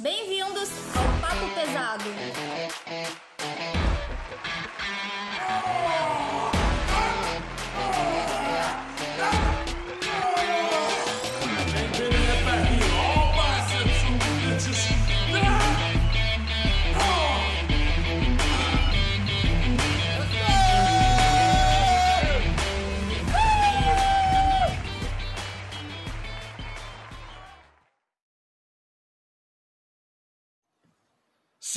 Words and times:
Bem-vindos 0.00 0.70
ao 0.94 1.20
Papo 1.20 1.54
Pesado. 1.56 2.04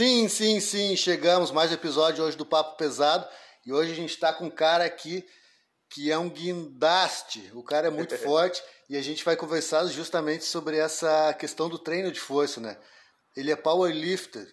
Sim, 0.02 0.28
sim, 0.28 0.60
sim, 0.60 0.96
chegamos. 0.96 1.52
Mais 1.52 1.70
um 1.70 1.76
episódio 1.76 2.23
hoje 2.23 2.36
do 2.36 2.44
Papo 2.44 2.76
Pesado. 2.76 3.23
E 3.64 3.72
hoje 3.72 3.91
a 3.91 3.96
gente 3.96 4.10
está 4.10 4.34
com 4.34 4.46
um 4.46 4.50
cara 4.50 4.84
aqui 4.84 5.24
que 5.91 6.12
é 6.12 6.18
um 6.18 6.27
guindaste. 6.27 7.52
O 7.54 7.62
cara 7.62 7.86
é 7.86 7.91
muito 7.91 8.18
forte 8.18 8.64
e 8.90 8.98
a 8.98 9.02
gente 9.04 9.24
vai 9.24 9.36
conversar 9.36 9.86
justamente 9.86 10.44
sobre 10.44 10.76
essa 10.77 11.32
questão 11.36 11.70
do 11.70 11.77
treino 11.77 12.12
de 12.12 12.20
força, 12.20 12.60
né? 12.60 12.82
Ele 13.36 13.52
é 13.52 13.55
powerlifter. 13.55 14.52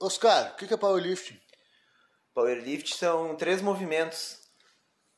Oscar, 0.00 0.54
o 0.54 0.56
que 0.56 0.74
é 0.74 0.76
powerlifting? 0.76 1.40
Powerlift 2.34 2.96
são 2.96 3.36
três 3.36 3.62
movimentos. 3.62 4.40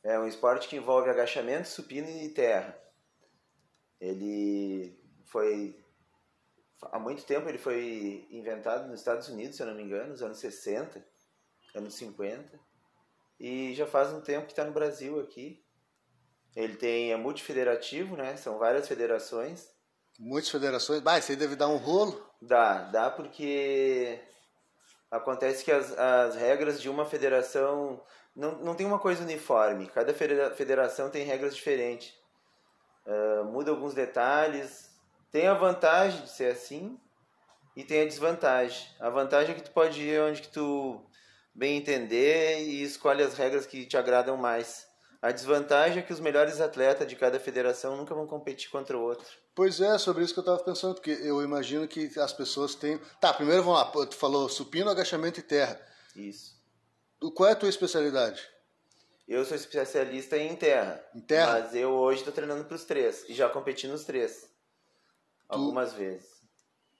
É 0.04 0.18
um 0.18 0.28
esporte 0.28 0.68
que 0.68 0.76
envolve 0.76 1.08
agachamento, 1.08 1.66
supino 1.66 2.10
e 2.10 2.28
terra. 2.28 2.78
Ele 3.98 4.94
foi 5.24 5.82
há 6.82 6.98
muito 6.98 7.24
tempo 7.24 7.48
ele 7.48 7.58
foi 7.58 8.26
inventado 8.30 8.88
nos 8.88 9.00
Estados 9.00 9.28
Unidos, 9.28 9.56
se 9.56 9.62
eu 9.62 9.66
não 9.66 9.74
me 9.74 9.82
engano, 9.82 10.10
nos 10.10 10.22
anos 10.22 10.38
60, 10.38 11.04
anos 11.74 11.94
50. 11.94 12.58
E 13.38 13.74
já 13.74 13.86
faz 13.86 14.12
um 14.12 14.20
tempo 14.20 14.46
que 14.46 14.52
está 14.52 14.64
no 14.64 14.72
Brasil 14.72 15.20
aqui. 15.20 15.62
Ele 16.54 16.76
tem 16.76 17.12
é 17.12 17.16
multifederativo, 17.16 18.16
né? 18.16 18.36
São 18.36 18.58
várias 18.58 18.88
federações. 18.88 19.68
Muitas 20.18 20.50
federações. 20.50 21.00
Bah, 21.00 21.18
isso 21.18 21.30
aí 21.30 21.36
deve 21.36 21.54
dar 21.54 21.68
um 21.68 21.76
rolo. 21.76 22.26
Dá, 22.40 22.84
dá 22.84 23.10
porque 23.10 24.18
acontece 25.10 25.64
que 25.64 25.70
as, 25.70 25.92
as 25.98 26.34
regras 26.36 26.80
de 26.80 26.88
uma 26.88 27.04
federação 27.04 28.02
não, 28.34 28.52
não 28.58 28.74
tem 28.74 28.86
uma 28.86 28.98
coisa 28.98 29.22
uniforme. 29.22 29.86
Cada 29.88 30.14
federação 30.14 31.10
tem 31.10 31.24
regras 31.24 31.54
diferentes. 31.54 32.14
Uh, 33.06 33.44
muda 33.44 33.70
alguns 33.70 33.94
detalhes, 33.94 34.85
tem 35.30 35.46
a 35.46 35.54
vantagem 35.54 36.22
de 36.22 36.30
ser 36.30 36.52
assim 36.52 36.98
e 37.76 37.84
tem 37.84 38.02
a 38.02 38.06
desvantagem. 38.06 38.88
A 38.98 39.10
vantagem 39.10 39.52
é 39.52 39.54
que 39.54 39.64
tu 39.64 39.70
pode 39.70 40.00
ir 40.00 40.20
onde 40.20 40.42
que 40.42 40.48
tu 40.48 41.04
bem 41.54 41.76
entender 41.76 42.62
e 42.62 42.82
escolhe 42.82 43.22
as 43.22 43.34
regras 43.34 43.66
que 43.66 43.86
te 43.86 43.96
agradam 43.96 44.36
mais. 44.36 44.86
A 45.20 45.32
desvantagem 45.32 45.98
é 45.98 46.02
que 46.02 46.12
os 46.12 46.20
melhores 46.20 46.60
atletas 46.60 47.08
de 47.08 47.16
cada 47.16 47.40
federação 47.40 47.96
nunca 47.96 48.14
vão 48.14 48.26
competir 48.26 48.70
contra 48.70 48.96
o 48.96 49.02
outro. 49.02 49.26
Pois 49.54 49.80
é, 49.80 49.96
sobre 49.98 50.22
isso 50.22 50.34
que 50.34 50.40
eu 50.40 50.42
estava 50.42 50.62
pensando, 50.62 50.94
porque 50.94 51.10
eu 51.10 51.42
imagino 51.42 51.88
que 51.88 52.10
as 52.18 52.32
pessoas 52.32 52.74
têm. 52.74 52.98
Tá, 53.20 53.32
primeiro 53.32 53.62
vamos 53.62 53.80
lá, 53.80 54.06
tu 54.06 54.14
falou 54.14 54.48
supino, 54.48 54.90
agachamento 54.90 55.40
e 55.40 55.42
terra. 55.42 55.80
Isso. 56.14 56.54
Qual 57.34 57.48
é 57.48 57.52
a 57.52 57.56
tua 57.56 57.68
especialidade? 57.68 58.46
Eu 59.26 59.44
sou 59.44 59.56
especialista 59.56 60.36
em 60.36 60.54
terra. 60.54 61.04
Em 61.14 61.20
terra? 61.20 61.60
Mas 61.60 61.74
eu 61.74 61.90
hoje 61.90 62.20
estou 62.20 62.32
treinando 62.32 62.64
para 62.64 62.76
os 62.76 62.84
três 62.84 63.24
e 63.28 63.34
já 63.34 63.48
competi 63.48 63.88
nos 63.88 64.04
três. 64.04 64.48
Algumas 65.48 65.92
vezes. 65.92 66.36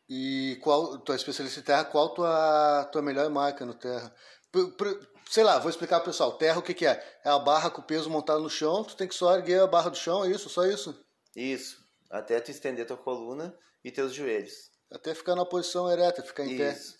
E 0.08 0.58
qual, 0.62 0.98
tua 0.98 1.16
especialista 1.16 1.60
em 1.60 1.64
terra, 1.64 1.84
qual 1.84 2.10
tua, 2.14 2.84
tua 2.92 3.02
melhor 3.02 3.28
marca 3.28 3.64
no 3.64 3.74
terra? 3.74 4.14
sei 5.28 5.44
lá, 5.44 5.58
vou 5.58 5.68
explicar 5.68 6.00
pro 6.00 6.10
pessoal. 6.10 6.32
Terra 6.38 6.58
o 6.58 6.62
que, 6.62 6.74
que 6.74 6.86
é? 6.86 7.20
É 7.24 7.28
a 7.28 7.38
barra 7.38 7.70
com 7.70 7.80
o 7.80 7.84
peso 7.84 8.08
montado 8.08 8.40
no 8.40 8.48
chão, 8.48 8.84
tu 8.84 8.96
tem 8.96 9.08
que 9.08 9.14
só 9.14 9.34
erguer 9.34 9.60
a 9.60 9.66
barra 9.66 9.90
do 9.90 9.96
chão, 9.96 10.24
é 10.24 10.30
isso? 10.30 10.48
Só 10.48 10.64
isso? 10.64 10.98
Isso. 11.34 11.84
Até 12.10 12.40
tu 12.40 12.50
estender 12.50 12.86
tua 12.86 12.96
coluna 12.96 13.56
e 13.84 13.90
teus 13.90 14.14
joelhos. 14.14 14.70
Até 14.90 15.14
ficar 15.14 15.34
na 15.34 15.44
posição 15.44 15.90
ereta, 15.90 16.22
ficar 16.22 16.44
em 16.44 16.52
isso. 16.52 16.92
pé. 16.92 16.98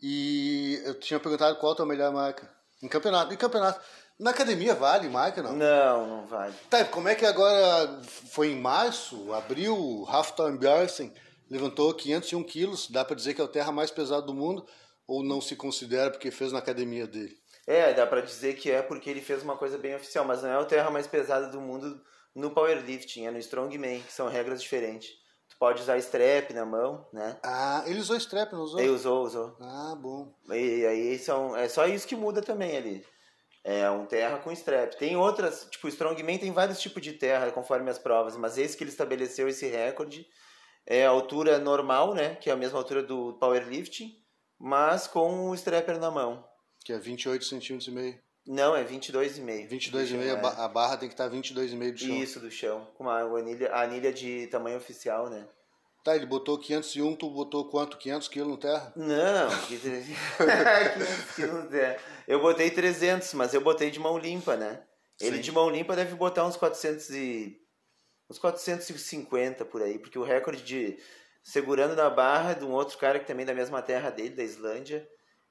E 0.00 0.80
eu 0.84 0.98
tinha 0.98 1.18
perguntado 1.18 1.56
qual 1.56 1.72
a 1.72 1.76
tua 1.76 1.86
melhor 1.86 2.12
marca. 2.12 2.48
Em 2.82 2.88
campeonato. 2.88 3.32
Em 3.32 3.36
campeonato. 3.36 3.80
Na 4.18 4.30
academia 4.30 4.74
vale 4.74 5.08
marca, 5.08 5.42
não? 5.42 5.52
Não, 5.52 6.06
não 6.06 6.26
vale. 6.26 6.54
Tá, 6.70 6.84
como 6.86 7.08
é 7.08 7.14
que 7.14 7.26
agora 7.26 8.00
foi 8.30 8.48
em 8.48 8.56
março, 8.58 9.32
abril, 9.34 9.76
o 9.76 10.04
Rafton 10.04 10.56
Björsen 10.56 11.12
levantou 11.50 11.92
501 11.92 12.42
quilos, 12.44 12.90
dá 12.90 13.04
para 13.04 13.14
dizer 13.14 13.34
que 13.34 13.40
é 13.40 13.44
o 13.44 13.48
terra 13.48 13.70
mais 13.70 13.90
pesado 13.90 14.26
do 14.26 14.34
mundo 14.34 14.66
ou 15.06 15.22
não 15.22 15.40
se 15.40 15.54
considera 15.54 16.10
porque 16.10 16.30
fez 16.30 16.50
na 16.50 16.58
academia 16.58 17.06
dele? 17.06 17.36
É, 17.66 17.92
dá 17.92 18.06
para 18.06 18.22
dizer 18.22 18.54
que 18.56 18.70
é 18.70 18.80
porque 18.80 19.10
ele 19.10 19.20
fez 19.20 19.42
uma 19.42 19.56
coisa 19.56 19.76
bem 19.76 19.94
oficial, 19.94 20.24
mas 20.24 20.42
não 20.42 20.50
é 20.50 20.58
o 20.58 20.64
terra 20.64 20.90
mais 20.90 21.06
pesado 21.06 21.50
do 21.50 21.60
mundo 21.60 22.00
no 22.34 22.50
powerlifting, 22.50 23.26
é 23.26 23.30
no 23.30 23.38
strongman, 23.38 24.00
que 24.00 24.12
são 24.12 24.28
regras 24.28 24.62
diferentes. 24.62 25.10
Tu 25.48 25.56
pode 25.58 25.82
usar 25.82 25.98
strap 25.98 26.50
na 26.52 26.64
mão, 26.64 27.06
né? 27.12 27.36
Ah, 27.42 27.82
ele 27.86 28.00
usou 28.00 28.16
strap, 28.16 28.52
não 28.52 28.62
usou? 28.62 28.80
Ele 28.80 28.90
usou, 28.90 29.24
usou. 29.24 29.56
Ah, 29.60 29.94
bom. 29.96 30.32
E 30.50 30.86
aí 30.86 31.18
são, 31.18 31.56
é 31.56 31.68
só 31.68 31.86
isso 31.86 32.06
que 32.06 32.16
muda 32.16 32.40
também 32.40 32.76
ali. 32.76 33.06
É 33.68 33.90
um 33.90 34.06
terra 34.06 34.38
com 34.38 34.52
strap. 34.52 34.94
Tem 34.94 35.16
outras, 35.16 35.66
tipo, 35.68 35.88
o 35.88 35.90
Strongman 35.90 36.38
tem 36.38 36.52
vários 36.52 36.80
tipos 36.80 37.02
de 37.02 37.14
terra 37.14 37.50
conforme 37.50 37.90
as 37.90 37.98
provas, 37.98 38.36
mas 38.36 38.56
esse 38.56 38.76
que 38.76 38.84
ele 38.84 38.92
estabeleceu 38.92 39.48
esse 39.48 39.66
recorde 39.66 40.24
é 40.86 41.04
a 41.04 41.10
altura 41.10 41.58
normal, 41.58 42.14
né, 42.14 42.36
que 42.36 42.48
é 42.48 42.52
a 42.52 42.56
mesma 42.56 42.78
altura 42.78 43.02
do 43.02 43.32
powerlifting, 43.40 44.16
mas 44.56 45.08
com 45.08 45.50
o 45.50 45.54
strapper 45.56 45.98
na 45.98 46.12
mão. 46.12 46.46
Que 46.84 46.92
é 46.92 46.98
28 47.00 47.44
centímetros 47.44 47.88
e 47.88 47.90
meio. 47.90 48.20
Não, 48.46 48.76
é 48.76 48.84
22,5. 48.84 49.68
22,5, 49.68 50.22
é. 50.22 50.62
a 50.62 50.68
barra 50.68 50.96
tem 50.96 51.08
que 51.08 51.14
estar 51.14 51.28
22,5 51.28 51.92
do 51.92 51.98
chão. 51.98 52.16
Isso, 52.16 52.38
do 52.38 52.50
chão. 52.52 52.86
Com 52.94 53.02
uma 53.02 53.18
anilha, 53.18 53.72
a 53.72 53.82
anilha 53.82 54.12
de 54.12 54.46
tamanho 54.46 54.76
oficial, 54.76 55.28
né? 55.28 55.44
Tá, 56.06 56.14
ele 56.14 56.24
botou 56.24 56.56
501, 56.56 57.16
tu 57.16 57.28
botou 57.28 57.68
quanto? 57.68 57.98
500 57.98 58.28
quilos 58.28 58.48
no 58.48 58.56
terra? 58.56 58.92
Não, 58.94 59.48
500 59.66 60.06
quilos 61.34 61.64
no 61.64 61.68
terra. 61.68 61.96
Eu 62.28 62.40
botei 62.40 62.70
300, 62.70 63.34
mas 63.34 63.52
eu 63.52 63.60
botei 63.60 63.90
de 63.90 63.98
mão 63.98 64.16
limpa, 64.16 64.54
né? 64.54 64.84
Ele 65.20 65.38
Sim. 65.38 65.42
de 65.42 65.50
mão 65.50 65.68
limpa 65.68 65.96
deve 65.96 66.14
botar 66.14 66.46
uns 66.46 66.56
400 66.56 67.10
e... 67.10 67.60
uns 68.30 68.38
450 68.38 69.64
por 69.64 69.82
aí, 69.82 69.98
porque 69.98 70.16
o 70.16 70.22
recorde 70.22 70.62
de 70.62 70.96
segurando 71.42 71.96
na 71.96 72.08
barra 72.08 72.52
de 72.52 72.64
um 72.64 72.70
outro 72.70 72.96
cara 72.98 73.18
que 73.18 73.26
também 73.26 73.42
é 73.42 73.46
da 73.46 73.54
mesma 73.54 73.82
terra 73.82 74.08
dele, 74.10 74.36
da 74.36 74.44
Islândia, 74.44 75.08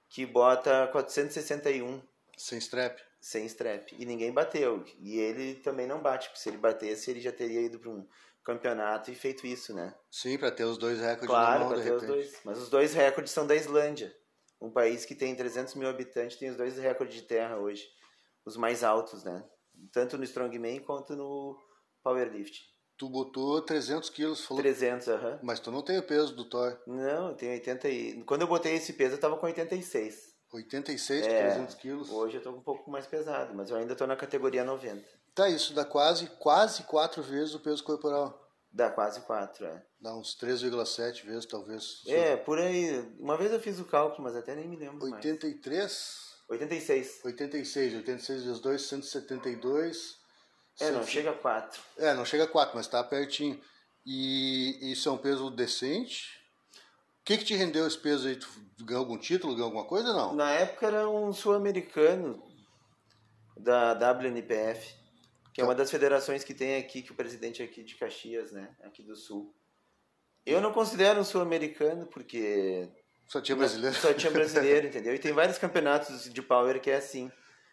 que 0.08 0.26
bota 0.26 0.88
461. 0.88 2.02
Sem 2.38 2.60
strap? 2.60 2.98
Sem 3.26 3.48
strap. 3.48 3.92
E 3.98 4.06
ninguém 4.06 4.32
bateu. 4.32 4.86
E 5.00 5.18
ele 5.18 5.56
também 5.56 5.88
não 5.88 6.00
bate, 6.00 6.28
porque 6.30 6.40
se 6.40 6.48
ele 6.48 6.60
batesse, 6.60 7.10
ele 7.10 7.20
já 7.20 7.32
teria 7.32 7.60
ido 7.60 7.80
para 7.80 7.90
um 7.90 8.08
campeonato 8.44 9.10
e 9.10 9.16
feito 9.16 9.48
isso, 9.48 9.74
né? 9.74 9.96
Sim, 10.12 10.38
para 10.38 10.52
ter 10.52 10.64
os 10.64 10.78
dois 10.78 11.00
recordes 11.00 11.26
Claro, 11.26 11.68
para 11.70 11.78
ter 11.78 11.84
repente. 11.86 12.02
os 12.02 12.08
dois. 12.08 12.40
Mas 12.46 12.60
os 12.60 12.70
dois 12.70 12.94
recordes 12.94 13.34
são 13.34 13.48
da 13.48 13.56
Islândia. 13.56 14.16
Um 14.62 14.70
país 14.70 15.06
que 15.06 15.16
tem 15.16 15.36
300 15.36 15.74
mil 15.74 15.90
habitantes 15.90 16.38
tem 16.38 16.52
os 16.52 16.56
dois 16.56 16.78
recordes 16.78 17.16
de 17.16 17.24
terra 17.24 17.58
hoje. 17.58 17.88
Os 18.46 18.56
mais 18.58 18.84
altos, 18.84 19.24
né? 19.24 19.44
Tanto 19.92 20.20
no 20.20 20.24
Strongman 20.24 20.82
quanto 20.82 21.16
no 21.16 21.58
Powerlift. 22.04 22.62
Tu 22.96 23.10
botou 23.10 23.60
300 23.60 24.08
quilos, 24.12 24.46
falou? 24.46 24.62
300, 24.62 25.08
aham. 25.08 25.30
Uh 25.30 25.34
-huh. 25.34 25.40
Mas 25.42 25.60
tu 25.60 25.72
não 25.72 25.82
tem 25.82 25.98
o 25.98 26.04
peso 26.04 26.36
do 26.36 26.48
Thor. 26.48 26.80
Não, 26.86 27.30
eu 27.30 27.36
tenho 27.36 27.54
80 27.54 27.90
e... 27.90 28.24
Quando 28.24 28.42
eu 28.44 28.48
botei 28.48 28.76
esse 28.76 28.94
peso, 28.94 29.16
eu 29.16 29.20
tava 29.20 29.36
com 29.36 29.48
86. 29.48 30.35
86, 30.56 31.28
é, 31.28 31.50
300 31.50 31.76
quilos? 31.76 32.10
Hoje 32.10 32.38
eu 32.38 32.42
tô 32.42 32.52
um 32.52 32.62
pouco 32.62 32.90
mais 32.90 33.06
pesado, 33.06 33.54
mas 33.54 33.70
eu 33.70 33.78
ainda 33.78 33.96
tô 33.96 34.08
na 34.08 34.16
categoria 34.16 34.64
90. 34.64 35.04
Tá, 35.34 35.50
isso 35.50 35.74
dá 35.74 35.84
quase, 35.84 36.28
quase 36.40 36.84
quatro 36.84 37.22
vezes 37.22 37.54
o 37.54 37.60
peso 37.60 37.84
corporal. 37.84 38.42
Dá 38.72 38.90
quase 38.90 39.22
4, 39.22 39.66
é. 39.66 39.84
Dá 40.02 40.16
uns 40.16 40.38
3,7 40.38 41.26
vezes, 41.26 41.46
talvez. 41.46 42.04
É, 42.08 42.36
por 42.36 42.60
aí. 42.60 43.00
Uma 43.20 43.38
vez 43.38 43.52
eu 43.52 43.60
fiz 43.60 43.80
o 43.80 43.86
cálculo, 43.86 44.24
mas 44.24 44.36
até 44.36 44.54
nem 44.54 44.68
me 44.68 44.76
lembro 44.76 45.06
83? 45.06 45.82
Mais. 45.82 46.62
86. 46.62 47.22
86. 47.24 47.96
86 47.96 48.44
vezes 48.44 48.60
2, 48.60 48.82
172. 48.82 50.18
É, 50.80 50.92
não 50.92 51.06
chega 51.06 51.32
a 51.32 51.34
4. 51.34 51.82
É, 51.98 52.14
não 52.14 52.26
chega 52.26 52.44
a 52.44 52.48
4, 52.48 52.76
mas 52.76 52.88
tá 52.88 53.04
pertinho. 53.04 53.60
E 54.06 54.92
isso 54.92 55.10
é 55.10 55.12
um 55.12 55.18
peso 55.18 55.50
decente? 55.50 56.35
O 57.26 57.28
que, 57.28 57.40
que 57.40 57.44
te 57.44 57.56
rendeu 57.56 57.88
esse 57.88 57.98
peso 57.98 58.28
aí? 58.28 58.36
Tu 58.36 58.48
ganhou 58.86 59.02
algum 59.02 59.18
título, 59.18 59.56
ganhou 59.56 59.66
alguma 59.66 59.86
coisa 59.86 60.14
não? 60.14 60.36
Na 60.36 60.52
época 60.52 60.86
era 60.86 61.10
um 61.10 61.34
sul-americano 61.34 62.40
da 63.58 63.94
WNPF. 63.94 64.94
Que 65.52 65.60
é 65.60 65.64
uma 65.64 65.74
das 65.74 65.90
federações 65.90 66.44
que 66.44 66.54
tem 66.54 66.76
aqui, 66.76 67.02
que 67.02 67.12
o 67.12 67.16
presidente 67.16 67.64
é 67.64 67.66
aqui 67.66 67.84
de 67.84 67.96
Caxias, 67.96 68.52
né? 68.52 68.76
Aqui 68.84 69.02
do 69.02 69.16
Sul. 69.16 69.56
Eu 70.46 70.62
não 70.62 70.72
considero 70.72 71.20
um 71.20 71.24
sul-americano 71.24 72.06
porque. 72.06 72.88
Só 73.28 73.42
tinha 73.42 73.56
brasileiro. 73.56 73.96
Só 73.96 74.14
tinha 74.14 74.32
brasileiro, 74.32 74.86
entendeu? 74.88 75.16
E 75.16 75.18
tem 75.18 75.34
vários 75.34 75.58
campeonatos 75.58 76.32
de 76.32 76.42
power 76.44 76.80
que 76.80 76.92
é 76.92 76.98
assim. 76.98 77.32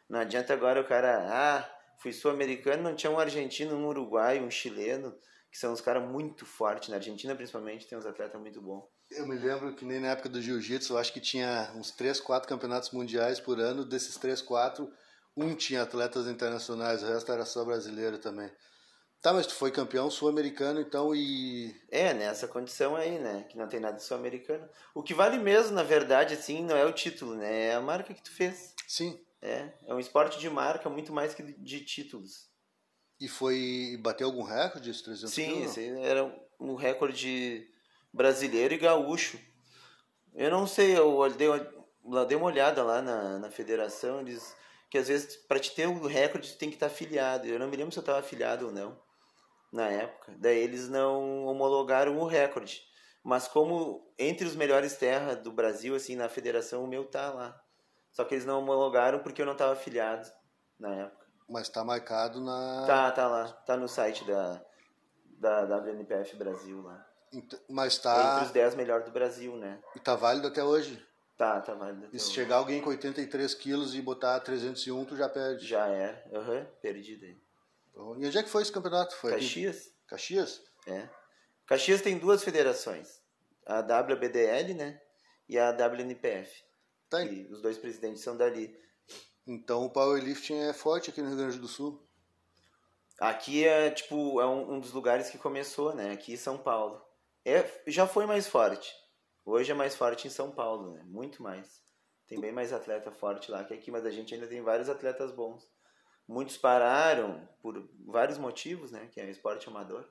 Não 0.08 0.20
adianta 0.20 0.54
agora 0.54 0.80
o 0.80 0.88
cara, 0.88 1.26
ah, 1.28 1.70
fui 1.98 2.10
sul-americano, 2.10 2.82
não 2.82 2.96
tinha 2.96 3.12
um 3.12 3.18
argentino, 3.18 3.76
um 3.76 3.86
uruguaio, 3.86 4.44
um 4.44 4.50
chileno 4.50 5.14
que 5.50 5.58
são 5.58 5.74
uns 5.74 5.82
caras 5.82 6.02
muito 6.10 6.46
fortes. 6.46 6.88
Na 6.88 6.96
Argentina, 6.96 7.34
principalmente, 7.34 7.86
tem 7.86 7.98
uns 7.98 8.06
atletas 8.06 8.40
muito 8.40 8.62
bons. 8.62 8.84
Eu 9.16 9.26
me 9.26 9.36
lembro 9.36 9.74
que 9.74 9.84
nem 9.84 10.00
na 10.00 10.08
época 10.08 10.28
do 10.28 10.40
jiu-jitsu, 10.40 10.94
eu 10.94 10.98
acho 10.98 11.12
que 11.12 11.20
tinha 11.20 11.70
uns 11.74 11.90
3, 11.90 12.20
4 12.20 12.48
campeonatos 12.48 12.90
mundiais 12.90 13.38
por 13.40 13.60
ano. 13.60 13.84
Desses 13.84 14.16
3, 14.16 14.40
4, 14.40 14.90
um 15.36 15.54
tinha 15.54 15.82
atletas 15.82 16.26
internacionais, 16.26 17.02
o 17.02 17.06
resto 17.06 17.32
era 17.32 17.44
só 17.44 17.64
brasileiro 17.64 18.18
também. 18.18 18.50
Tá, 19.20 19.32
mas 19.32 19.46
tu 19.46 19.54
foi 19.54 19.70
campeão 19.70 20.10
sul-americano, 20.10 20.80
então, 20.80 21.14
e... 21.14 21.72
É, 21.90 22.12
nessa 22.12 22.48
condição 22.48 22.96
aí, 22.96 23.20
né? 23.20 23.46
Que 23.48 23.56
não 23.56 23.68
tem 23.68 23.78
nada 23.78 23.96
de 23.96 24.02
sul-americano. 24.02 24.68
O 24.92 25.02
que 25.02 25.14
vale 25.14 25.38
mesmo, 25.38 25.76
na 25.76 25.84
verdade, 25.84 26.34
assim, 26.34 26.64
não 26.64 26.76
é 26.76 26.84
o 26.84 26.92
título, 26.92 27.36
né? 27.36 27.68
É 27.68 27.74
a 27.74 27.80
marca 27.80 28.12
que 28.12 28.22
tu 28.22 28.32
fez. 28.32 28.74
Sim. 28.88 29.20
É, 29.40 29.68
é 29.86 29.94
um 29.94 30.00
esporte 30.00 30.40
de 30.40 30.50
marca 30.50 30.90
muito 30.90 31.12
mais 31.12 31.34
que 31.34 31.42
de 31.42 31.80
títulos. 31.84 32.48
E 33.20 33.28
foi... 33.28 33.96
bateu 34.00 34.26
algum 34.26 34.42
recorde, 34.42 34.90
esses 34.90 35.02
300 35.02 35.32
Sim, 35.32 35.62
esse 35.62 35.88
era 36.00 36.24
um 36.58 36.74
recorde 36.74 37.71
brasileiro 38.12 38.74
e 38.74 38.78
gaúcho. 38.78 39.38
Eu 40.34 40.50
não 40.50 40.66
sei, 40.66 40.96
eu 40.96 41.30
dei 41.30 41.48
uma, 41.48 42.24
dei 42.24 42.36
uma 42.36 42.46
olhada 42.46 42.82
lá 42.82 43.00
na, 43.00 43.38
na 43.38 43.50
federação, 43.50 44.20
eles 44.20 44.54
que 44.90 44.98
às 44.98 45.08
vezes 45.08 45.36
para 45.36 45.58
te 45.58 45.74
ter 45.74 45.88
o 45.88 46.06
recorde 46.06 46.52
tu 46.52 46.58
tem 46.58 46.68
que 46.68 46.76
estar 46.76 46.86
afiliado. 46.86 47.46
Eu 47.46 47.58
não 47.58 47.68
me 47.68 47.76
lembro 47.76 47.92
se 47.92 47.98
eu 47.98 48.02
estava 48.02 48.18
afiliado 48.18 48.66
ou 48.66 48.72
não 48.72 49.00
na 49.72 49.88
época. 49.88 50.34
Daí 50.38 50.58
eles 50.58 50.88
não 50.88 51.46
homologaram 51.46 52.18
o 52.18 52.26
recorde. 52.26 52.82
Mas 53.24 53.48
como 53.48 54.12
entre 54.18 54.46
os 54.46 54.54
melhores 54.54 54.96
terra 54.96 55.34
do 55.34 55.50
Brasil 55.50 55.94
assim 55.94 56.14
na 56.14 56.28
federação 56.28 56.84
o 56.84 56.86
meu 56.86 57.06
tá 57.06 57.32
lá. 57.32 57.58
Só 58.10 58.24
que 58.24 58.34
eles 58.34 58.44
não 58.44 58.58
homologaram 58.58 59.20
porque 59.20 59.40
eu 59.40 59.46
não 59.46 59.54
estava 59.54 59.72
afiliado 59.72 60.30
na 60.78 60.94
época. 60.94 61.26
Mas 61.48 61.70
tá 61.70 61.82
marcado 61.82 62.40
na... 62.40 62.84
Tá, 62.86 63.10
tá 63.12 63.26
lá, 63.26 63.48
tá 63.50 63.76
no 63.76 63.88
site 63.88 64.24
da 64.24 64.62
da 65.42 65.64
WNPF 65.64 66.36
Brasil 66.36 66.80
lá. 66.82 67.04
Ent- 67.32 67.60
Mas 67.68 67.94
Entre 67.96 68.02
tá... 68.02 68.42
os 68.44 68.50
10 68.50 68.74
melhores 68.74 69.04
do 69.06 69.10
Brasil, 69.12 69.56
né? 69.56 69.78
E 69.96 70.00
tá 70.00 70.14
válido 70.14 70.48
até 70.48 70.62
hoje. 70.62 71.04
Tá, 71.36 71.60
tá 71.60 71.74
válido. 71.74 72.06
E 72.12 72.18
se 72.18 72.26
Então, 72.26 72.34
chegar 72.34 72.56
alguém 72.56 72.80
com 72.80 72.90
83 72.90 73.54
quilos 73.54 73.94
e 73.94 74.02
botar 74.02 74.38
301, 74.40 75.04
tu 75.04 75.16
já 75.16 75.28
perde. 75.28 75.66
Já 75.66 75.86
era. 75.88 76.22
Aham, 76.32 76.66
perdido 76.80 77.24
aí. 77.24 77.36
Então, 77.90 78.16
E 78.20 78.26
onde 78.26 78.38
é 78.38 78.42
que 78.42 78.50
foi 78.50 78.62
esse 78.62 78.70
campeonato? 78.72 79.16
Foi 79.16 79.32
aqui? 79.32 79.40
Caxias? 79.44 79.92
Caxias? 80.06 80.62
É. 80.86 81.08
Caxias 81.66 82.02
tem 82.02 82.18
duas 82.18 82.44
federações. 82.44 83.20
A 83.66 83.80
WBDL, 83.80 84.74
né? 84.74 85.00
E 85.48 85.58
a 85.58 85.70
WNPF. 85.70 86.62
Tá. 87.08 87.24
E 87.24 87.46
os 87.50 87.60
dois 87.62 87.78
presidentes 87.78 88.22
são 88.22 88.36
dali. 88.36 88.78
Então 89.46 89.84
o 89.84 89.90
powerlifting 89.90 90.60
é 90.60 90.72
forte 90.72 91.10
aqui 91.10 91.20
no 91.20 91.28
Rio 91.28 91.38
Grande 91.38 91.58
do 91.58 91.66
Sul. 91.68 92.00
Aqui 93.18 93.66
é, 93.66 93.90
tipo, 93.90 94.40
é 94.40 94.46
um, 94.46 94.74
um 94.74 94.80
dos 94.80 94.92
lugares 94.92 95.30
que 95.30 95.38
começou, 95.38 95.94
né? 95.94 96.12
Aqui 96.12 96.32
em 96.32 96.36
São 96.36 96.56
Paulo. 96.58 97.00
É, 97.44 97.82
já 97.86 98.06
foi 98.06 98.26
mais 98.26 98.46
forte. 98.46 98.92
Hoje 99.44 99.72
é 99.72 99.74
mais 99.74 99.96
forte 99.96 100.26
em 100.26 100.30
São 100.30 100.50
Paulo, 100.50 100.92
né? 100.92 101.02
Muito 101.04 101.42
mais. 101.42 101.82
Tem 102.28 102.40
bem 102.40 102.52
mais 102.52 102.72
atleta 102.72 103.10
forte 103.10 103.50
lá 103.50 103.64
que 103.64 103.74
aqui, 103.74 103.90
mas 103.90 104.06
a 104.06 104.10
gente 104.10 104.32
ainda 104.32 104.46
tem 104.46 104.62
vários 104.62 104.88
atletas 104.88 105.32
bons. 105.32 105.68
Muitos 106.26 106.56
pararam 106.56 107.46
por 107.60 107.88
vários 108.06 108.38
motivos, 108.38 108.92
né? 108.92 109.08
Que 109.12 109.20
é 109.20 109.28
esporte 109.28 109.68
amador. 109.68 110.08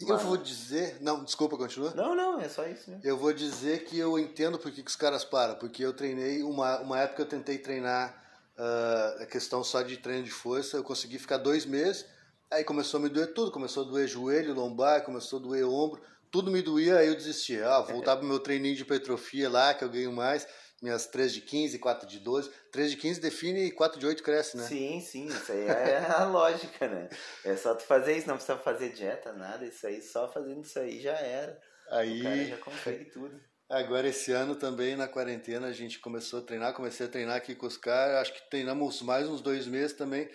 E 0.00 0.04
eu 0.04 0.16
Mas- 0.16 0.22
vou 0.22 0.36
dizer. 0.36 1.00
Não, 1.00 1.22
desculpa, 1.22 1.56
continua. 1.56 1.94
Não, 1.94 2.16
não, 2.16 2.40
é 2.40 2.48
só 2.48 2.66
isso. 2.66 2.90
Eu 3.02 3.16
vou 3.16 3.32
dizer 3.32 3.84
que 3.84 3.96
eu 3.96 4.18
entendo 4.18 4.58
por 4.58 4.72
que, 4.72 4.82
que 4.82 4.90
os 4.90 4.96
caras 4.96 5.24
param. 5.24 5.54
Porque 5.54 5.84
eu 5.84 5.92
treinei, 5.94 6.42
uma, 6.42 6.80
uma 6.80 6.98
época 6.98 7.22
eu 7.22 7.28
tentei 7.28 7.58
treinar 7.58 8.22
ah, 8.58 9.18
a 9.20 9.26
questão 9.26 9.62
só 9.62 9.82
de 9.82 9.96
treino 9.96 10.24
de 10.24 10.32
força. 10.32 10.76
Eu 10.76 10.82
consegui 10.82 11.18
ficar 11.18 11.38
dois 11.38 11.64
meses. 11.64 12.04
Aí 12.50 12.64
começou 12.64 12.98
a 12.98 13.02
me 13.04 13.08
doer 13.08 13.32
tudo. 13.32 13.52
Começou 13.52 13.84
a 13.84 13.86
doer 13.86 14.08
joelho, 14.08 14.52
lombar, 14.52 15.04
começou 15.04 15.38
a 15.38 15.42
doer 15.42 15.64
ombro. 15.64 16.02
Tudo 16.34 16.50
me 16.50 16.60
doía, 16.62 16.96
aí 16.98 17.06
eu 17.06 17.14
desisti. 17.14 17.62
Ah, 17.62 17.78
voltar 17.80 18.16
pro 18.16 18.26
meu 18.26 18.40
treininho 18.40 18.74
de 18.74 18.82
hipertrofia 18.82 19.48
lá, 19.48 19.72
que 19.72 19.84
eu 19.84 19.88
ganho 19.88 20.12
mais. 20.12 20.44
Minhas 20.82 21.06
3 21.06 21.32
de 21.32 21.40
15, 21.40 21.78
4 21.78 22.08
de 22.08 22.18
12. 22.18 22.50
3 22.72 22.90
de 22.90 22.96
15 22.96 23.20
define 23.20 23.66
e 23.66 23.70
4 23.70 24.00
de 24.00 24.04
8 24.04 24.20
cresce, 24.20 24.56
né? 24.56 24.64
Sim, 24.64 25.00
sim, 25.00 25.26
isso 25.26 25.52
aí 25.52 25.64
é 25.68 25.98
a 26.10 26.24
lógica, 26.24 26.88
né? 26.88 27.08
É 27.44 27.56
só 27.56 27.72
tu 27.76 27.84
fazer 27.84 28.16
isso, 28.16 28.26
não 28.26 28.34
precisa 28.34 28.58
fazer 28.58 28.88
dieta, 28.92 29.32
nada. 29.32 29.64
Isso 29.64 29.86
aí, 29.86 30.02
só 30.02 30.28
fazendo 30.28 30.64
isso 30.64 30.76
aí 30.76 31.00
já 31.00 31.12
era. 31.12 31.52
O 31.86 31.90
cara 31.90 32.00
Aí, 32.00 32.48
já 32.48 32.56
consegue 32.56 33.04
tudo. 33.12 33.40
agora 33.70 34.08
esse 34.08 34.32
ano 34.32 34.56
também, 34.56 34.96
na 34.96 35.06
quarentena, 35.06 35.68
a 35.68 35.72
gente 35.72 36.00
começou 36.00 36.40
a 36.40 36.42
treinar. 36.42 36.74
Comecei 36.74 37.06
a 37.06 37.08
treinar 37.08 37.36
aqui 37.36 37.54
com 37.54 37.66
os 37.66 37.76
caras. 37.76 38.22
Acho 38.22 38.34
que 38.34 38.50
treinamos 38.50 39.00
mais 39.02 39.28
uns 39.28 39.40
dois 39.40 39.68
meses 39.68 39.96
também. 39.96 40.28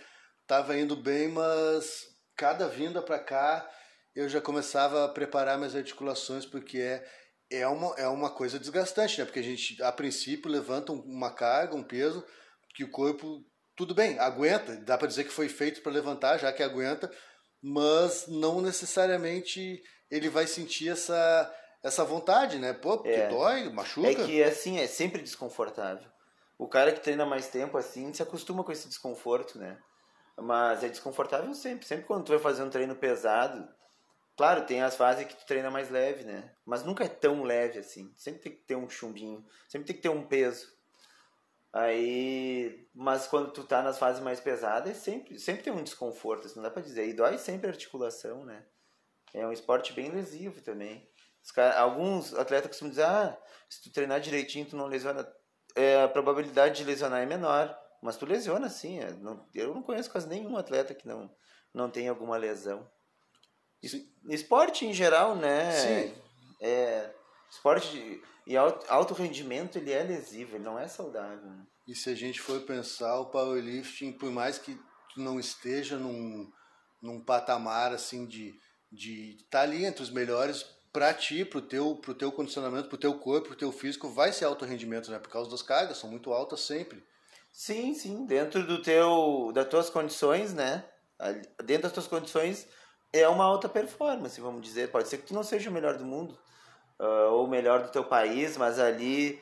Tava 0.47 0.77
indo 0.79 0.95
bem, 0.95 1.27
mas 1.27 2.07
cada 2.37 2.69
vinda 2.69 3.01
pra 3.01 3.19
cá 3.19 3.69
eu 4.19 4.29
já 4.29 4.41
começava 4.41 5.05
a 5.05 5.09
preparar 5.09 5.57
minhas 5.57 5.75
articulações, 5.75 6.45
porque 6.45 6.79
é, 6.79 7.05
é, 7.49 7.67
uma, 7.67 7.95
é 7.95 8.07
uma 8.07 8.29
coisa 8.29 8.59
desgastante, 8.59 9.17
né? 9.19 9.25
Porque 9.25 9.39
a 9.39 9.43
gente, 9.43 9.81
a 9.81 9.91
princípio, 9.91 10.51
levanta 10.51 10.91
um- 10.91 11.01
uma 11.01 11.31
carga, 11.33 11.75
um 11.75 11.83
peso, 11.83 12.25
que 12.75 12.83
o 12.83 12.91
corpo, 12.91 13.43
tudo 13.75 13.95
bem, 13.95 14.19
aguenta. 14.19 14.75
Dá 14.77 14.97
pra 14.97 15.07
dizer 15.07 15.23
que 15.23 15.31
foi 15.31 15.47
feito 15.47 15.81
para 15.81 15.91
levantar, 15.91 16.37
já 16.37 16.51
que 16.51 16.61
aguenta, 16.61 17.09
mas 17.61 18.27
não 18.27 18.61
necessariamente 18.61 19.81
ele 20.11 20.29
vai 20.29 20.47
sentir 20.47 20.89
essa, 20.89 21.55
essa 21.83 22.03
vontade, 22.03 22.57
né? 22.57 22.73
Pô, 22.73 22.97
porque 22.97 23.09
É. 23.19 23.27
dói, 23.29 23.69
machuca. 23.69 24.09
É 24.09 24.15
que 24.15 24.43
assim, 24.43 24.79
é 24.79 24.87
sempre 24.87 25.21
desconfortável. 25.21 26.09
O 26.57 26.67
cara 26.67 26.91
que 26.91 26.99
treina 26.99 27.25
mais 27.25 27.47
tempo 27.47 27.77
assim 27.77 28.13
se 28.13 28.21
acostuma 28.21 28.63
com 28.63 28.71
esse 28.71 28.87
desconforto, 28.87 29.57
né? 29.57 29.77
Mas 30.37 30.83
é 30.83 30.89
desconfortável 30.89 31.53
sempre. 31.53 31.85
Sempre 31.85 32.05
quando 32.05 32.25
tu 32.25 32.31
vai 32.31 32.39
fazer 32.39 32.63
um 32.63 32.69
treino 32.69 32.95
pesado, 32.95 33.67
claro, 34.39 34.65
tem 34.65 34.81
as 34.81 34.95
fases 34.95 35.27
que 35.27 35.35
tu 35.35 35.45
treina 35.45 35.69
mais 35.69 35.89
leve, 35.89 36.23
né? 36.23 36.49
Mas 36.65 36.81
nunca 36.81 37.03
é 37.03 37.09
tão 37.09 37.43
leve 37.43 37.77
assim. 37.79 38.09
Sempre 38.15 38.39
tem 38.43 38.51
que 38.53 38.59
ter 38.59 38.77
um 38.77 38.89
chumbinho, 38.89 39.45
sempre 39.67 39.87
tem 39.87 39.95
que 39.97 40.01
ter 40.01 40.07
um 40.07 40.25
peso. 40.25 40.65
Aí, 41.73 42.87
mas 42.95 43.27
quando 43.27 43.51
tu 43.51 43.65
tá 43.65 43.81
nas 43.81 43.99
fases 43.99 44.23
mais 44.23 44.39
pesadas, 44.39 44.91
é 44.91 44.93
sempre, 44.93 45.37
sempre 45.37 45.63
tem 45.63 45.73
um 45.73 45.83
desconforto, 45.83 46.45
assim, 46.47 46.55
não 46.55 46.63
dá 46.63 46.71
pra 46.71 46.81
dizer. 46.81 47.05
E 47.09 47.13
dói 47.13 47.37
sempre 47.37 47.67
a 47.67 47.71
articulação, 47.71 48.45
né? 48.45 48.65
É 49.33 49.45
um 49.45 49.51
esporte 49.51 49.91
bem 49.91 50.09
lesivo 50.09 50.61
também. 50.61 51.05
Cara, 51.53 51.77
alguns 51.77 52.33
atletas 52.33 52.69
costumam 52.69 52.91
dizer, 52.91 53.07
ah, 53.07 53.37
se 53.69 53.83
tu 53.83 53.91
treinar 53.91 54.21
direitinho, 54.21 54.65
tu 54.69 54.77
não 54.77 54.87
lesiona. 54.87 55.29
É, 55.75 56.01
a 56.01 56.07
probabilidade 56.07 56.77
de 56.77 56.85
lesionar 56.85 57.21
é 57.21 57.25
menor, 57.25 57.77
mas 58.01 58.15
tu 58.15 58.25
lesiona 58.25 58.69
sim. 58.69 59.01
é, 59.01 59.11
não- 59.11 59.45
eu 59.53 59.73
não 59.73 59.83
conheço 59.83 60.09
quase 60.09 60.29
nenhum 60.29 60.55
atleta 60.55 60.95
que 60.95 61.05
não, 61.05 61.29
não 61.73 61.89
tem 61.91 62.07
alguma 62.07 62.37
lesão. 62.37 62.89
Es- 63.81 64.05
Esporte 64.29 64.85
em 64.85 64.93
geral, 64.93 65.35
né? 65.35 65.71
Sim. 65.71 66.13
É, 66.61 67.11
esporte 67.49 67.89
de, 67.91 68.21
e 68.45 68.55
alto, 68.57 68.85
alto 68.89 69.13
rendimento, 69.13 69.77
ele 69.77 69.91
é 69.91 70.03
lesivo, 70.03 70.55
ele 70.55 70.63
não 70.63 70.77
é 70.77 70.87
saudável. 70.87 71.45
né? 71.49 71.65
E 71.87 71.95
se 71.95 72.09
a 72.09 72.15
gente 72.15 72.39
for 72.39 72.61
pensar, 72.61 73.19
o 73.19 73.27
powerlifting, 73.27 74.11
por 74.11 74.29
mais 74.31 74.57
que 74.59 74.75
tu 75.13 75.21
não 75.21 75.39
esteja 75.39 75.97
num, 75.97 76.51
num 77.01 77.19
patamar 77.23 77.91
assim 77.93 78.25
de 78.25 78.59
de 78.91 79.35
estar 79.35 79.61
ali 79.61 79.85
entre 79.85 80.01
os 80.01 80.09
melhores 80.09 80.65
para 80.91 81.13
ti, 81.13 81.45
pro 81.45 81.61
teu, 81.61 81.95
pro 81.97 82.15
teu 82.15 82.31
condicionamento, 82.31 82.89
pro 82.89 82.97
teu 82.97 83.13
corpo, 83.19 83.49
pro 83.49 83.55
teu 83.55 83.71
físico, 83.71 84.09
vai 84.09 84.33
ser 84.33 84.45
alto 84.45 84.65
rendimento, 84.65 85.11
né? 85.11 85.19
Por 85.19 85.29
causa 85.29 85.47
das 85.51 85.61
cargas, 85.61 85.99
são 85.99 86.09
muito 86.09 86.33
altas 86.33 86.61
sempre. 86.61 87.03
Sim, 87.53 87.93
sim, 87.93 88.25
dentro 88.25 88.65
do 88.65 88.81
teu, 88.81 89.51
das 89.53 89.67
tuas 89.67 89.91
condições, 89.91 90.55
né? 90.55 90.83
Dentro 91.63 91.83
das 91.83 91.91
tuas 91.93 92.07
condições 92.07 92.67
é 93.13 93.27
uma 93.27 93.43
alta 93.43 93.67
performance, 93.69 94.39
vamos 94.39 94.61
dizer. 94.61 94.91
Pode 94.91 95.07
ser 95.07 95.17
que 95.17 95.27
tu 95.27 95.33
não 95.33 95.43
seja 95.43 95.69
o 95.69 95.73
melhor 95.73 95.97
do 95.97 96.05
mundo 96.05 96.37
ah, 96.99 97.29
ou 97.31 97.45
o 97.45 97.49
melhor 97.49 97.81
do 97.83 97.89
teu 97.91 98.03
país, 98.03 98.57
mas 98.57 98.79
ali 98.79 99.41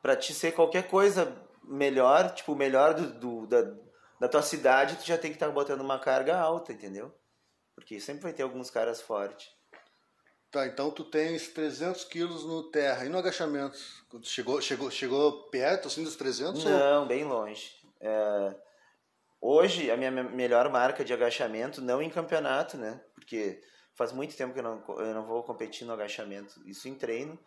para 0.00 0.16
te 0.16 0.34
ser 0.34 0.52
qualquer 0.52 0.88
coisa 0.88 1.32
melhor, 1.64 2.30
tipo 2.34 2.52
o 2.52 2.56
melhor 2.56 2.94
do, 2.94 3.06
do- 3.06 3.46
da, 3.46 3.62
da 4.20 4.28
tua 4.28 4.42
cidade, 4.42 4.96
tu 4.96 5.04
já 5.06 5.16
tem 5.16 5.30
que 5.30 5.36
estar 5.36 5.48
botando 5.50 5.80
uma 5.80 5.98
carga 5.98 6.36
alta, 6.38 6.72
entendeu? 6.72 7.14
Porque 7.74 7.98
sempre 8.00 8.22
vai 8.24 8.32
ter 8.32 8.42
alguns 8.42 8.68
caras 8.70 9.00
fortes. 9.00 9.48
Tá, 10.50 10.66
então 10.66 10.90
tu 10.90 11.04
tens 11.04 11.48
300 11.48 12.04
quilos 12.04 12.44
no 12.44 12.64
terra. 12.64 13.06
E 13.06 13.08
no 13.08 13.16
agachamento? 13.16 13.78
Chegou, 14.22 14.60
chegou, 14.60 14.90
chegou 14.90 15.44
perto 15.44 15.88
assim 15.88 16.04
dos 16.04 16.14
300? 16.16 16.62
ou- 16.66 16.70
Não, 16.70 17.06
bem 17.06 17.24
longe. 17.24 17.72
É, 18.00 18.54
hoje, 19.42 19.90
a 19.90 19.96
minha 19.96 20.10
me- 20.10 20.22
melhor 20.22 20.70
marca 20.70 21.04
de 21.04 21.12
agachamento, 21.12 21.82
não 21.82 22.00
em 22.00 22.08
campeonato, 22.08 22.78
né? 22.78 23.02
Porque 23.14 23.60
faz 23.94 24.12
muito 24.12 24.34
tempo 24.36 24.54
que 24.54 24.60
eu 24.60 24.62
não, 24.62 24.82
eu 25.00 25.12
não 25.12 25.26
vou 25.26 25.42
competir 25.42 25.84
no 25.86 25.92
agachamento. 25.92 26.54
Isso 26.64 26.88
em 26.88 26.94
treino 26.94 27.38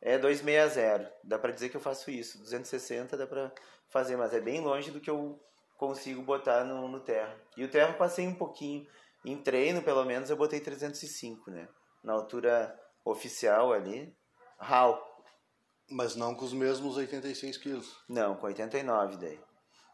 é 0.00 0.18
260. 0.18 1.12
Dá 1.22 1.38
pra 1.38 1.52
dizer 1.52 1.68
que 1.68 1.76
eu 1.76 1.80
faço 1.80 2.10
isso. 2.10 2.38
260 2.38 3.16
dá 3.16 3.26
pra 3.26 3.52
fazer, 3.88 4.16
mas 4.16 4.32
é 4.32 4.40
bem 4.40 4.60
longe 4.60 4.90
do 4.90 5.00
que 5.00 5.10
eu 5.10 5.38
consigo 5.76 6.22
botar 6.22 6.64
no, 6.64 6.88
no 6.88 7.00
terra. 7.00 7.36
E 7.56 7.62
o 7.64 7.70
terra 7.70 7.90
eu 7.92 7.98
passei 7.98 8.26
um 8.26 8.34
pouquinho. 8.34 8.86
Em 9.24 9.36
treino, 9.36 9.82
pelo 9.82 10.04
menos, 10.04 10.30
eu 10.30 10.36
botei 10.36 10.58
305, 10.58 11.50
né? 11.50 11.68
Na 12.02 12.12
altura 12.14 12.76
oficial 13.04 13.72
ali. 13.72 14.12
RAW. 14.58 15.00
Mas 15.90 16.16
não 16.16 16.34
com 16.34 16.44
os 16.44 16.52
mesmos 16.52 16.96
86 16.96 17.56
quilos. 17.58 17.96
Não, 18.08 18.34
com 18.36 18.46
89 18.46 19.16
daí. 19.16 19.38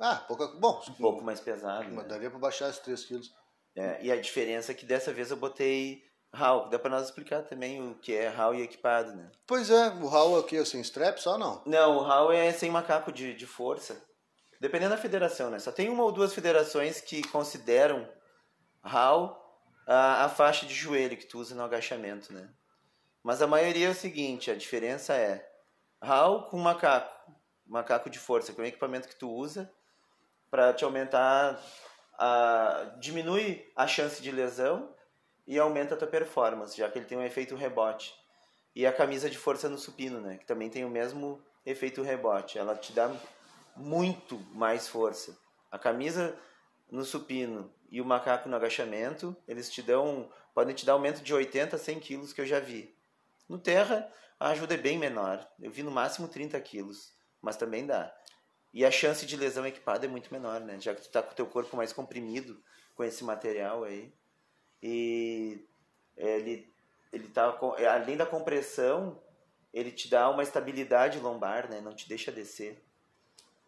Ah, 0.00 0.16
pouca. 0.16 0.46
Bom, 0.46 0.80
Um 0.88 0.94
pouco 0.94 1.24
mais 1.24 1.40
pesado. 1.40 1.88
Né? 1.88 2.04
daria 2.04 2.30
pra 2.30 2.38
baixar 2.38 2.68
esses 2.68 2.80
3 2.80 3.04
quilos. 3.04 3.34
É, 3.76 3.98
e 4.02 4.12
a 4.12 4.20
diferença 4.20 4.72
é 4.72 4.74
que 4.74 4.86
dessa 4.86 5.12
vez 5.12 5.30
eu 5.30 5.36
botei 5.36 6.02
HAL, 6.32 6.68
dá 6.68 6.78
pra 6.78 6.90
nós 6.90 7.06
explicar 7.06 7.42
também 7.42 7.80
o 7.80 7.94
que 7.94 8.14
é 8.14 8.28
HAL 8.28 8.54
e 8.54 8.62
equipado, 8.62 9.14
né? 9.14 9.30
Pois 9.46 9.70
é, 9.70 9.88
o 9.88 10.08
HAL 10.08 10.36
é 10.36 10.38
o 10.40 10.42
que? 10.42 10.64
Sem 10.64 10.80
strap 10.80 11.18
só 11.18 11.38
não? 11.38 11.62
Não, 11.64 11.98
o 11.98 12.04
HAL 12.04 12.32
é 12.32 12.52
sem 12.52 12.70
macaco 12.70 13.10
de, 13.12 13.34
de 13.34 13.46
força. 13.46 14.02
Dependendo 14.60 14.90
da 14.90 15.00
federação, 15.00 15.50
né? 15.50 15.58
Só 15.58 15.70
tem 15.70 15.88
uma 15.88 16.02
ou 16.02 16.12
duas 16.12 16.34
federações 16.34 17.00
que 17.00 17.22
consideram 17.28 18.08
HAL 18.82 19.44
a, 19.86 20.24
a 20.24 20.28
faixa 20.28 20.66
de 20.66 20.74
joelho 20.74 21.16
que 21.16 21.26
tu 21.26 21.38
usa 21.38 21.54
no 21.54 21.62
agachamento, 21.62 22.32
né? 22.32 22.50
Mas 23.22 23.40
a 23.40 23.46
maioria 23.46 23.88
é 23.88 23.90
o 23.90 23.94
seguinte, 23.94 24.50
a 24.50 24.54
diferença 24.54 25.14
é 25.14 25.48
HAL 26.00 26.48
com 26.48 26.58
macaco, 26.58 27.32
macaco 27.66 28.10
de 28.10 28.18
força, 28.18 28.52
que 28.52 28.60
é 28.60 28.64
um 28.64 28.66
equipamento 28.66 29.08
que 29.08 29.16
tu 29.16 29.30
usa 29.30 29.70
para 30.50 30.72
te 30.72 30.84
aumentar, 30.84 31.60
diminui 32.98 33.70
a 33.76 33.86
chance 33.86 34.22
de 34.22 34.30
lesão 34.30 34.94
e 35.46 35.58
aumenta 35.58 35.94
a 35.94 35.96
tua 35.96 36.08
performance, 36.08 36.76
já 36.76 36.90
que 36.90 36.98
ele 36.98 37.06
tem 37.06 37.16
um 37.16 37.24
efeito 37.24 37.54
rebote. 37.54 38.14
E 38.74 38.86
a 38.86 38.92
camisa 38.92 39.28
de 39.30 39.38
força 39.38 39.68
no 39.68 39.78
supino, 39.78 40.20
né? 40.20 40.36
Que 40.36 40.46
também 40.46 40.68
tem 40.68 40.84
o 40.84 40.90
mesmo 40.90 41.42
efeito 41.64 42.02
rebote. 42.02 42.58
Ela 42.58 42.76
te 42.76 42.92
dá 42.92 43.10
muito 43.74 44.38
mais 44.52 44.86
força. 44.86 45.36
A 45.70 45.78
camisa 45.78 46.38
no 46.90 47.04
supino 47.04 47.72
e 47.90 48.00
o 48.00 48.04
macaco 48.04 48.48
no 48.48 48.56
agachamento, 48.56 49.36
eles 49.46 49.70
te 49.70 49.82
dão, 49.82 50.30
podem 50.54 50.74
te 50.74 50.84
dar 50.86 50.92
aumento 50.92 51.22
de 51.22 51.34
80 51.34 51.76
a 51.76 51.78
100 51.78 52.00
quilos 52.00 52.32
que 52.32 52.40
eu 52.40 52.46
já 52.46 52.60
vi. 52.60 52.94
No 53.48 53.58
terra, 53.58 54.10
a 54.38 54.50
ajuda 54.50 54.74
é 54.74 54.78
bem 54.78 54.98
menor. 54.98 55.46
Eu 55.60 55.70
vi 55.70 55.82
no 55.82 55.90
máximo 55.90 56.28
30 56.28 56.60
quilos, 56.60 57.12
mas 57.40 57.56
também 57.56 57.86
dá. 57.86 58.14
E 58.72 58.84
a 58.84 58.90
chance 58.90 59.24
de 59.24 59.36
lesão 59.36 59.66
equipada 59.66 60.06
é 60.06 60.08
muito 60.08 60.32
menor, 60.32 60.60
né? 60.60 60.78
Já 60.80 60.94
que 60.94 61.00
tu 61.00 61.06
está 61.06 61.22
com 61.22 61.32
o 61.32 61.34
teu 61.34 61.46
corpo 61.46 61.76
mais 61.76 61.92
comprimido 61.92 62.62
com 62.94 63.02
esse 63.02 63.24
material 63.24 63.84
aí. 63.84 64.12
E 64.82 65.66
ele, 66.16 66.72
ele 67.12 67.28
tá, 67.28 67.58
além 67.90 68.16
da 68.16 68.26
compressão, 68.26 69.20
ele 69.72 69.90
te 69.90 70.08
dá 70.08 70.28
uma 70.28 70.42
estabilidade 70.42 71.18
lombar, 71.18 71.70
né? 71.70 71.80
Não 71.80 71.94
te 71.94 72.08
deixa 72.08 72.30
descer 72.30 72.82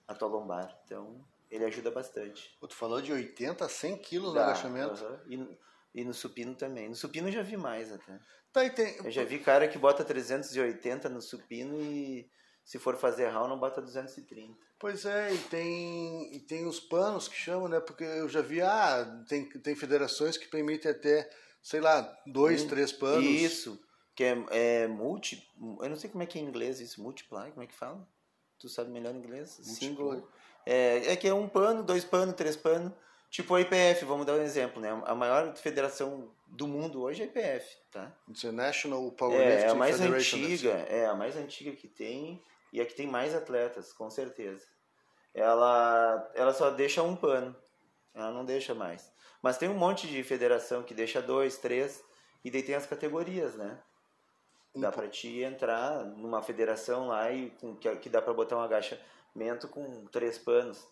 a 0.06 0.14
tua 0.14 0.28
lombar. 0.28 0.78
Então, 0.84 1.24
ele 1.50 1.64
ajuda 1.64 1.90
bastante. 1.90 2.56
Tu 2.60 2.74
falou 2.74 3.00
de 3.00 3.12
80 3.12 3.64
a 3.64 3.68
100 3.68 3.98
quilos 3.98 4.34
dá, 4.34 4.40
no 4.40 4.50
agachamento? 4.50 5.04
Uh 5.04 5.08
-huh. 5.08 5.58
e, 5.94 6.00
e, 6.00 6.04
no 6.04 6.14
supino 6.14 6.54
também. 6.54 6.88
No 6.88 6.94
supino 6.94 7.28
eu 7.28 7.32
já 7.32 7.42
vi 7.42 7.56
mais 7.56 7.92
até. 7.92 8.18
Tá, 8.52 8.68
tem... 8.70 8.96
Eu 8.98 9.10
já 9.10 9.24
vi 9.24 9.38
cara 9.38 9.68
que 9.68 9.78
bota 9.78 10.04
380 10.04 11.08
no 11.08 11.20
supino 11.20 11.80
e 11.80 12.30
se 12.64 12.78
for 12.78 12.96
fazer 12.96 13.28
RAW 13.28 13.48
não 13.48 13.58
bota 13.58 13.80
230. 13.80 14.69
Pois 14.80 15.04
é, 15.04 15.34
e 15.34 15.38
tem, 15.38 16.34
e 16.34 16.40
tem 16.40 16.66
os 16.66 16.80
panos 16.80 17.28
que 17.28 17.36
chamam, 17.36 17.68
né? 17.68 17.78
Porque 17.78 18.02
eu 18.02 18.26
já 18.30 18.40
vi, 18.40 18.62
ah, 18.62 19.22
tem, 19.28 19.44
tem 19.44 19.76
federações 19.76 20.38
que 20.38 20.48
permitem 20.48 20.90
até, 20.90 21.30
sei 21.62 21.80
lá, 21.80 22.00
dois, 22.26 22.62
hum, 22.62 22.68
três 22.68 22.90
panos. 22.90 23.22
Isso, 23.22 23.78
que 24.14 24.24
é, 24.24 24.42
é 24.50 24.86
multi, 24.88 25.46
eu 25.60 25.88
não 25.90 25.96
sei 25.96 26.08
como 26.08 26.22
é 26.22 26.26
que 26.26 26.38
é 26.38 26.40
em 26.40 26.46
inglês 26.46 26.80
isso, 26.80 27.02
multiply, 27.02 27.50
como 27.50 27.62
é 27.62 27.66
que 27.66 27.74
fala? 27.74 28.08
Tu 28.58 28.70
sabe 28.70 28.90
melhor 28.90 29.14
inglês? 29.14 29.60
Single. 29.62 30.26
É, 30.64 31.12
é 31.12 31.16
que 31.16 31.28
é 31.28 31.34
um 31.34 31.46
pano, 31.46 31.82
dois 31.82 32.04
panos, 32.04 32.34
três 32.34 32.56
panos. 32.56 32.90
Tipo 33.30 33.54
a 33.54 33.60
IPF, 33.60 34.06
vamos 34.06 34.24
dar 34.24 34.32
um 34.34 34.42
exemplo, 34.42 34.80
né? 34.80 34.90
A 35.04 35.14
maior 35.14 35.54
federação 35.56 36.30
do 36.48 36.66
mundo 36.66 37.02
hoje 37.02 37.20
é 37.20 37.24
a 37.26 37.28
IPF, 37.28 37.76
tá? 37.92 38.12
International 38.26 39.12
Powerlifting 39.12 39.62
é, 39.62 39.66
é 39.66 39.68
a 39.68 39.74
mais 39.74 39.98
Federation. 39.98 40.36
antiga, 40.38 40.70
é 40.70 41.06
a 41.06 41.14
mais 41.14 41.36
antiga 41.36 41.72
que 41.72 41.86
tem 41.86 42.42
e 42.72 42.80
a 42.80 42.86
que 42.86 42.94
tem 42.94 43.06
mais 43.06 43.34
atletas, 43.34 43.92
com 43.92 44.10
certeza. 44.10 44.66
Ela, 45.34 46.30
ela 46.34 46.52
só 46.52 46.70
deixa 46.70 47.02
um 47.02 47.16
pano, 47.16 47.54
ela 48.14 48.30
não 48.30 48.44
deixa 48.44 48.74
mais. 48.74 49.12
Mas 49.42 49.58
tem 49.58 49.68
um 49.68 49.78
monte 49.78 50.06
de 50.06 50.22
federação 50.22 50.82
que 50.82 50.94
deixa 50.94 51.22
dois, 51.22 51.56
três, 51.58 52.02
e 52.44 52.50
daí 52.50 52.62
tem 52.62 52.74
as 52.74 52.86
categorias, 52.86 53.54
né? 53.54 53.78
Dá 54.74 54.92
para 54.92 55.08
te 55.08 55.42
entrar 55.42 56.04
numa 56.04 56.42
federação 56.42 57.08
lá 57.08 57.30
e 57.32 57.50
com, 57.50 57.76
que, 57.76 57.94
que 57.96 58.08
dá 58.08 58.22
para 58.22 58.32
botar 58.32 58.56
um 58.56 58.62
agachamento 58.62 59.68
com 59.68 60.06
três 60.06 60.38
panos. 60.38 60.86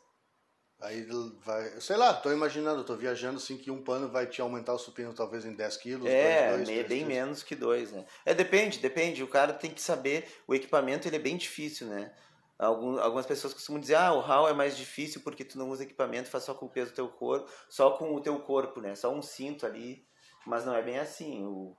Aí 0.81 1.05
vai, 1.45 1.81
sei 1.81 1.97
lá, 1.97 2.15
tô 2.15 2.31
imaginando, 2.31 2.85
tô 2.85 2.95
viajando 2.95 3.39
assim 3.39 3.57
que 3.57 3.69
um 3.69 3.83
pano 3.83 4.09
vai 4.09 4.27
te 4.27 4.41
aumentar 4.41 4.75
o 4.75 4.79
supino 4.79 5.13
talvez 5.13 5.45
em 5.45 5.53
10 5.53 5.77
quilos. 5.77 6.09
É, 6.09 6.57
dois, 6.57 6.69
bem 6.69 6.85
quilos. 6.85 7.09
menos 7.09 7.43
que 7.43 7.57
dois, 7.57 7.91
né? 7.91 8.05
É, 8.25 8.33
depende, 8.33 8.79
depende. 8.79 9.23
O 9.25 9.29
cara 9.29 9.53
tem 9.53 9.73
que 9.73 9.83
saber, 9.83 10.29
o 10.47 10.55
equipamento 10.55 11.09
ele 11.09 11.17
é 11.17 11.21
bem 11.21 11.37
difícil, 11.37 11.89
né? 11.89 12.13
Algum, 12.57 12.99
algumas 12.99 13.27
pessoas 13.27 13.53
costumam 13.53 13.81
dizer, 13.81 13.97
ah, 13.97 14.13
o 14.13 14.21
RAW 14.21 14.49
é 14.49 14.53
mais 14.53 14.77
difícil 14.77 15.21
porque 15.23 15.45
tu 15.45 15.59
não 15.59 15.71
usa 15.71 15.83
equipamento, 15.83 16.29
faz 16.29 16.45
só 16.45 16.55
com 16.55 16.67
o 16.67 16.71
peso 16.71 16.93
do 16.93 16.95
teu 16.95 17.09
corpo, 17.09 17.51
só 17.69 17.93
com 17.93 18.15
o 18.15 18.21
teu 18.21 18.39
corpo, 18.41 18.81
né? 18.81 18.95
Só 18.95 19.13
um 19.13 19.23
cinto 19.23 19.67
ali. 19.67 20.07
Mas 20.47 20.65
não 20.65 20.75
é 20.75 20.83
bem 20.83 20.99
assim. 20.99 21.45
O, 21.45 21.77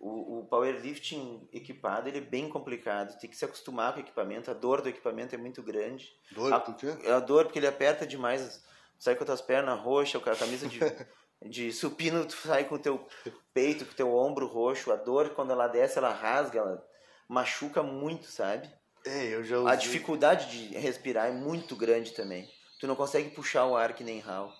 o, 0.00 0.40
o 0.40 0.44
powerlifting 0.46 1.46
equipado 1.52 2.08
ele 2.08 2.18
é 2.18 2.22
bem 2.22 2.48
complicado. 2.48 3.18
Tem 3.20 3.28
que 3.28 3.36
se 3.36 3.44
acostumar 3.44 3.92
com 3.92 3.98
o 3.98 4.02
equipamento. 4.02 4.50
A 4.50 4.54
dor 4.54 4.80
do 4.80 4.88
equipamento 4.88 5.34
é 5.34 5.38
muito 5.38 5.62
grande. 5.62 6.10
Dor 6.32 6.52
a, 6.52 6.58
por 6.58 6.74
quê? 6.74 6.96
É 7.04 7.12
a 7.12 7.20
dor 7.20 7.44
porque 7.44 7.58
ele 7.58 7.66
aperta 7.66 8.06
demais. 8.06 8.64
Sai 8.98 9.14
com 9.14 9.22
as 9.22 9.26
tuas 9.26 9.42
pernas 9.42 9.78
roxas, 9.78 10.26
a 10.26 10.34
camisa 10.34 10.66
de, 10.66 10.80
de 11.46 11.72
supino, 11.72 12.24
tu 12.24 12.34
sai 12.34 12.64
com 12.64 12.76
o 12.76 12.78
teu 12.78 13.06
peito, 13.52 13.84
com 13.84 13.92
o 13.92 13.94
teu 13.94 14.14
ombro 14.14 14.46
roxo. 14.46 14.90
A 14.90 14.96
dor, 14.96 15.30
quando 15.30 15.52
ela 15.52 15.68
desce, 15.68 15.98
ela 15.98 16.12
rasga, 16.12 16.60
ela 16.60 16.86
machuca 17.28 17.82
muito, 17.82 18.26
sabe? 18.26 18.70
É, 19.04 19.26
eu 19.26 19.44
já 19.44 19.58
usei. 19.58 19.72
A 19.72 19.76
dificuldade 19.76 20.50
de 20.50 20.78
respirar 20.78 21.28
é 21.28 21.32
muito 21.32 21.76
grande 21.76 22.12
também. 22.12 22.48
Tu 22.80 22.86
não 22.86 22.96
consegue 22.96 23.30
puxar 23.30 23.66
o 23.66 23.76
ar 23.76 23.92
que 23.92 24.02
nem 24.02 24.18
RAW. 24.18 24.50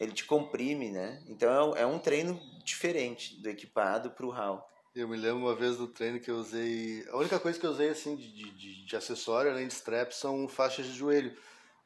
Ele 0.00 0.12
te 0.12 0.24
comprime, 0.24 0.90
né? 0.90 1.22
Então 1.26 1.76
é 1.76 1.84
um 1.84 1.98
treino 1.98 2.40
diferente 2.64 3.40
do 3.42 3.50
equipado 3.50 4.12
pro 4.12 4.30
RAW. 4.30 4.66
Eu 4.94 5.06
me 5.06 5.16
lembro 5.16 5.38
uma 5.38 5.54
vez 5.54 5.76
do 5.76 5.86
treino 5.86 6.18
que 6.18 6.30
eu 6.30 6.36
usei. 6.36 7.06
A 7.10 7.16
única 7.16 7.38
coisa 7.38 7.58
que 7.58 7.66
eu 7.66 7.70
usei 7.70 7.90
assim 7.90 8.16
de, 8.16 8.50
de, 8.50 8.86
de 8.86 8.96
acessório, 8.96 9.50
além 9.50 9.68
de 9.68 9.74
strap, 9.74 10.12
são 10.12 10.48
faixas 10.48 10.86
de 10.86 10.92
joelho. 10.92 11.36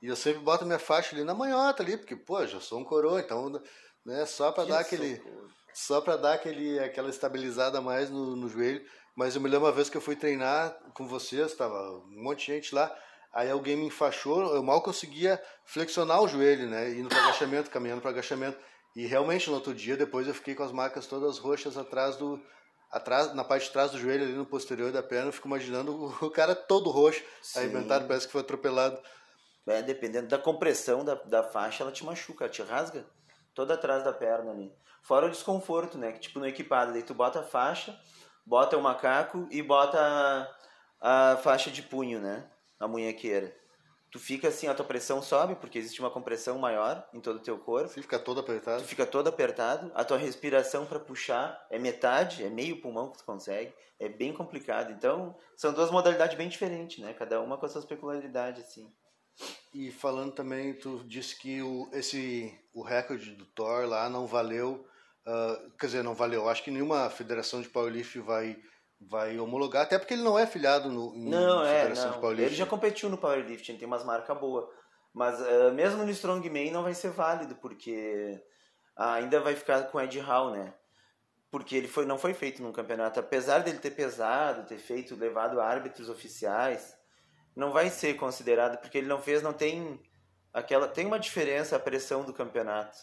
E 0.01 0.07
eu 0.07 0.17
sempre 0.17 0.41
boto 0.41 0.65
minha 0.65 0.79
faixa 0.79 1.15
ali 1.15 1.25
na 1.25 1.35
manhota 1.35 1.83
ali, 1.83 1.97
porque, 1.97 2.17
pô, 2.17 2.45
já 2.47 2.61
sou 2.61 2.81
um 2.81 2.85
coroa, 2.85 3.21
então, 3.21 3.63
né, 4.05 4.27
só 4.27 4.51
para 4.51 4.65
dar 4.65 4.81
aquele. 4.81 5.23
Só 5.75 6.01
para 6.01 6.17
dar 6.17 6.35
aquele, 6.35 6.79
aquela 6.81 7.09
estabilizada 7.09 7.79
a 7.79 7.81
mais 7.81 8.11
no, 8.11 8.37
no 8.37 8.49
joelho. 8.49 8.85
Mas 9.15 9.35
eu 9.35 9.41
me 9.41 9.49
lembro 9.49 9.67
uma 9.67 9.73
vez 9.73 9.89
que 9.89 9.97
eu 9.97 10.01
fui 10.01 10.17
treinar 10.17 10.71
com 10.95 11.07
vocês, 11.07 11.55
tava 11.55 11.77
um 11.99 12.23
monte 12.23 12.41
de 12.41 12.53
gente 12.53 12.75
lá. 12.75 12.95
Aí 13.33 13.51
alguém 13.51 13.77
me 13.77 13.87
enfaixou, 13.87 14.55
eu 14.55 14.63
mal 14.63 14.83
conseguia 14.83 15.43
flexionar 15.65 16.23
o 16.23 16.29
joelho, 16.29 16.69
né? 16.69 16.91
Indo 16.91 17.09
para 17.09 17.23
agachamento, 17.23 17.71
caminhando 17.71 18.03
para 18.03 18.11
agachamento. 18.11 18.59
E 18.95 19.07
realmente 19.07 19.49
no 19.49 19.55
outro 19.55 19.73
dia, 19.73 19.97
depois 19.97 20.27
eu 20.27 20.35
fiquei 20.35 20.55
com 20.55 20.63
as 20.63 20.73
marcas 20.73 21.07
todas 21.07 21.39
roxas 21.39 21.79
atrás 21.79 22.17
do, 22.17 22.39
atrás, 22.93 23.35
na 23.35 23.43
parte 23.43 23.65
de 23.65 23.71
trás 23.71 23.91
do 23.91 23.99
joelho, 23.99 24.25
ali 24.25 24.35
no 24.35 24.45
posterior 24.45 24.93
da 24.93 25.03
perna, 25.03 25.29
eu 25.29 25.33
fico 25.33 25.49
imaginando 25.49 26.05
o, 26.21 26.31
cara 26.31 26.55
todo 26.55 26.91
roxo, 26.91 27.25
Sim. 27.41 27.61
arrebentado, 27.61 28.07
parece 28.07 28.27
que 28.27 28.33
foi 28.33 28.43
atropelado. 28.43 29.01
É, 29.67 29.81
dependendo 29.81 30.29
da 30.29 30.39
compressão 30.39 31.05
da, 31.05 31.15
da 31.15 31.43
faixa, 31.43 31.83
ela 31.83 31.93
te 31.93 32.05
machuca, 32.05 32.45
ela 32.45 32.53
te 32.53 32.63
rasga 32.63 33.07
toda 33.55 33.75
atrás 33.75 34.05
da 34.05 34.13
perna 34.13 34.53
ali. 34.53 34.73
Fora 35.03 35.27
o 35.27 35.31
desconforto, 35.31 35.97
né? 35.97 36.13
Que 36.13 36.21
tipo 36.21 36.39
no 36.39 36.47
equipado, 36.47 36.93
daí 36.93 37.03
tu 37.03 37.15
bota 37.15 37.41
a 37.41 37.45
faixa, 37.45 37.99
bota 38.45 38.77
o 38.77 38.83
macaco 38.83 39.49
e 39.51 39.63
bota 39.63 39.99
a, 41.01 41.33
a 41.33 41.37
faixa 41.39 41.71
de 41.71 41.83
punho, 41.83 42.21
né? 42.21 42.49
A 42.79 42.87
munhequeira 42.89 43.62
tu 44.13 44.19
fica 44.19 44.49
assim, 44.49 44.69
a 44.69 44.75
tua 44.75 44.85
pressão 44.85 45.23
sobe, 45.23 45.57
porque 45.57 45.79
existe 45.79 45.99
uma 45.99 46.11
compressão 46.11 46.59
maior 46.59 47.09
em 47.15 47.21
todo 47.21 47.37
o 47.37 47.43
teu 47.43 47.59
corpo. 47.59 47.89
Você 47.89 48.03
fica 48.03 48.19
todo 48.19 48.41
apertado. 48.41 48.83
Tu 48.83 48.89
fica 48.89 49.07
todo 49.07 49.27
apertado. 49.27 49.91
A 49.95 50.05
tua 50.05 50.19
respiração 50.19 50.85
para 50.85 51.01
puxar 51.01 51.67
é 51.71 51.79
metade, 51.79 52.45
é 52.45 52.51
meio 52.51 52.81
pulmão 52.83 53.11
que 53.11 53.19
tu 53.19 53.25
consegue. 53.25 53.73
É 53.99 54.11
bem 54.11 54.35
complicado. 54.35 54.93
Então, 54.93 55.35
são 55.57 55.73
duas 55.73 55.91
modalidades 55.91 56.37
bem 56.37 56.47
diferentes, 56.47 57.03
né? 57.03 57.15
Cada 57.15 57.41
uma 57.41 57.57
com 57.57 57.65
as 57.65 57.73
suas 57.73 57.87
peculiaridades, 57.87 58.63
assim. 58.63 58.93
E 59.73 59.91
falando 59.91 60.33
também, 60.33 60.75
tu 60.75 61.03
disse 61.07 61.39
que 61.39 61.63
o, 61.63 61.89
esse, 61.95 62.55
o 62.75 62.83
recorde 62.83 63.35
do 63.35 63.47
Thor 63.47 63.87
lá 63.87 64.11
não 64.11 64.27
valeu, 64.27 64.87
uh, 65.27 65.71
quer 65.79 65.87
dizer, 65.87 66.05
não 66.05 66.15
valeu. 66.15 66.51
Acho 66.51 66.63
que 66.63 66.71
nenhuma 66.71 67.09
federação 67.09 67.63
de 67.63 67.69
powerlifting 67.71 68.21
vai 68.21 68.63
vai 69.09 69.39
homologar, 69.39 69.83
até 69.83 69.99
porque 69.99 70.15
ele 70.15 70.23
não 70.23 70.39
é 70.39 70.47
filiado 70.47 70.89
no 70.89 71.15
em 71.15 71.29
não, 71.29 71.65
é, 71.65 71.89
não. 71.89 72.33
Ele 72.33 72.55
já 72.55 72.67
competiu 72.67 73.09
no 73.09 73.19
powerlifting, 73.19 73.77
tem 73.77 73.87
umas 73.87 74.05
marcas 74.05 74.39
boas. 74.39 74.67
Mas 75.13 75.39
uh, 75.41 75.73
mesmo 75.75 76.05
no 76.05 76.11
strongman 76.11 76.71
não 76.71 76.83
vai 76.83 76.95
ser 76.95 77.11
válido, 77.11 77.55
porque 77.57 78.43
ainda 78.97 79.41
vai 79.41 79.55
ficar 79.55 79.83
com 79.85 80.01
Ed 80.01 80.19
Hall, 80.21 80.51
né? 80.51 80.75
Porque 81.51 81.77
ele 81.77 81.89
foi, 81.89 82.07
não 82.07 82.17
foi 82.17 82.33
feito 82.33 82.63
num 82.63 82.73
campeonato. 82.73 83.21
Apesar 83.21 83.59
dele 83.59 83.79
ter 83.79 83.91
pesado, 83.91 84.67
ter 84.67 84.79
feito, 84.79 85.15
levado 85.15 85.61
árbitros 85.61 86.09
oficiais, 86.09 86.97
não 87.55 87.73
vai 87.73 87.91
ser 87.91 88.15
considerado, 88.15 88.79
porque 88.79 88.99
ele 88.99 89.07
não 89.07 89.21
fez, 89.21 89.43
não 89.43 89.53
tem 89.53 90.01
aquela. 90.53 90.89
Tem 90.89 91.05
uma 91.05 91.19
diferença 91.19 91.77
a 91.77 91.81
pressão 91.81 92.25
do 92.25 92.33
campeonato. 92.33 92.99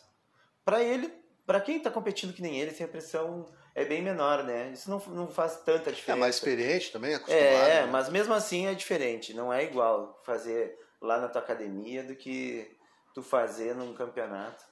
Para 0.66 0.82
ele, 0.84 1.14
para 1.46 1.62
quem 1.62 1.78
está 1.78 1.92
competindo 1.92 2.34
que 2.34 2.42
nem 2.42 2.60
ele, 2.60 2.72
tem 2.72 2.86
a 2.86 2.90
pressão 2.90 3.46
é 3.80 3.86
bem 3.86 4.02
menor, 4.02 4.44
né? 4.44 4.72
Isso 4.74 4.90
não, 4.90 5.00
não 5.16 5.28
faz 5.30 5.56
tanta 5.62 5.90
diferença. 5.92 6.12
É 6.12 6.16
mais 6.16 6.36
experiente 6.36 6.92
também, 6.92 7.16
acostumado. 7.16 7.46
É, 7.46 7.82
né? 7.82 7.90
mas 7.90 8.10
mesmo 8.10 8.34
assim 8.34 8.68
é 8.68 8.74
diferente. 8.74 9.34
Não 9.34 9.54
é 9.54 9.64
igual 9.64 10.22
fazer 10.26 10.78
lá 11.02 11.18
na 11.18 11.30
tua 11.30 11.42
academia 11.42 12.04
do 12.04 12.14
que 12.14 12.70
tu 13.14 13.24
fazer 13.24 13.74
num 13.74 13.94
campeonato. 13.94 14.66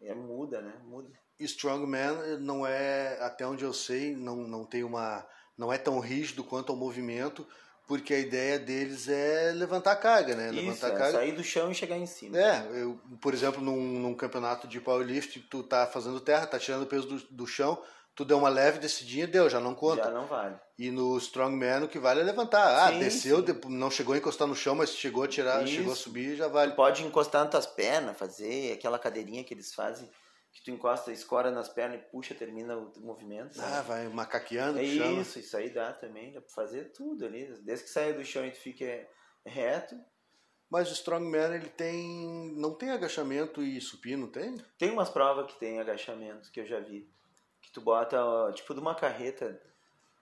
É 0.00 0.14
muda, 0.14 0.60
né? 0.60 0.72
Muda. 0.84 1.10
strongman 1.40 2.38
não 2.40 2.64
é, 2.64 3.18
até 3.20 3.44
onde 3.44 3.64
eu 3.64 3.72
sei, 3.72 4.14
não, 4.14 4.36
não 4.36 4.64
tem 4.64 4.84
uma, 4.84 5.26
não 5.58 5.72
é 5.72 5.78
tão 5.78 5.98
rígido 5.98 6.44
quanto 6.44 6.70
ao 6.70 6.78
movimento, 6.78 7.44
porque 7.88 8.14
a 8.14 8.18
ideia 8.20 8.56
deles 8.56 9.08
é 9.08 9.50
levantar 9.52 9.96
carga, 9.96 10.36
né? 10.36 10.50
Isso, 10.50 10.60
levantar 10.60 10.88
é, 10.88 10.96
carga. 10.96 11.18
sair 11.18 11.32
do 11.32 11.42
chão 11.42 11.72
e 11.72 11.74
chegar 11.74 11.96
em 11.96 12.06
cima. 12.06 12.38
É, 12.38 12.68
eu, 12.72 13.00
por 13.20 13.34
exemplo, 13.34 13.60
num, 13.60 13.98
num 13.98 14.14
campeonato 14.14 14.68
de 14.68 14.80
powerlift, 14.80 15.40
tu 15.50 15.64
tá 15.64 15.88
fazendo 15.88 16.20
terra, 16.20 16.46
tá 16.46 16.58
tirando 16.58 16.82
o 16.82 16.86
peso 16.86 17.08
do, 17.08 17.18
do 17.30 17.46
chão, 17.46 17.82
tu 18.14 18.24
deu 18.24 18.38
uma 18.38 18.48
leve 18.48 18.78
descidinha, 18.78 19.26
deu, 19.26 19.48
já 19.50 19.58
não 19.60 19.74
conta. 19.74 20.04
Já 20.04 20.10
não 20.10 20.26
vale. 20.26 20.56
E 20.78 20.90
no 20.90 21.16
strongman 21.18 21.84
o 21.84 21.88
que 21.88 21.98
vale 21.98 22.20
é 22.20 22.24
levantar. 22.24 22.86
Ah, 22.86 22.92
Sim, 22.92 22.98
desceu, 22.98 23.46
sim. 23.46 23.60
não 23.68 23.90
chegou 23.90 24.14
a 24.14 24.18
encostar 24.18 24.46
no 24.48 24.54
chão, 24.54 24.74
mas 24.74 24.90
chegou 24.90 25.22
a 25.22 25.28
tirar, 25.28 25.62
Isso. 25.64 25.72
chegou 25.74 25.92
a 25.92 25.96
subir, 25.96 26.36
já 26.36 26.48
vale. 26.48 26.72
Tu 26.72 26.76
pode 26.76 27.04
encostar 27.04 27.42
nas 27.42 27.50
tuas 27.50 27.66
pernas, 27.66 28.16
fazer 28.16 28.72
aquela 28.72 28.98
cadeirinha 28.98 29.42
que 29.44 29.54
eles 29.54 29.72
fazem, 29.74 30.08
que 30.52 30.62
tu 30.64 30.70
encosta, 30.70 31.10
escora 31.12 31.50
nas 31.50 31.68
pernas 31.68 32.00
e 32.00 32.04
puxa, 32.10 32.34
termina 32.34 32.76
o 32.76 32.92
movimento. 33.00 33.56
sabe? 33.56 33.72
Ah, 33.72 33.82
vai 33.82 34.08
macaqueando, 34.08 34.78
É 34.78 34.84
chama. 34.84 35.20
isso, 35.20 35.38
isso 35.38 35.56
aí 35.56 35.70
dá 35.70 35.92
também, 35.92 36.32
dá 36.32 36.40
pra 36.40 36.50
fazer 36.54 36.92
tudo 36.92 37.24
ali. 37.26 37.46
Desde 37.62 37.84
que 37.84 37.90
saia 37.90 38.14
do 38.14 38.24
chão 38.24 38.44
e 38.46 38.50
tu 38.52 38.58
fique 38.58 38.84
é, 38.84 39.08
reto. 39.44 39.96
Mas 40.70 40.90
o 40.90 40.92
strongman 40.94 41.54
ele 41.54 41.68
tem, 41.68 42.52
não 42.56 42.74
tem 42.74 42.90
agachamento 42.90 43.62
e 43.62 43.80
supino, 43.80 44.26
tem? 44.28 44.56
Tem 44.78 44.90
umas 44.90 45.08
provas 45.08 45.46
que 45.52 45.58
tem 45.60 45.78
agachamento 45.78 46.50
que 46.50 46.58
eu 46.60 46.66
já 46.66 46.80
vi. 46.80 47.08
Tu 47.74 47.80
bota, 47.80 48.16
tipo, 48.54 48.72
de 48.72 48.80
uma 48.80 48.94
carreta 48.94 49.60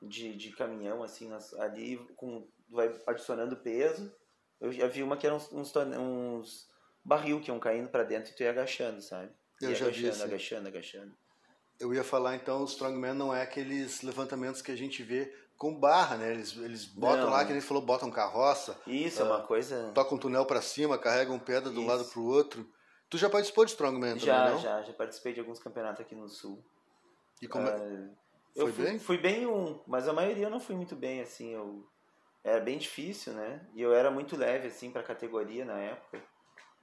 de, 0.01 0.35
de 0.35 0.51
caminhão, 0.53 1.03
assim, 1.03 1.31
ali, 1.59 1.99
com, 2.17 2.49
vai 2.71 2.93
adicionando 3.07 3.57
peso. 3.59 4.11
Eu 4.59 4.73
já 4.73 4.89
vi 4.89 5.03
uma 5.03 5.17
que 5.19 5.27
era 5.27 5.37
uns, 5.37 5.53
uns, 5.53 5.71
uns 5.77 6.69
barril 7.05 7.41
que 7.41 7.51
iam 7.51 7.61
caindo 7.61 7.89
pra 7.91 8.03
dentro 8.05 8.33
e 8.33 8.35
tu 8.35 8.43
ia 8.43 8.51
agachando, 8.51 9.03
sabe? 9.03 9.31
Eu 9.61 9.69
Ia 9.71 9.77
já 9.77 9.85
vi 9.85 9.91
agachando, 9.91 10.09
esse. 10.15 10.23
agachando, 10.25 10.69
agachando. 10.69 11.13
Eu 11.79 11.93
ia 11.93 12.03
falar 12.03 12.37
então, 12.37 12.63
o 12.63 12.65
strongman 12.65 13.13
não 13.15 13.35
é 13.35 13.43
aqueles 13.43 14.03
levantamentos 14.03 14.63
que 14.63 14.73
a 14.73 14.77
gente 14.77 15.03
vê 15.03 15.33
com 15.59 15.79
barra, 15.79 16.17
né? 16.17 16.33
Eles, 16.33 16.57
eles 16.57 16.87
botam 16.87 17.27
Não. 17.27 17.31
lá, 17.33 17.45
que 17.45 17.53
a 17.53 17.55
gente 17.55 17.67
falou, 17.67 17.83
botam 17.85 18.11
carroça, 18.11 18.81
Isso 18.87 19.21
é 19.21 19.25
uma 19.25 19.43
coisa. 19.43 19.93
tocam 19.95 20.17
um 20.17 20.21
túnel 20.21 20.47
pra 20.47 20.63
cima, 20.63 20.97
carregam 20.97 21.39
pedra 21.39 21.71
de 21.71 21.79
um 21.79 21.87
lado 21.87 22.05
pro 22.07 22.25
outro. 22.25 22.67
Tu 23.11 23.19
já 23.19 23.29
participou 23.29 23.65
de 23.67 23.73
strongman 23.73 24.13
também, 24.15 24.25
Já, 24.27 24.51
não? 24.51 24.59
já, 24.59 24.83
já 24.83 24.93
participei 24.95 25.35
de 25.35 25.41
alguns 25.41 25.59
campeonatos 25.59 26.01
aqui 26.01 26.15
no 26.15 26.29
sul. 26.31 26.65
E 27.43 27.49
como 27.49 27.67
é- 27.69 27.73
Ah, 27.75 28.09
eu 28.55 28.69
fui, 28.69 28.85
bem? 28.85 28.99
fui 29.01 29.19
bem 29.19 29.47
um, 29.47 29.83
mas 29.87 30.07
a 30.07 30.13
maioria 30.13 30.47
eu 30.47 30.51
não 30.51 30.61
fui 30.61 30.77
muito 30.77 30.95
bem, 30.95 31.21
assim, 31.21 31.53
eu 31.53 31.85
era 32.45 32.61
bem 32.61 32.79
difícil, 32.79 33.33
né? 33.33 33.67
E 33.75 33.83
eu 33.83 33.93
era 33.93 34.11
muito 34.11 34.37
leve, 34.37 34.69
assim, 34.69 34.91
pra 34.93 35.03
categoria 35.03 35.65
na 35.65 35.79
época. 35.79 36.23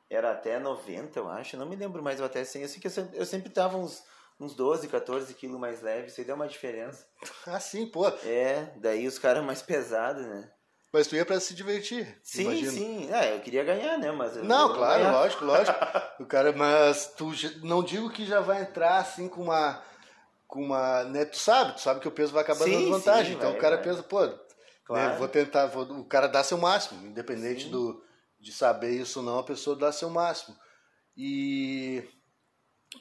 Era 0.10 0.32
até 0.32 0.60
90, 0.60 1.20
eu 1.20 1.30
acho, 1.30 1.56
não 1.56 1.66
me 1.68 1.76
lembro 1.76 2.04
mais, 2.04 2.20
eu 2.20 2.26
até 2.26 2.44
100. 2.44 2.64
Eu 2.64 2.68
sei 2.68 2.82
que 2.82 2.88
eu 2.88 2.92
sempre, 2.92 3.18
eu 3.18 3.26
sempre 3.26 3.50
tava 3.50 3.78
uns, 3.78 4.04
uns 4.40 4.56
12, 4.56 4.88
14 4.88 5.34
quilos 5.34 5.60
mais 5.60 5.82
leve, 5.82 6.08
isso 6.08 6.20
aí 6.20 6.26
deu 6.26 6.36
uma 6.36 6.48
diferença. 6.48 7.08
Ah, 7.48 7.60
sim, 7.60 7.88
pô. 7.88 8.08
É, 8.26 8.74
daí 8.78 9.08
os 9.08 9.18
caras 9.18 9.44
mais 9.44 9.62
pesados, 9.62 10.26
né? 10.26 10.52
Mas 10.92 11.08
tu 11.08 11.16
ia 11.16 11.26
pra 11.26 11.40
se 11.40 11.54
divertir, 11.54 12.20
Sim, 12.24 12.44
imagino. 12.44 12.72
sim, 12.72 13.12
é, 13.14 13.36
eu 13.36 13.40
queria 13.42 13.64
ganhar, 13.64 13.98
né? 13.98 14.12
Mas 14.12 14.36
Não, 14.38 14.74
claro, 14.74 15.00
ganhava. 15.00 15.18
lógico, 15.20 15.46
lógico. 15.46 15.78
O 16.20 16.26
cara, 16.26 16.52
mas 16.52 17.14
tu 17.16 17.32
não 17.64 17.82
digo 17.82 18.10
que 18.10 18.26
já 18.26 18.42
vai 18.42 18.62
entrar 18.64 18.98
assim 18.98 19.30
com 19.30 19.44
uma 19.44 19.82
com 20.50 20.64
uma, 20.64 21.04
né, 21.04 21.26
tu 21.26 21.38
sabe, 21.38 21.74
tu 21.76 21.82
sabe 21.82 22.00
que 22.00 22.08
o 22.08 22.12
peso 22.12 22.34
vai 22.34 22.42
acabar 22.42 22.66
Sim, 22.66 22.72
dando 22.72 22.90
vantagem. 22.90 23.32
sim, 23.34 23.38
então 23.38 23.52
vai, 23.52 23.58
o 23.60 23.62
cara 23.62 23.76
vai. 23.76 23.86
pensa, 23.86 24.02
pô, 24.04 24.26
né, 24.26 24.38
Claro. 24.84 25.16
vou 25.20 25.28
tentar, 25.28 25.68
vou, 25.68 25.84
o 25.84 26.04
cara 26.04 26.26
dá 26.28 26.44
seu 26.44 26.58
máximo, 26.58 27.06
independente 27.06 27.66
Sim. 27.66 27.72
do 27.72 28.04
de 28.40 28.52
saber 28.52 28.92
isso 28.92 29.20
ou 29.20 29.26
não, 29.26 29.38
a 29.38 29.44
pessoa 29.44 29.76
dá 29.76 29.92
seu 29.92 30.10
máximo. 30.10 30.58
E 31.16 32.04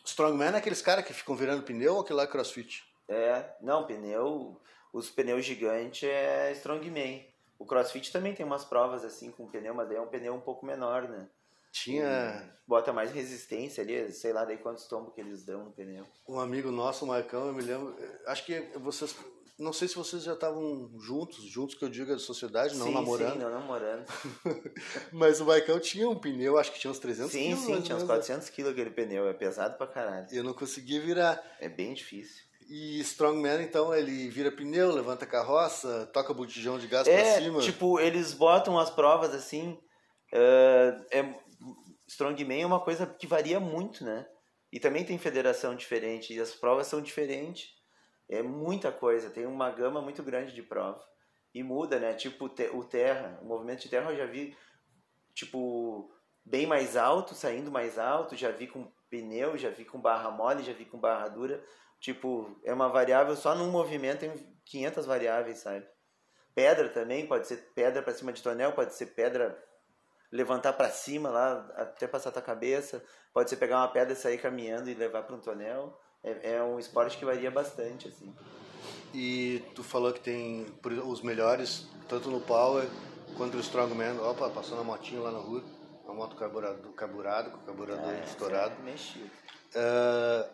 strongman 0.04 0.52
é 0.52 0.58
aqueles 0.58 0.82
caras 0.82 1.04
que 1.06 1.14
ficam 1.14 1.34
virando 1.34 1.62
pneu 1.62 1.94
ou 1.94 2.00
aquele 2.00 2.18
lá 2.18 2.24
é 2.24 2.26
CrossFit? 2.26 2.84
É, 3.08 3.56
não, 3.62 3.86
pneu, 3.86 4.60
os 4.92 5.08
pneus 5.08 5.44
gigantes 5.44 6.06
é 6.08 6.52
Strongman. 6.52 7.26
O 7.58 7.64
CrossFit 7.64 8.12
também 8.12 8.34
tem 8.34 8.44
umas 8.44 8.64
provas 8.64 9.04
assim 9.04 9.30
com 9.30 9.48
pneu, 9.48 9.74
mas 9.74 9.88
daí 9.88 9.96
é 9.96 10.00
um 10.00 10.06
pneu 10.08 10.34
um 10.34 10.40
pouco 10.40 10.66
menor, 10.66 11.08
né? 11.08 11.28
Tinha 11.84 12.54
Bota 12.66 12.92
mais 12.92 13.10
resistência 13.12 13.82
ali, 13.82 14.12
sei 14.12 14.32
lá 14.32 14.44
daí 14.44 14.58
quantos 14.58 14.86
tombos 14.86 15.14
que 15.14 15.20
eles 15.22 15.44
dão 15.44 15.64
no 15.64 15.72
pneu. 15.72 16.04
um 16.28 16.38
amigo 16.38 16.70
nosso, 16.70 17.04
o 17.04 17.08
Marcão, 17.08 17.46
eu 17.46 17.52
me 17.54 17.62
lembro, 17.62 17.96
acho 18.26 18.44
que 18.44 18.60
vocês 18.78 19.14
não 19.58 19.72
sei 19.72 19.88
se 19.88 19.96
vocês 19.96 20.22
já 20.22 20.34
estavam 20.34 20.88
juntos, 21.00 21.42
juntos 21.44 21.74
que 21.74 21.84
eu 21.84 21.88
digo 21.88 22.12
da 22.12 22.18
sociedade, 22.18 22.76
não 22.76 22.86
sim, 22.86 22.94
namorando. 22.94 23.32
Sim, 23.32 23.38
não 23.40 23.50
namorando. 23.50 24.04
Mas 25.10 25.40
o 25.40 25.46
Maicão 25.46 25.80
tinha 25.80 26.08
um 26.08 26.14
pneu, 26.16 26.56
acho 26.58 26.70
que 26.72 26.78
tinha 26.78 26.90
uns 26.90 26.98
300 27.00 27.32
sim, 27.32 27.38
quilos. 27.48 27.60
sim, 27.64 27.72
mais 27.72 27.84
tinha 27.84 27.96
uns 27.96 28.02
menos. 28.02 28.24
400 28.26 28.48
quilos 28.50 28.70
aquele 28.72 28.90
pneu, 28.90 29.26
é 29.28 29.32
pesado 29.32 29.76
pra 29.76 29.86
caralho. 29.88 30.26
Eu 30.30 30.44
não 30.44 30.52
conseguia 30.52 31.00
virar. 31.00 31.42
É 31.58 31.68
bem 31.68 31.92
difícil. 31.92 32.44
E 32.68 33.00
Strongman, 33.00 33.62
então, 33.62 33.92
ele 33.94 34.28
vira 34.28 34.52
pneu, 34.52 34.92
levanta 34.92 35.26
carroça, 35.26 36.06
toca 36.12 36.32
botijão 36.34 36.78
de 36.78 36.86
gás 36.86 37.08
pra 37.08 37.16
É, 37.18 37.40
cima. 37.40 37.60
tipo, 37.60 37.98
eles 37.98 38.32
botam 38.34 38.78
as 38.78 38.90
provas 38.90 39.34
assim. 39.34 39.76
eh, 40.32 41.00
é, 41.10 41.34
Strongman 42.08 42.62
é 42.62 42.66
uma 42.66 42.80
coisa 42.80 43.06
que 43.06 43.26
varia 43.26 43.60
muito, 43.60 44.04
né? 44.04 44.26
E 44.72 44.80
também 44.80 45.04
tem 45.04 45.18
federação 45.18 45.74
diferente, 45.76 46.34
e 46.34 46.40
as 46.40 46.54
provas 46.54 46.86
são 46.86 47.00
diferentes. 47.02 47.70
É 48.28 48.42
muita 48.42 48.92
coisa, 48.92 49.30
tem 49.30 49.46
uma 49.46 49.70
gama 49.70 50.02
muito 50.02 50.22
grande 50.22 50.54
de 50.54 50.62
prova. 50.62 51.02
E 51.54 51.62
muda, 51.62 51.98
né? 52.00 52.14
Tipo, 52.14 52.46
o 52.46 52.48
te- 52.48 52.70
o 52.74 52.84
terra, 52.84 53.38
o 53.42 53.46
movimento 53.46 53.82
de 53.82 53.88
terra 53.88 54.10
eu 54.12 54.16
já 54.16 54.26
vi, 54.26 54.56
tipo, 55.34 56.12
bem 56.44 56.66
mais 56.66 56.96
alto, 56.96 57.34
saindo 57.34 57.70
mais 57.70 57.98
alto, 57.98 58.36
já 58.36 58.50
vi 58.50 58.66
com 58.66 58.90
pneu, 59.10 59.56
já 59.56 59.70
vi 59.70 59.84
com 59.84 60.00
barra 60.00 60.30
mole, 60.30 60.62
já 60.62 60.72
vi 60.72 60.84
com 60.84 60.98
barra 60.98 61.28
dura. 61.28 61.64
Tipo, 62.00 62.58
é 62.64 62.72
uma 62.72 62.88
variável, 62.88 63.36
só 63.36 63.54
num 63.54 63.70
movimento 63.70 64.20
tem 64.20 64.32
500 64.64 65.06
variáveis, 65.06 65.58
sabe? 65.58 65.86
Pedra 66.54 66.88
também, 66.88 67.26
pode 67.26 67.46
ser 67.46 67.72
pedra 67.74 68.02
para 68.02 68.14
cima 68.14 68.32
de 68.32 68.42
tonel, 68.42 68.72
pode 68.72 68.94
ser 68.94 69.06
pedra 69.08 69.62
levantar 70.30 70.72
para 70.74 70.90
cima 70.90 71.30
lá 71.30 71.66
até 71.76 72.06
passar 72.06 72.30
tua 72.30 72.42
cabeça, 72.42 73.02
pode 73.32 73.48
ser 73.50 73.56
pegar 73.56 73.78
uma 73.78 73.88
pedra 73.88 74.12
e 74.12 74.16
sair 74.16 74.38
caminhando 74.38 74.90
e 74.90 74.94
levar 74.94 75.22
para 75.22 75.34
um 75.36 75.40
tonel. 75.40 75.98
É, 76.22 76.54
é 76.54 76.62
um 76.62 76.78
esporte 76.78 77.16
que 77.16 77.24
varia 77.24 77.50
bastante, 77.50 78.08
assim. 78.08 78.34
E 79.14 79.62
tu 79.74 79.82
falou 79.82 80.12
que 80.12 80.20
tem 80.20 80.66
os 81.06 81.22
melhores, 81.22 81.86
tanto 82.08 82.30
no 82.30 82.40
Power 82.40 82.86
quanto 83.36 83.54
no 83.54 83.60
Strongman. 83.60 84.18
Opa, 84.20 84.50
passou 84.50 84.76
na 84.76 84.84
motinho 84.84 85.22
lá 85.22 85.30
na 85.30 85.38
rua. 85.38 85.64
Uma 86.04 86.14
moto 86.14 86.36
carburado, 86.36 86.88
carburado 86.92 87.50
com 87.50 87.58
o 87.58 87.60
carburador 87.60 88.10
Ah, 88.14 88.24
estourado. 88.24 88.74
é 88.80 88.82
mexido. 88.82 89.30
Ah, 89.74 90.48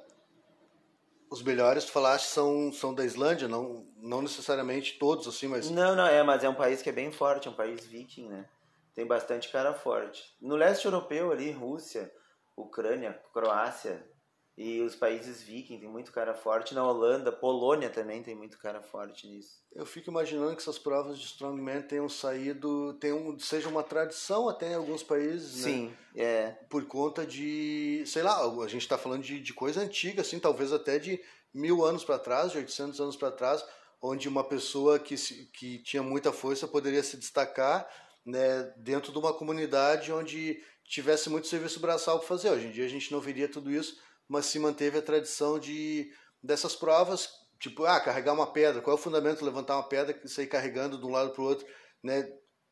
os 1.30 1.42
melhores, 1.42 1.84
tu 1.84 1.92
falaste, 1.92 2.26
são, 2.26 2.72
são 2.72 2.94
da 2.94 3.04
Islândia, 3.04 3.48
não, 3.48 3.86
não 3.96 4.22
necessariamente 4.22 4.98
todos, 4.98 5.26
assim, 5.26 5.48
mas 5.48 5.68
Não, 5.70 5.96
não, 5.96 6.06
é, 6.06 6.22
mas 6.22 6.44
é 6.44 6.48
um 6.48 6.54
país 6.54 6.80
que 6.82 6.88
é 6.90 6.92
bem 6.92 7.10
forte, 7.10 7.48
é 7.48 7.50
um 7.50 7.54
país 7.54 7.84
viking, 7.84 8.28
né? 8.28 8.48
Tem 8.94 9.06
bastante 9.06 9.50
cara 9.50 9.74
forte. 9.74 10.22
No 10.40 10.56
leste 10.56 10.84
europeu 10.84 11.32
ali, 11.32 11.50
Rússia, 11.50 12.12
Ucrânia, 12.56 13.20
Croácia 13.32 14.08
e 14.56 14.80
os 14.82 14.94
países 14.94 15.42
viking 15.42 15.80
tem 15.80 15.88
muito 15.88 16.12
cara 16.12 16.32
forte. 16.32 16.74
Na 16.74 16.86
Holanda, 16.86 17.32
Polônia 17.32 17.90
também 17.90 18.22
tem 18.22 18.36
muito 18.36 18.56
cara 18.58 18.80
forte 18.80 19.26
nisso. 19.26 19.58
eu 19.74 19.84
fico 19.84 20.10
imaginando 20.10 20.54
que 20.54 20.62
essas 20.62 20.78
provas 20.78 21.18
de 21.18 21.24
Strongman 21.24 21.82
tenham 21.82 22.08
saído, 22.08 22.94
tenham, 22.94 23.36
seja 23.38 23.68
uma 23.68 23.82
tradição 23.82 24.48
até 24.48 24.70
em 24.70 24.74
alguns 24.74 25.02
países, 25.02 25.56
né? 25.56 25.62
Sim, 25.62 25.96
é. 26.14 26.50
por 26.70 26.86
conta 26.86 27.26
de, 27.26 28.04
sei 28.06 28.22
lá, 28.22 28.40
a 28.40 28.68
gente 28.68 28.82
está 28.82 28.96
falando 28.96 29.24
de, 29.24 29.40
de 29.40 29.52
coisa 29.52 29.80
antiga, 29.80 30.20
assim, 30.20 30.38
talvez 30.38 30.72
até 30.72 31.00
de 31.00 31.20
mil 31.52 31.84
anos 31.84 32.04
para 32.04 32.18
trás, 32.18 32.52
de 32.52 32.58
800 32.58 33.00
anos 33.00 33.16
para 33.16 33.32
trás, 33.32 33.64
onde 34.00 34.28
uma 34.28 34.44
pessoa 34.44 34.98
que, 34.98 35.16
que 35.52 35.78
tinha 35.78 36.02
muita 36.02 36.32
força 36.32 36.68
poderia 36.68 37.02
se 37.02 37.16
destacar 37.16 37.88
né, 38.24 38.72
dentro 38.76 39.12
de 39.12 39.18
uma 39.18 39.32
comunidade 39.32 40.12
onde 40.12 40.62
tivesse 40.84 41.28
muito 41.28 41.46
serviço 41.46 41.80
braçal 41.80 42.18
para 42.18 42.28
fazer. 42.28 42.50
Hoje 42.50 42.66
em 42.66 42.70
dia 42.70 42.84
a 42.84 42.88
gente 42.88 43.12
não 43.12 43.20
veria 43.20 43.48
tudo 43.48 43.70
isso, 43.70 43.98
mas 44.28 44.46
se 44.46 44.58
manteve 44.58 44.98
a 44.98 45.02
tradição 45.02 45.58
de 45.58 46.10
dessas 46.42 46.76
provas, 46.76 47.28
tipo, 47.58 47.84
ah, 47.84 47.98
carregar 47.98 48.34
uma 48.34 48.46
pedra, 48.46 48.82
qual 48.82 48.96
é 48.96 49.00
o 49.00 49.02
fundamento 49.02 49.44
levantar 49.44 49.76
uma 49.76 49.88
pedra 49.88 50.18
e 50.22 50.28
sair 50.28 50.46
carregando 50.46 50.98
de 50.98 51.06
um 51.06 51.10
lado 51.10 51.30
para 51.30 51.42
o 51.42 51.46
outro, 51.46 51.66
né? 52.02 52.30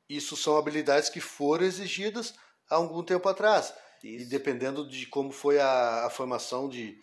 Isso 0.09 0.37
são 0.37 0.59
habilidades 0.59 1.09
que 1.09 1.21
foram 1.21 1.65
exigidas 1.65 2.35
há 2.69 2.75
algum 2.75 3.03
tempo 3.03 3.27
atrás. 3.29 3.73
E 4.05 4.17
Isso. 4.17 4.29
dependendo 4.31 4.87
de 4.87 5.07
como 5.07 5.33
foi 5.33 5.59
a, 5.59 6.07
a 6.07 6.11
formação 6.11 6.69
de, 6.69 7.01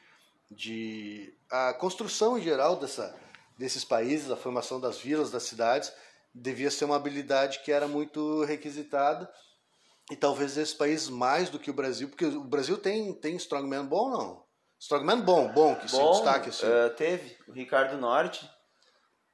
de. 0.52 1.34
a 1.50 1.74
construção 1.74 2.38
em 2.38 2.42
geral 2.42 2.76
dessa, 2.76 3.18
desses 3.58 3.84
países, 3.84 4.30
a 4.30 4.38
formação 4.38 4.80
das 4.80 5.00
vilas, 5.00 5.32
das 5.32 5.44
cidades, 5.44 5.92
devia 6.34 6.70
ser 6.72 6.86
uma 6.86 6.96
habilidade 6.96 7.60
que 7.60 7.72
era 7.72 7.88
muito 7.88 8.44
requisitada. 8.44 9.30
E 10.12 10.16
talvez 10.16 10.58
esses 10.58 10.74
países 10.74 11.08
mais 11.10 11.50
do 11.50 11.60
que 11.60 11.70
o 11.70 11.74
Brasil, 11.74 12.10
porque 12.10 12.26
o 12.26 12.44
Brasil 12.44 12.78
tem, 12.78 13.14
tem 13.14 13.36
strongman 13.36 13.86
bom 13.86 14.10
não? 14.10 14.44
Strongman 14.80 15.22
bom, 15.22 15.52
bom, 15.52 15.76
que 15.76 15.88
se 15.88 15.96
Bom, 15.98 16.12
destaque 16.12 16.50
assim. 16.50 16.66
eh, 16.66 16.90
teve 16.90 17.38
o 17.48 17.52
Ricardo 17.52 17.98
Norte. 17.98 18.50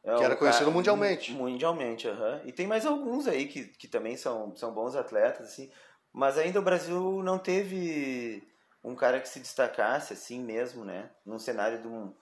é 0.03 0.15
Que 0.15 0.23
era 0.23 0.33
um 0.33 0.37
conhecido 0.37 0.65
cara- 0.65 0.75
mundialmente. 0.75 1.31
Mundialmente, 1.31 2.07
aham. 2.07 2.41
E 2.45 2.51
tem 2.51 2.67
mais 2.67 2.85
alguns 2.85 3.25
aí 3.27 3.47
que, 3.47 3.65
que 3.77 3.87
também 3.87 4.17
são, 4.17 4.55
são 4.55 4.73
bons 4.73 4.95
atletas, 4.95 5.47
assim. 5.47 5.71
Mas 6.11 6.37
ainda 6.37 6.59
o 6.59 6.63
Brasil 6.63 7.21
não 7.23 7.37
teve 7.37 8.43
um 8.83 8.95
cara 8.95 9.19
que 9.21 9.29
se 9.29 9.39
destacasse 9.39 10.13
assim 10.13 10.41
mesmo, 10.43 10.83
né? 10.83 11.09
Num 11.25 11.39
cenário 11.39 11.79
um, 11.87 12.13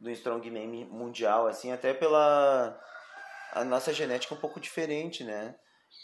do 0.00 0.10
strongman 0.10 0.84
mundial, 0.86 1.46
assim, 1.46 1.72
até 1.72 1.94
pela 1.94 2.78
a 3.54 3.64
nossa 3.64 3.92
genética 3.92 4.34
é 4.34 4.36
um 4.36 4.40
pouco 4.40 4.60
diferente, 4.60 5.22
né? 5.24 5.54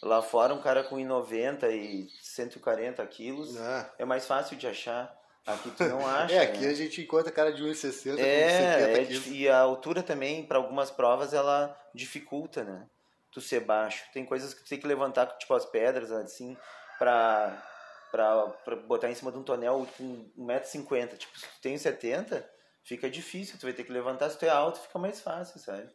Lá 0.02 0.22
fora, 0.22 0.54
um 0.54 0.62
cara 0.62 0.84
com 0.84 0.96
1,90 0.96 1.68
e 1.70 2.08
140 2.22 3.04
quilos 3.06 3.56
Ah. 3.60 3.90
é 3.98 4.04
mais 4.04 4.26
fácil 4.26 4.56
de 4.56 4.66
achar. 4.66 5.14
Aqui 5.46 5.70
tu 5.70 5.84
não 5.88 6.06
acha. 6.06 6.34
É, 6.34 6.38
aqui 6.42 6.60
né? 6.60 6.68
a 6.70 6.74
gente 6.74 7.00
encontra 7.02 7.32
cara 7.32 7.52
de 7.52 7.62
1,60 7.62 8.14
com 8.16 8.20
É, 8.22 8.78
70 8.80 9.00
é 9.00 9.04
quilos. 9.06 9.26
e 9.28 9.48
a 9.48 9.58
altura 9.58 10.02
também, 10.02 10.44
para 10.44 10.58
algumas 10.58 10.90
provas, 10.90 11.34
ela 11.34 11.76
dificulta, 11.94 12.62
né? 12.62 12.86
Tu 13.32 13.40
ser 13.40 13.60
baixo. 13.60 14.04
Tem 14.12 14.24
coisas 14.24 14.54
que 14.54 14.62
tu 14.62 14.68
tem 14.68 14.78
que 14.80 14.86
levantar, 14.86 15.26
tipo 15.38 15.52
as 15.54 15.64
pedras, 15.66 16.10
assim, 16.12 16.56
pra, 16.98 17.62
pra, 18.10 18.46
pra 18.64 18.76
botar 18.76 19.10
em 19.10 19.14
cima 19.14 19.30
de 19.32 19.38
um 19.38 19.42
tonel 19.42 19.86
com 19.96 20.30
1,50m. 20.38 21.16
Tipo, 21.16 21.38
se 21.38 21.46
tu 21.46 21.60
tem 21.62 21.76
70, 21.78 22.48
fica 22.84 23.08
difícil. 23.10 23.56
Tu 23.58 23.62
vai 23.66 23.72
ter 23.72 23.84
que 23.84 23.92
levantar. 23.92 24.30
Se 24.30 24.38
tu 24.38 24.44
é 24.44 24.48
alto, 24.50 24.80
fica 24.80 24.98
mais 24.98 25.20
fácil, 25.20 25.58
sabe? 25.60 25.88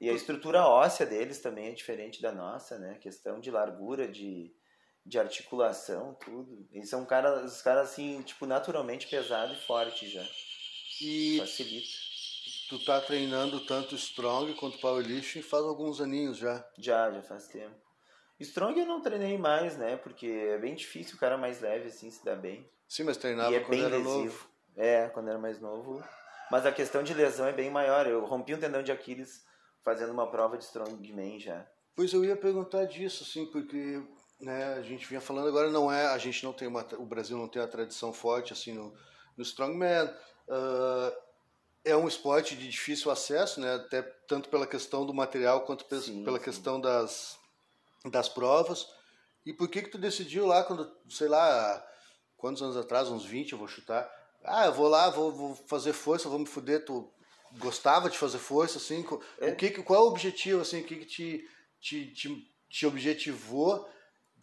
E 0.00 0.08
a 0.08 0.12
estrutura 0.12 0.64
óssea 0.66 1.04
deles 1.04 1.40
também 1.40 1.68
é 1.68 1.72
diferente 1.72 2.22
da 2.22 2.30
nossa, 2.32 2.78
né? 2.78 2.98
Questão 3.00 3.40
de 3.40 3.50
largura, 3.50 4.06
de, 4.06 4.54
de 5.04 5.18
articulação, 5.18 6.14
tudo. 6.14 6.68
Eles 6.70 6.88
são 6.88 7.04
caras, 7.04 7.52
os 7.52 7.60
caras, 7.62 7.90
assim, 7.90 8.22
tipo, 8.22 8.46
naturalmente 8.46 9.08
pesado 9.08 9.52
e 9.54 9.66
forte 9.66 10.08
já. 10.08 10.24
E 11.00 11.38
Facilita. 11.40 11.88
tu 12.68 12.84
tá 12.84 13.00
treinando 13.00 13.64
tanto 13.66 13.96
strong 13.96 14.54
quanto 14.54 14.78
powerlifting 14.78 15.42
faz 15.42 15.64
alguns 15.64 16.00
aninhos 16.00 16.36
já. 16.38 16.64
Já, 16.78 17.10
já 17.10 17.22
faz 17.22 17.48
tempo. 17.48 17.74
Strong 18.40 18.78
eu 18.78 18.86
não 18.86 19.00
treinei 19.00 19.36
mais, 19.36 19.76
né? 19.76 19.96
Porque 19.96 20.26
é 20.26 20.58
bem 20.58 20.76
difícil 20.76 21.16
o 21.16 21.18
cara 21.18 21.36
mais 21.36 21.60
leve, 21.60 21.88
assim, 21.88 22.08
se 22.08 22.24
dar 22.24 22.36
bem. 22.36 22.70
Sim, 22.88 23.02
mas 23.02 23.16
treinava 23.16 23.54
é 23.54 23.60
quando 23.60 23.84
era 23.84 23.96
lesivo. 23.96 24.08
novo. 24.22 24.48
É, 24.76 25.08
quando 25.08 25.28
era 25.28 25.38
mais 25.38 25.60
novo. 25.60 26.04
Mas 26.52 26.64
a 26.64 26.70
questão 26.70 27.02
de 27.02 27.12
lesão 27.14 27.46
é 27.48 27.52
bem 27.52 27.68
maior. 27.68 28.06
Eu 28.06 28.24
rompi 28.24 28.54
um 28.54 28.60
tendão 28.60 28.80
de 28.80 28.92
Aquiles 28.92 29.44
fazendo 29.88 30.12
uma 30.12 30.30
prova 30.30 30.58
de 30.58 30.64
strongman 30.64 31.40
já. 31.40 31.66
Pois 31.96 32.12
eu 32.12 32.22
ia 32.22 32.36
perguntar 32.36 32.84
disso, 32.84 33.24
assim, 33.24 33.46
porque 33.46 34.02
né, 34.38 34.74
a 34.74 34.82
gente 34.82 35.06
vinha 35.06 35.20
falando 35.20 35.48
agora 35.48 35.70
não 35.70 35.90
é, 35.90 36.06
a 36.08 36.18
gente 36.18 36.44
não 36.44 36.52
tem 36.52 36.68
uma, 36.68 36.86
o 36.98 37.06
Brasil 37.06 37.38
não 37.38 37.48
tem 37.48 37.62
a 37.62 37.66
tradição 37.66 38.12
forte 38.12 38.52
assim 38.52 38.74
no, 38.74 38.92
no 39.34 39.42
strongman. 39.42 40.14
Ah, 40.50 41.12
é 41.86 41.96
um 41.96 42.06
esporte 42.06 42.54
de 42.54 42.68
difícil 42.68 43.10
acesso, 43.10 43.60
né? 43.60 43.76
Até 43.76 44.02
tanto 44.02 44.50
pela 44.50 44.66
questão 44.66 45.06
do 45.06 45.14
material 45.14 45.62
quanto 45.62 45.86
pe- 45.86 46.00
Sim, 46.00 46.22
pela 46.22 46.38
sim. 46.38 46.44
questão 46.44 46.78
das 46.78 47.38
das 48.10 48.28
provas. 48.28 48.86
E 49.46 49.54
por 49.54 49.68
que 49.68 49.80
que 49.80 49.88
tu 49.88 49.96
decidiu 49.98 50.46
lá 50.46 50.62
quando, 50.64 50.90
sei 51.08 51.28
lá, 51.28 51.82
quantos 52.36 52.62
anos 52.62 52.76
atrás, 52.76 53.08
uns 53.08 53.24
20 53.24 53.52
eu 53.52 53.58
vou 53.58 53.66
chutar. 53.66 54.06
Ah, 54.44 54.66
eu 54.66 54.72
vou 54.74 54.86
lá, 54.88 55.08
vou, 55.08 55.32
vou 55.32 55.54
fazer 55.66 55.94
força, 55.94 56.28
vou 56.28 56.38
me 56.38 56.46
fuder, 56.46 56.84
tu 56.84 57.10
gostava 57.56 58.10
de 58.10 58.18
fazer 58.18 58.38
força 58.38 58.78
assim? 58.78 59.04
É. 59.40 59.50
O 59.50 59.56
que 59.56 59.70
qual 59.82 60.00
é 60.00 60.02
o 60.04 60.08
objetivo 60.08 60.60
assim, 60.60 60.80
o 60.80 60.84
que 60.84 60.96
que 60.96 61.06
te 61.06 61.48
te, 61.80 62.06
te, 62.12 62.52
te 62.68 62.86
objetivou? 62.86 63.88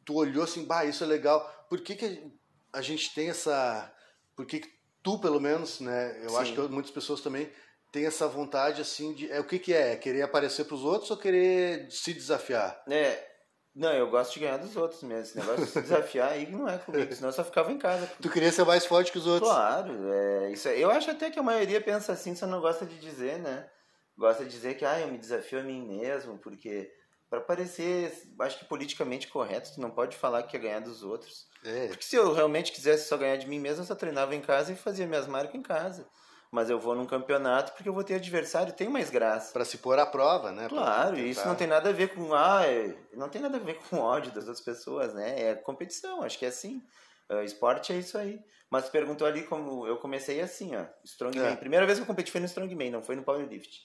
Tu 0.06 0.14
olhou 0.14 0.44
assim, 0.44 0.66
bah, 0.66 0.86
isso 0.86 1.04
é 1.04 1.08
legal. 1.08 1.42
Por 1.70 1.82
que 1.82 1.96
que 1.96 2.32
a 2.72 2.82
gente 2.82 3.14
tem 3.14 3.30
essa 3.30 3.94
por 4.36 4.46
que 4.46 4.60
que 4.60 4.74
tu 5.04 5.20
pelo 5.20 5.40
menos, 5.40 5.80
né? 5.80 6.24
Eu 6.24 6.30
Sim. 6.30 6.38
acho 6.38 6.54
que 6.54 6.62
muitas 6.62 6.92
pessoas 6.92 7.22
também 7.22 7.52
têm 7.92 8.06
essa 8.06 8.28
vontade 8.28 8.82
assim 8.82 9.14
de 9.14 9.32
é 9.32 9.40
o 9.40 9.46
que 9.46 9.60
que 9.60 9.74
é? 9.74 9.94
É 9.94 9.96
querer 9.96 10.22
aparecer 10.22 10.66
para 10.66 10.76
os 10.76 10.84
outros 10.84 11.12
ou 11.12 11.18
querer 11.18 11.90
se 11.92 12.14
desafiar? 12.14 12.84
É. 12.90 13.35
Não, 13.76 13.92
eu 13.92 14.10
gosto 14.10 14.34
de 14.34 14.40
ganhar 14.40 14.58
dos 14.58 14.76
outros 14.78 15.04
mesmo. 15.04 15.24
Esse 15.24 15.38
negócio 15.38 15.66
de 15.66 15.72
se 15.72 15.82
desafiar 15.82 16.32
aí 16.32 16.50
não 16.50 16.68
é 16.68 16.78
comigo, 16.78 17.14
senão 17.14 17.30
eu 17.30 17.34
só 17.34 17.44
ficava 17.44 17.72
em 17.72 17.78
casa. 17.78 18.10
Tu 18.22 18.30
queria 18.30 18.52
ser 18.52 18.64
mais 18.64 18.86
forte 18.86 19.12
que 19.12 19.18
os 19.18 19.28
outros? 19.28 19.52
Claro, 19.52 19.92
é, 20.14 20.52
isso, 20.52 20.68
é- 20.70 20.80
eu 20.80 20.90
acho 20.90 21.12
até 21.12 21.30
que 21.30 21.38
a 21.38 21.44
maioria 21.44 21.82
pensa 21.82 22.14
assim, 22.14 22.34
só 22.36 22.48
não 22.48 22.62
gosta 22.62 22.86
de 22.86 22.98
dizer, 22.98 23.38
né? 23.40 23.70
Gosta 24.18 24.46
de 24.46 24.50
dizer 24.52 24.76
que 24.76 24.86
ah, 24.86 25.02
eu 25.02 25.10
me 25.10 25.18
desafio 25.18 25.60
a 25.60 25.64
mim 25.64 25.86
mesmo, 25.86 26.38
porque 26.38 26.90
para 27.30 27.42
parecer, 27.42 28.14
acho 28.40 28.60
que 28.60 28.66
politicamente 28.66 29.28
correto, 29.28 29.74
tu 29.74 29.82
não 29.82 29.92
pode 29.92 30.16
falar 30.16 30.44
que 30.44 30.52
quer 30.52 30.60
ganhar 30.60 30.80
dos 30.80 31.04
outros. 31.04 31.48
É. 31.66 31.88
Porque 31.88 32.06
se 32.06 32.16
eu 32.16 32.32
realmente 32.32 32.72
quisesse 32.72 33.10
só 33.10 33.18
ganhar 33.18 33.36
de 33.36 33.48
mim 33.48 33.60
mesmo, 33.60 33.82
eu 33.84 33.88
só 33.88 33.96
treinava 33.96 34.34
em 34.34 34.40
casa 34.42 34.72
e 34.72 34.76
fazia 34.76 35.06
minhas 35.06 35.28
marcas 35.28 35.56
em 35.56 35.62
casa. 35.62 36.08
Mas 36.56 36.70
eu 36.70 36.80
vou 36.80 36.96
num 36.96 37.06
campeonato 37.06 37.74
porque 37.74 37.90
eu 37.90 37.94
vou 37.94 38.02
ter 38.02 38.16
adversário, 38.16 38.72
tem 38.72 38.88
mais 38.88 39.10
graça. 39.10 39.52
Para 39.52 39.66
se 39.66 39.78
pôr 39.78 40.00
à 40.00 40.06
prova, 40.06 40.54
né? 40.54 40.70
Claro, 40.70 41.20
isso 41.20 41.46
não 41.46 41.54
tem 41.54 41.68
nada 41.68 41.90
a 41.90 41.92
ver 41.92 42.16
com 42.16 42.34
ah, 42.34 42.66
é- 42.66 42.96
não 43.14 43.28
tem 43.28 43.42
nada 43.42 43.58
a 43.58 43.60
ver 43.60 43.74
com 43.90 43.98
ódio 44.00 44.32
das 44.32 44.48
outras 44.48 44.64
pessoas, 44.64 45.14
né? 45.14 45.50
É 45.50 45.56
competição, 45.56 46.24
acho 46.24 46.40
que 46.40 46.46
é 46.46 46.48
assim. 46.48 46.82
Ah, 47.28 47.44
esporte 47.44 47.92
é 47.92 47.98
isso 47.98 48.18
aí. 48.18 48.40
Mas 48.70 48.88
perguntou 48.88 49.28
ali 49.28 49.44
como 49.44 49.86
eu 49.86 49.98
comecei 49.98 50.40
assim, 50.40 50.74
ó, 50.78 50.86
strongman. 51.04 51.46
É. 51.46 51.56
Primeira 51.58 51.86
vez 51.86 51.98
que 51.98 52.04
eu 52.04 52.08
competi 52.08 52.32
foi 52.32 52.40
no 52.40 52.46
strongman, 52.46 52.90
não 52.90 53.04
foi 53.04 53.18
no 53.18 53.24
powerlift. 53.24 53.82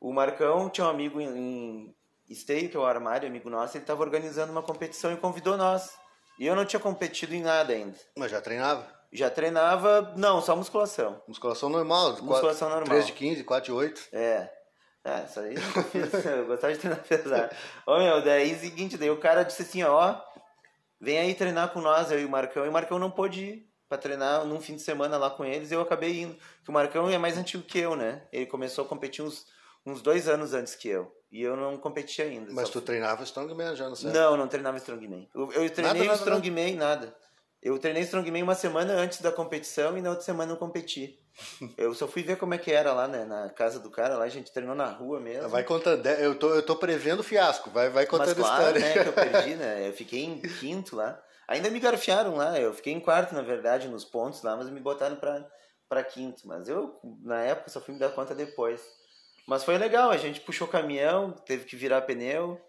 O 0.00 0.12
Marcão 0.12 0.68
tinha 0.68 0.88
um 0.88 0.90
amigo 0.90 1.20
em, 1.20 1.28
em 1.38 1.96
Esteio, 2.28 2.68
que 2.68 2.76
é 2.76 2.80
o 2.80 2.84
armário, 2.84 3.28
amigo 3.28 3.48
nosso, 3.48 3.76
ele 3.76 3.84
estava 3.84 4.02
organizando 4.02 4.50
uma 4.50 4.62
competição 4.62 5.12
e 5.12 5.16
convidou 5.16 5.56
nós. 5.56 5.96
E 6.36 6.46
eu 6.46 6.56
não 6.56 6.64
tinha 6.64 6.80
competido 6.80 7.32
em 7.32 7.42
nada 7.42 7.72
ainda. 7.72 7.96
Mas 8.18 8.32
já 8.32 8.40
treinava? 8.40 8.92
Já 9.14 9.30
treinava, 9.30 10.12
não, 10.16 10.42
só 10.42 10.56
musculação. 10.56 11.22
Musculação 11.28 11.68
normal. 11.68 12.20
Musculação 12.20 12.68
normal. 12.68 12.88
3 12.88 13.06
de 13.06 13.12
15, 13.12 13.44
4 13.44 13.64
de 13.64 13.72
8. 13.72 14.08
É. 14.12 14.50
É, 15.04 15.24
isso 15.24 15.38
aí 15.38 15.54
eu 16.36 16.46
gostava 16.46 16.72
de 16.72 16.80
treinar 16.80 17.00
pesado. 17.04 17.54
Ô 17.86 17.98
meu, 17.98 18.24
daí 18.24 18.50
é 18.50 18.54
o 18.54 18.58
seguinte, 18.58 18.96
daí 18.96 19.10
o 19.10 19.20
cara 19.20 19.44
disse 19.44 19.62
assim, 19.62 19.84
ó, 19.84 20.18
vem 21.00 21.18
aí 21.18 21.32
treinar 21.34 21.72
com 21.72 21.80
nós, 21.80 22.10
eu 22.10 22.18
e 22.18 22.24
o 22.24 22.28
Marcão. 22.28 22.64
E 22.64 22.68
o 22.68 22.72
Marcão 22.72 22.98
não 22.98 23.10
pôde 23.10 23.44
ir 23.44 23.70
pra 23.88 23.96
treinar 23.98 24.44
num 24.44 24.60
fim 24.60 24.74
de 24.74 24.82
semana 24.82 25.16
lá 25.16 25.30
com 25.30 25.44
eles, 25.44 25.70
e 25.70 25.74
eu 25.74 25.80
acabei 25.80 26.22
indo. 26.22 26.34
Porque 26.34 26.70
o 26.70 26.74
Marcão 26.74 27.08
é 27.08 27.18
mais 27.18 27.38
antigo 27.38 27.62
que 27.62 27.78
eu, 27.78 27.94
né? 27.94 28.26
Ele 28.32 28.46
começou 28.46 28.84
a 28.84 28.88
competir 28.88 29.22
uns, 29.22 29.46
uns 29.86 30.02
dois 30.02 30.26
anos 30.28 30.54
antes 30.54 30.74
que 30.74 30.88
eu. 30.88 31.14
E 31.30 31.42
eu 31.42 31.56
não 31.56 31.76
competi 31.76 32.22
ainda. 32.22 32.52
Mas 32.52 32.68
tu 32.70 32.80
treinava 32.80 33.22
strongman 33.24 33.76
já, 33.76 33.88
não 33.88 33.94
sei? 33.94 34.10
não, 34.10 34.36
não 34.36 34.48
treinava 34.48 34.78
Strongman. 34.78 35.28
Eu, 35.34 35.52
eu 35.52 35.70
treinei 35.70 36.02
Nada, 36.02 36.04
nada, 36.04 36.14
Strongman, 36.14 36.76
nada. 36.76 37.16
Eu 37.64 37.78
treinei 37.78 38.02
Strongman 38.02 38.42
uma 38.42 38.54
semana 38.54 38.92
antes 38.92 39.22
da 39.22 39.32
competição 39.32 39.96
e 39.96 40.02
na 40.02 40.10
outra 40.10 40.22
semana 40.22 40.52
eu 40.52 40.56
competi. 40.58 41.18
Eu 41.76 41.94
só 41.94 42.06
fui 42.06 42.22
ver 42.22 42.36
como 42.36 42.54
é 42.54 42.58
que 42.58 42.70
era 42.70 42.92
lá 42.92 43.08
né, 43.08 43.24
na 43.24 43.48
casa 43.48 43.80
do 43.80 43.90
cara, 43.90 44.16
lá 44.16 44.24
a 44.24 44.28
gente 44.28 44.52
treinou 44.52 44.74
na 44.74 44.86
rua 44.86 45.18
mesmo. 45.18 45.48
Vai 45.48 45.64
contando. 45.64 46.06
Eu 46.06 46.38
tô, 46.38 46.54
eu 46.54 46.62
tô 46.62 46.76
prevendo 46.76 47.24
fiasco. 47.24 47.70
Vai, 47.70 47.88
vai 47.88 48.06
contando 48.06 48.38
Mas 48.38 48.38
a 48.38 48.56
claro, 48.56 48.78
história. 48.78 48.80
né, 48.80 49.02
que 49.02 49.08
eu 49.08 49.12
perdi, 49.12 49.54
né? 49.56 49.88
Eu 49.88 49.92
fiquei 49.92 50.22
em 50.22 50.40
quinto 50.40 50.94
lá. 50.94 51.20
Ainda 51.48 51.70
me 51.70 51.80
garfiaram 51.80 52.36
lá, 52.36 52.58
eu 52.60 52.72
fiquei 52.72 52.92
em 52.92 53.00
quarto, 53.00 53.34
na 53.34 53.42
verdade, 53.42 53.88
nos 53.88 54.04
pontos 54.04 54.42
lá, 54.42 54.56
mas 54.56 54.70
me 54.70 54.80
botaram 54.80 55.16
pra, 55.16 55.44
pra 55.88 56.04
quinto. 56.04 56.46
Mas 56.46 56.68
eu, 56.68 57.00
na 57.22 57.42
época, 57.42 57.70
só 57.70 57.80
fui 57.80 57.94
me 57.94 58.00
dar 58.00 58.10
conta 58.10 58.34
depois. 58.34 58.80
Mas 59.46 59.64
foi 59.64 59.76
legal, 59.76 60.10
a 60.10 60.16
gente 60.16 60.40
puxou 60.40 60.66
o 60.66 60.70
caminhão, 60.70 61.32
teve 61.32 61.64
que 61.64 61.76
virar 61.76 62.02
pneu. 62.02 62.60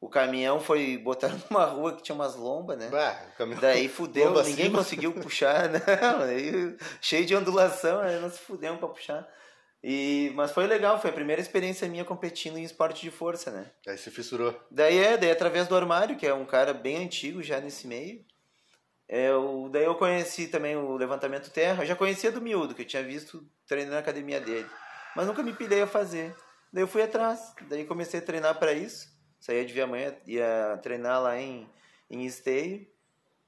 O 0.00 0.08
caminhão 0.08 0.60
foi 0.60 0.96
botar 0.96 1.28
numa 1.50 1.64
rua 1.64 1.94
que 1.96 2.02
tinha 2.02 2.14
umas 2.14 2.36
lombas, 2.36 2.78
né? 2.78 2.88
Bah, 2.88 3.14
caminhão- 3.36 3.60
Daí 3.60 3.88
fudeu, 3.90 4.26
Lomba 4.28 4.42
ninguém 4.44 4.66
acima. 4.66 4.78
conseguiu 4.78 5.12
puxar. 5.12 5.70
Aí, 6.28 6.76
cheio 7.00 7.26
de 7.26 7.34
ondulação, 7.34 8.00
aí 8.00 8.18
nós 8.20 8.38
fudemos 8.38 8.78
pra 8.78 8.88
puxar. 8.88 9.28
E, 9.82 10.32
mas 10.34 10.50
foi 10.50 10.66
legal, 10.66 11.00
foi 11.00 11.10
a 11.10 11.12
primeira 11.12 11.40
experiência 11.40 11.88
minha 11.88 12.04
competindo 12.04 12.58
em 12.58 12.64
esporte 12.64 13.00
de 13.00 13.10
força, 13.12 13.50
né? 13.50 13.70
Aí 13.86 13.96
se 13.96 14.10
fissurou. 14.10 14.54
Daí 14.70 14.98
é, 14.98 15.16
daí 15.16 15.30
através 15.30 15.68
do 15.68 15.76
armário, 15.76 16.16
que 16.16 16.26
é 16.26 16.34
um 16.34 16.44
cara 16.44 16.72
bem 16.74 16.96
antigo 17.04 17.42
já 17.42 17.60
nesse 17.60 17.86
meio. 17.86 18.24
É, 19.08 19.32
o, 19.32 19.68
daí 19.68 19.84
eu 19.84 19.94
conheci 19.94 20.48
também 20.48 20.76
o 20.76 20.96
levantamento 20.96 21.50
terra. 21.50 21.82
Eu 21.82 21.86
já 21.86 21.96
conhecia 21.96 22.30
do 22.32 22.40
miúdo, 22.40 22.74
que 22.74 22.82
eu 22.82 22.86
tinha 22.86 23.02
visto 23.02 23.44
treinando 23.66 23.94
na 23.94 24.00
academia 24.00 24.40
dele. 24.40 24.66
Mas 25.16 25.26
nunca 25.26 25.42
me 25.42 25.52
pilhei 25.52 25.80
a 25.82 25.86
fazer. 25.86 26.34
Daí 26.72 26.82
eu 26.82 26.88
fui 26.88 27.02
atrás. 27.02 27.52
Daí 27.68 27.84
comecei 27.84 28.20
a 28.20 28.22
treinar 28.22 28.58
para 28.58 28.72
isso. 28.72 29.08
Saía 29.40 29.64
de 29.64 29.72
Viamanha, 29.72 30.16
ia 30.26 30.78
treinar 30.82 31.22
lá 31.22 31.38
em, 31.40 31.68
em 32.10 32.26
Esteio. 32.26 32.86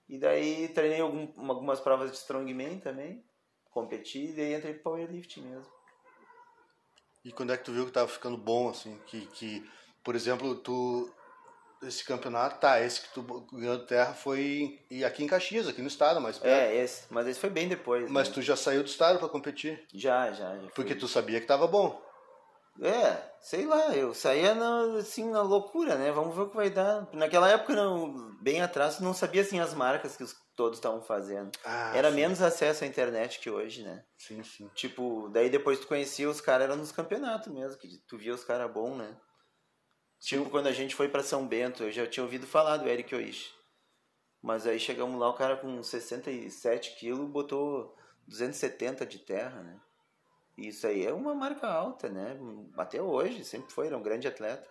E 0.08 0.18
daí 0.18 0.68
treinei 0.68 1.00
algum, 1.00 1.28
algumas 1.48 1.80
provas 1.80 2.10
de 2.10 2.16
strongman 2.16 2.78
também. 2.80 3.24
Competi 3.70 4.26
e 4.26 4.32
daí 4.32 4.54
entrei 4.54 4.74
pro 4.74 4.82
powerlifting 4.82 5.42
mesmo. 5.42 5.80
E 7.24 7.30
quando 7.30 7.52
é 7.52 7.56
que 7.56 7.64
tu 7.64 7.72
viu 7.72 7.86
que 7.86 7.92
tava 7.92 8.08
ficando 8.08 8.36
bom, 8.36 8.68
assim? 8.68 8.98
Que, 9.06 9.26
que 9.26 9.70
por 10.02 10.14
exemplo, 10.14 10.54
tu. 10.56 11.12
Esse 11.82 12.04
campeonato, 12.04 12.60
tá, 12.60 12.78
esse 12.78 13.00
que 13.00 13.14
tu 13.14 13.22
ganhou 13.52 13.78
de 13.78 13.86
terra 13.86 14.12
foi 14.12 14.78
e 14.90 15.02
aqui 15.02 15.24
em 15.24 15.26
Caxias, 15.26 15.66
aqui 15.66 15.80
no 15.80 15.88
estado, 15.88 16.20
mas 16.20 16.38
É, 16.44 16.76
esse. 16.76 17.06
Mas 17.08 17.26
esse 17.26 17.40
foi 17.40 17.48
bem 17.48 17.68
depois. 17.68 18.10
Mas 18.10 18.28
né? 18.28 18.34
tu 18.34 18.42
já 18.42 18.54
saiu 18.54 18.82
do 18.82 18.88
estado 18.88 19.18
pra 19.18 19.30
competir? 19.30 19.86
Já, 19.94 20.30
já. 20.30 20.58
já. 20.58 20.68
Porque 20.74 20.94
tu 20.94 21.08
sabia 21.08 21.40
que 21.40 21.46
tava 21.46 21.66
bom. 21.66 22.02
É, 22.82 23.30
sei 23.40 23.66
lá, 23.66 23.94
eu 23.94 24.14
saía 24.14 24.54
na, 24.54 24.98
assim 24.98 25.30
na 25.30 25.42
loucura, 25.42 25.96
né? 25.96 26.10
Vamos 26.10 26.34
ver 26.34 26.42
o 26.42 26.48
que 26.48 26.56
vai 26.56 26.70
dar. 26.70 27.06
Naquela 27.12 27.48
época, 27.50 27.74
não, 27.74 28.34
bem 28.40 28.62
atrás, 28.62 29.00
não 29.00 29.12
sabia 29.12 29.42
assim 29.42 29.60
as 29.60 29.74
marcas 29.74 30.16
que 30.16 30.24
os, 30.24 30.34
todos 30.56 30.78
estavam 30.78 31.02
fazendo. 31.02 31.50
Ah, 31.64 31.92
Era 31.94 32.10
sim. 32.10 32.16
menos 32.16 32.40
acesso 32.40 32.84
à 32.84 32.86
internet 32.86 33.38
que 33.38 33.50
hoje, 33.50 33.82
né? 33.82 34.04
Sim, 34.16 34.42
sim. 34.42 34.68
Tipo, 34.74 35.28
daí 35.28 35.50
depois 35.50 35.78
tu 35.78 35.86
conhecia 35.86 36.28
os 36.28 36.40
caras, 36.40 36.64
era 36.64 36.76
nos 36.76 36.90
campeonatos 36.90 37.52
mesmo, 37.52 37.78
que 37.78 37.88
tu 38.08 38.16
via 38.16 38.34
os 38.34 38.44
caras 38.44 38.72
bons, 38.72 38.96
né? 38.96 39.14
Tipo, 40.20 40.48
quando 40.50 40.66
a 40.66 40.72
gente 40.72 40.94
foi 40.94 41.08
pra 41.08 41.22
São 41.22 41.46
Bento, 41.46 41.82
eu 41.84 41.92
já 41.92 42.06
tinha 42.06 42.24
ouvido 42.24 42.46
falar 42.46 42.78
do 42.78 42.88
Eric 42.88 43.14
Oishi. 43.14 43.50
Mas 44.42 44.66
aí 44.66 44.80
chegamos 44.80 45.20
lá, 45.20 45.28
o 45.28 45.34
cara 45.34 45.56
com 45.56 45.82
67 45.82 46.96
quilos 46.96 47.28
botou 47.30 47.94
270 48.26 49.04
de 49.04 49.18
terra, 49.18 49.62
né? 49.62 49.78
Isso 50.60 50.86
aí 50.86 51.06
é 51.06 51.12
uma 51.12 51.34
marca 51.34 51.66
alta, 51.66 52.08
né? 52.08 52.38
Até 52.76 53.00
hoje, 53.00 53.44
sempre 53.44 53.72
foi, 53.72 53.86
era 53.86 53.96
um 53.96 54.02
grande 54.02 54.28
atleta. 54.28 54.68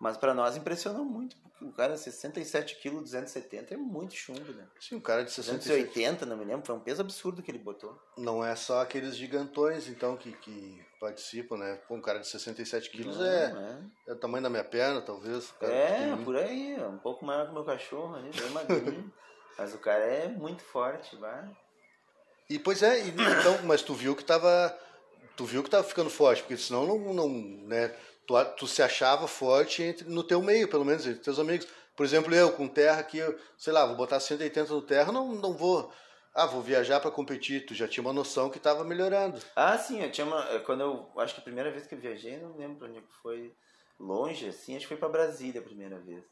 Mas 0.00 0.16
para 0.16 0.34
nós 0.34 0.56
impressionou 0.56 1.04
muito, 1.04 1.36
porque 1.36 1.64
o 1.64 1.70
cara 1.70 1.96
67 1.96 2.80
kg, 2.82 3.02
270 3.02 3.74
é 3.74 3.76
muito 3.76 4.14
chumbo, 4.14 4.52
né? 4.52 4.66
Sim, 4.80 4.96
o 4.96 5.00
cara 5.00 5.22
de 5.22 5.30
67... 5.30 5.68
280, 5.68 6.26
não 6.26 6.36
me 6.36 6.44
lembro, 6.44 6.66
foi 6.66 6.74
um 6.74 6.80
peso 6.80 7.02
absurdo 7.02 7.40
que 7.40 7.52
ele 7.52 7.58
botou. 7.60 7.96
Não 8.18 8.44
é 8.44 8.56
só 8.56 8.80
aqueles 8.80 9.16
gigantões, 9.16 9.86
então, 9.86 10.16
que, 10.16 10.32
que 10.32 10.84
participam, 10.98 11.56
né? 11.56 11.78
Pô, 11.86 11.94
um 11.94 12.00
cara 12.00 12.18
de 12.18 12.26
67 12.26 12.90
quilos 12.90 13.20
é, 13.20 13.52
é. 14.06 14.10
é 14.10 14.12
o 14.12 14.18
tamanho 14.18 14.42
da 14.42 14.50
minha 14.50 14.64
perna, 14.64 15.00
talvez. 15.00 15.54
É, 15.60 16.16
por 16.24 16.36
aí, 16.36 16.74
é 16.74 16.86
um 16.86 16.98
pouco 16.98 17.24
maior 17.24 17.44
que 17.44 17.52
o 17.52 17.54
meu 17.54 17.64
cachorro 17.64 18.16
ali, 18.16 18.30
bem 18.30 18.50
magrinho. 18.50 19.12
mas 19.56 19.72
o 19.72 19.78
cara 19.78 20.02
é 20.02 20.26
muito 20.26 20.64
forte, 20.64 21.14
vai. 21.14 21.48
E 22.50 22.58
pois 22.58 22.82
é, 22.82 22.98
então, 22.98 23.62
mas 23.64 23.82
tu 23.82 23.94
viu 23.94 24.16
que 24.16 24.24
tava. 24.24 24.76
Tu 25.36 25.44
viu 25.44 25.62
que 25.62 25.70
tava 25.70 25.84
ficando 25.84 26.10
forte, 26.10 26.42
porque 26.42 26.56
senão 26.56 26.86
não, 26.86 27.14
não 27.14 27.28
né? 27.66 27.94
tu, 28.26 28.34
tu 28.56 28.66
se 28.66 28.82
achava 28.82 29.26
forte 29.26 29.82
entre, 29.82 30.08
no 30.08 30.22
teu 30.22 30.42
meio, 30.42 30.68
pelo 30.68 30.84
menos, 30.84 31.06
entre 31.06 31.20
teus 31.20 31.38
amigos. 31.38 31.66
Por 31.96 32.04
exemplo, 32.06 32.34
eu 32.34 32.52
com 32.52 32.66
terra 32.66 33.00
aqui, 33.00 33.18
eu, 33.18 33.38
sei 33.56 33.72
lá, 33.72 33.84
vou 33.86 33.96
botar 33.96 34.18
180 34.18 34.72
no 34.72 34.82
terra, 34.82 35.12
não, 35.12 35.32
não 35.34 35.52
vou. 35.52 35.92
Ah, 36.34 36.46
vou 36.46 36.62
viajar 36.62 36.98
para 36.98 37.10
competir. 37.10 37.66
Tu 37.66 37.74
já 37.74 37.86
tinha 37.86 38.02
uma 38.02 38.12
noção 38.12 38.48
que 38.48 38.56
estava 38.56 38.82
melhorando. 38.84 39.38
Ah, 39.54 39.76
sim, 39.76 40.02
eu 40.02 40.10
tinha 40.10 40.26
uma. 40.26 40.42
Quando 40.60 40.80
eu. 40.80 41.20
Acho 41.20 41.34
que 41.34 41.40
a 41.40 41.44
primeira 41.44 41.70
vez 41.70 41.86
que 41.86 41.94
eu 41.94 41.98
viajei, 41.98 42.38
não 42.38 42.56
lembro 42.56 42.88
onde 42.88 43.02
foi. 43.22 43.54
Longe, 44.00 44.48
assim, 44.48 44.74
acho 44.74 44.86
que 44.86 44.88
foi 44.88 44.96
para 44.96 45.10
Brasília 45.10 45.60
a 45.60 45.64
primeira 45.64 45.98
vez. 45.98 46.24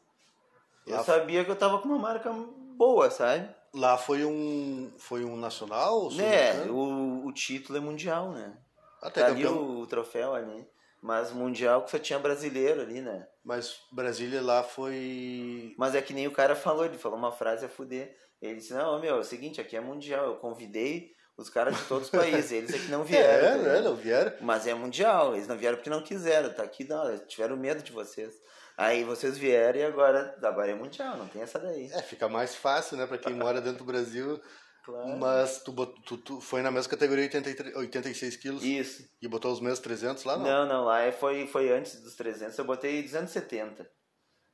Eu 0.87 0.97
Lá 0.97 1.03
sabia 1.03 1.45
que 1.45 1.51
eu 1.51 1.55
tava 1.55 1.77
com 1.77 1.87
uma 1.87 1.99
marca 1.99 2.33
boa, 2.75 3.11
sabe? 3.11 3.47
Lá 3.71 3.95
foi 3.95 4.25
um. 4.25 4.91
Foi 4.97 5.23
um 5.23 5.37
nacional? 5.37 6.11
Né, 6.11 6.63
o, 6.63 7.27
o 7.27 7.31
título 7.31 7.77
é 7.77 7.81
mundial, 7.81 8.31
né? 8.31 8.57
Até 9.01 9.21
tá 9.21 9.29
campeão... 9.29 9.53
ali 9.53 9.59
o, 9.59 9.79
o 9.79 9.87
troféu 9.87 10.33
ali. 10.35 10.67
Mas 11.01 11.31
mundial 11.31 11.83
que 11.83 11.89
só 11.89 11.97
tinha 11.97 12.19
brasileiro 12.19 12.81
ali, 12.81 13.01
né? 13.01 13.27
Mas 13.43 13.79
Brasília 13.91 14.39
lá 14.39 14.61
foi. 14.61 15.73
Mas 15.77 15.95
é 15.95 16.01
que 16.01 16.13
nem 16.13 16.27
o 16.27 16.31
cara 16.31 16.55
falou, 16.55 16.85
ele 16.85 16.97
falou 16.97 17.17
uma 17.17 17.31
frase 17.31 17.65
a 17.65 17.69
fuder. 17.69 18.15
Ele 18.39 18.55
disse: 18.55 18.73
Não, 18.73 18.99
meu, 18.99 19.15
é 19.15 19.19
o 19.19 19.23
seguinte, 19.23 19.59
aqui 19.59 19.75
é 19.75 19.81
mundial. 19.81 20.27
Eu 20.27 20.35
convidei 20.35 21.15
os 21.35 21.49
caras 21.49 21.75
de 21.75 21.83
todos 21.85 22.05
os 22.05 22.11
países, 22.11 22.51
eles 22.51 22.73
é 22.73 22.77
que 22.77 22.91
não 22.91 23.03
vieram. 23.03 23.47
É, 23.47 23.57
né? 23.57 23.81
Não 23.81 23.95
vieram. 23.95 24.33
Mas 24.41 24.67
é 24.67 24.73
mundial, 24.73 25.33
eles 25.33 25.47
não 25.47 25.57
vieram 25.57 25.77
porque 25.77 25.89
não 25.89 26.03
quiseram, 26.03 26.53
tá 26.53 26.61
aqui, 26.61 26.83
não, 26.83 27.07
eles 27.09 27.23
tiveram 27.27 27.57
medo 27.57 27.81
de 27.81 27.91
vocês. 27.91 28.33
Aí 28.77 29.03
vocês 29.03 29.37
vieram 29.37 29.79
e 29.79 29.83
agora, 29.83 30.35
agora 30.41 30.71
é 30.71 30.75
mundial, 30.75 31.17
não 31.17 31.27
tem 31.27 31.41
essa 31.41 31.59
daí. 31.59 31.89
É, 31.91 32.01
fica 32.01 32.29
mais 32.29 32.55
fácil, 32.55 32.97
né, 32.97 33.05
pra 33.05 33.17
quem 33.17 33.33
mora 33.33 33.59
dentro 33.59 33.79
do 33.79 33.85
Brasil 33.85 34.39
Claro. 34.83 35.17
Mas 35.17 35.61
tu, 35.63 35.73
tu, 36.05 36.17
tu, 36.17 36.41
foi 36.41 36.61
na 36.61 36.71
mesma 36.71 36.89
categoria 36.89 37.25
83, 37.25 37.75
86 37.75 38.35
quilos? 38.37 38.63
Isso. 38.63 39.07
E 39.21 39.27
botou 39.27 39.51
os 39.51 39.59
mesmos 39.59 39.79
300 39.79 40.23
lá? 40.23 40.37
Não, 40.37 40.45
não, 40.45 40.67
não 40.67 40.85
lá 40.85 41.01
é, 41.01 41.11
foi, 41.11 41.45
foi 41.45 41.71
antes 41.71 42.01
dos 42.01 42.15
300. 42.15 42.57
Eu 42.57 42.65
botei 42.65 43.03
270 43.03 43.87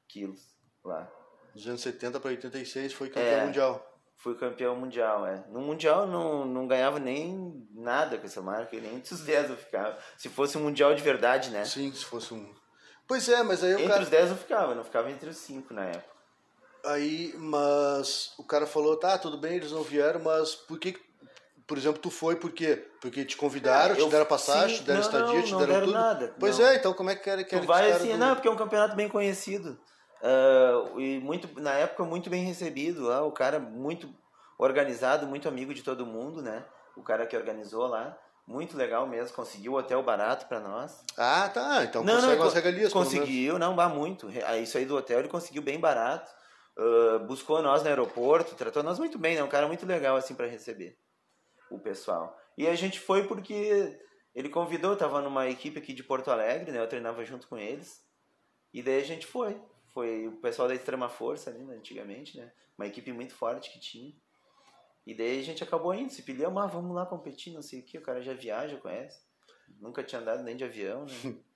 quilos 0.09 0.41
lá. 0.83 1.09
270 1.53 2.19
para 2.19 2.29
86 2.29 2.93
foi 2.93 3.09
campeão 3.09 3.39
é, 3.39 3.45
mundial. 3.45 3.97
Fui 4.17 4.35
campeão 4.35 4.75
mundial, 4.75 5.25
é. 5.25 5.45
No 5.49 5.61
mundial 5.61 6.07
não, 6.07 6.45
não 6.45 6.67
ganhava 6.67 6.99
nem 6.99 7.65
nada 7.73 8.17
com 8.17 8.25
essa 8.25 8.41
marca, 8.41 8.79
nem 8.79 8.95
entre 8.95 9.13
os 9.13 9.21
10 9.21 9.51
eu 9.51 9.57
ficava. 9.57 9.97
Se 10.17 10.27
fosse 10.27 10.57
um 10.57 10.63
mundial 10.63 10.93
de 10.93 11.03
verdade, 11.03 11.51
né? 11.51 11.63
Sim, 11.63 11.91
se 11.93 12.03
fosse 12.03 12.33
um. 12.33 12.53
Pois 13.07 13.29
é, 13.29 13.41
mas 13.43 13.63
aí 13.63 13.75
o 13.75 13.79
Entre 13.79 13.87
cara... 13.87 14.03
os 14.03 14.09
10 14.09 14.31
eu 14.31 14.37
ficava, 14.37 14.75
não 14.75 14.83
ficava 14.83 15.09
entre 15.09 15.29
os 15.29 15.37
5 15.37 15.73
na 15.73 15.85
época. 15.85 16.16
Aí, 16.85 17.33
mas 17.37 18.33
o 18.37 18.43
cara 18.43 18.65
falou, 18.65 18.95
tá, 18.97 19.17
tudo 19.17 19.37
bem, 19.37 19.55
eles 19.55 19.71
não 19.71 19.83
vieram, 19.83 20.21
mas 20.21 20.55
por 20.55 20.79
que, 20.79 20.97
por 21.65 21.77
exemplo, 21.77 21.99
tu 21.99 22.09
foi 22.09 22.35
por 22.35 22.51
quê? 22.51 22.87
Porque 23.01 23.25
te 23.25 23.35
convidaram, 23.35 23.95
é, 23.95 23.97
te 23.97 24.09
deram 24.09 24.25
passagem, 24.25 24.77
sim, 24.77 24.83
te 24.83 24.87
deram 24.87 25.01
não, 25.01 25.05
estadia, 25.05 25.35
não, 25.35 25.43
te 25.43 25.51
deram, 25.51 25.65
deram 25.65 25.85
tudo? 25.85 25.93
nada. 25.93 26.35
Pois 26.39 26.59
não. 26.59 26.65
é, 26.65 26.75
então 26.75 26.93
como 26.93 27.09
é 27.09 27.15
que 27.15 27.23
quer 27.23 27.43
que 27.43 27.59
Tu 27.59 27.65
vai 27.65 27.91
assim, 27.91 28.11
do... 28.11 28.17
não, 28.17 28.35
porque 28.35 28.47
é 28.47 28.51
um 28.51 28.55
campeonato 28.55 28.95
bem 28.95 29.09
conhecido. 29.09 29.77
Uh, 30.21 30.99
e 30.99 31.19
muito, 31.19 31.61
na 31.61 31.73
época, 31.73 32.03
muito 32.03 32.29
bem 32.29 32.43
recebido 32.43 33.03
lá, 33.03 33.23
o 33.23 33.31
cara 33.31 33.59
muito 33.59 34.09
organizado, 34.57 35.27
muito 35.27 35.47
amigo 35.47 35.73
de 35.73 35.83
todo 35.83 36.05
mundo, 36.05 36.41
né? 36.41 36.63
O 36.95 37.03
cara 37.03 37.25
que 37.25 37.35
organizou 37.35 37.85
lá. 37.87 38.17
Muito 38.47 38.77
legal 38.77 39.05
mesmo, 39.05 39.35
conseguiu 39.35 39.73
hotel 39.73 40.01
barato 40.01 40.45
para 40.45 40.61
nós. 40.61 41.03
Ah, 41.17 41.51
tá. 41.53 41.83
Então 41.83 42.01
não, 42.01 42.15
consegue 42.15 42.35
não, 42.37 42.43
umas 42.43 42.53
regalias. 42.53 42.93
Conseguiu, 42.93 43.59
não, 43.59 43.75
vá 43.75 43.89
muito. 43.89 44.29
Isso 44.63 44.77
aí 44.77 44.85
do 44.85 44.95
hotel 44.95 45.19
ele 45.19 45.27
conseguiu 45.27 45.61
bem 45.61 45.77
barato 45.77 46.31
uh, 46.77 47.19
buscou 47.25 47.61
nós 47.61 47.83
no 47.83 47.89
aeroporto, 47.89 48.55
tratou 48.55 48.83
nós 48.83 48.99
muito 48.99 49.17
bem, 49.17 49.35
né? 49.35 49.43
Um 49.43 49.49
cara 49.49 49.67
muito 49.67 49.85
legal 49.85 50.15
assim 50.15 50.35
para 50.35 50.47
receber 50.47 50.97
o 51.69 51.79
pessoal. 51.79 52.37
E 52.57 52.67
a 52.67 52.75
gente 52.75 52.99
foi 52.99 53.27
porque 53.27 53.99
ele 54.33 54.49
convidou, 54.49 54.95
tava 54.95 55.21
numa 55.21 55.49
equipe 55.49 55.79
aqui 55.79 55.93
de 55.93 56.03
Porto 56.03 56.31
Alegre, 56.31 56.71
né? 56.71 56.79
Eu 56.79 56.87
treinava 56.87 57.25
junto 57.25 57.47
com 57.47 57.57
eles. 57.57 58.03
E 58.73 58.81
daí 58.81 59.01
a 59.01 59.05
gente 59.05 59.25
foi. 59.25 59.59
Foi 59.93 60.27
o 60.27 60.33
pessoal 60.37 60.67
da 60.67 60.75
Extrema 60.75 61.09
Força 61.09 61.49
ali, 61.49 61.63
né? 61.63 61.75
antigamente, 61.75 62.37
né? 62.37 62.51
Uma 62.77 62.85
equipe 62.85 63.11
muito 63.11 63.33
forte 63.33 63.71
que 63.71 63.79
tinha. 63.79 64.13
E 65.07 65.15
daí 65.15 65.39
a 65.39 65.43
gente 65.43 65.63
acabou 65.63 65.93
indo, 65.93 66.11
se 66.11 66.21
pediu, 66.21 66.51
mas 66.51 66.71
vamos 66.71 66.93
lá 66.93 67.05
competir, 67.05 67.53
não 67.53 67.61
sei 67.61 67.79
o 67.79 67.83
que, 67.83 67.97
o 67.97 68.01
cara 68.01 68.21
já 68.21 68.33
viaja, 68.33 68.77
conhece. 68.77 69.19
Nunca 69.79 70.03
tinha 70.03 70.21
andado 70.21 70.43
nem 70.43 70.55
de 70.55 70.63
avião, 70.63 71.05
né? 71.05 71.13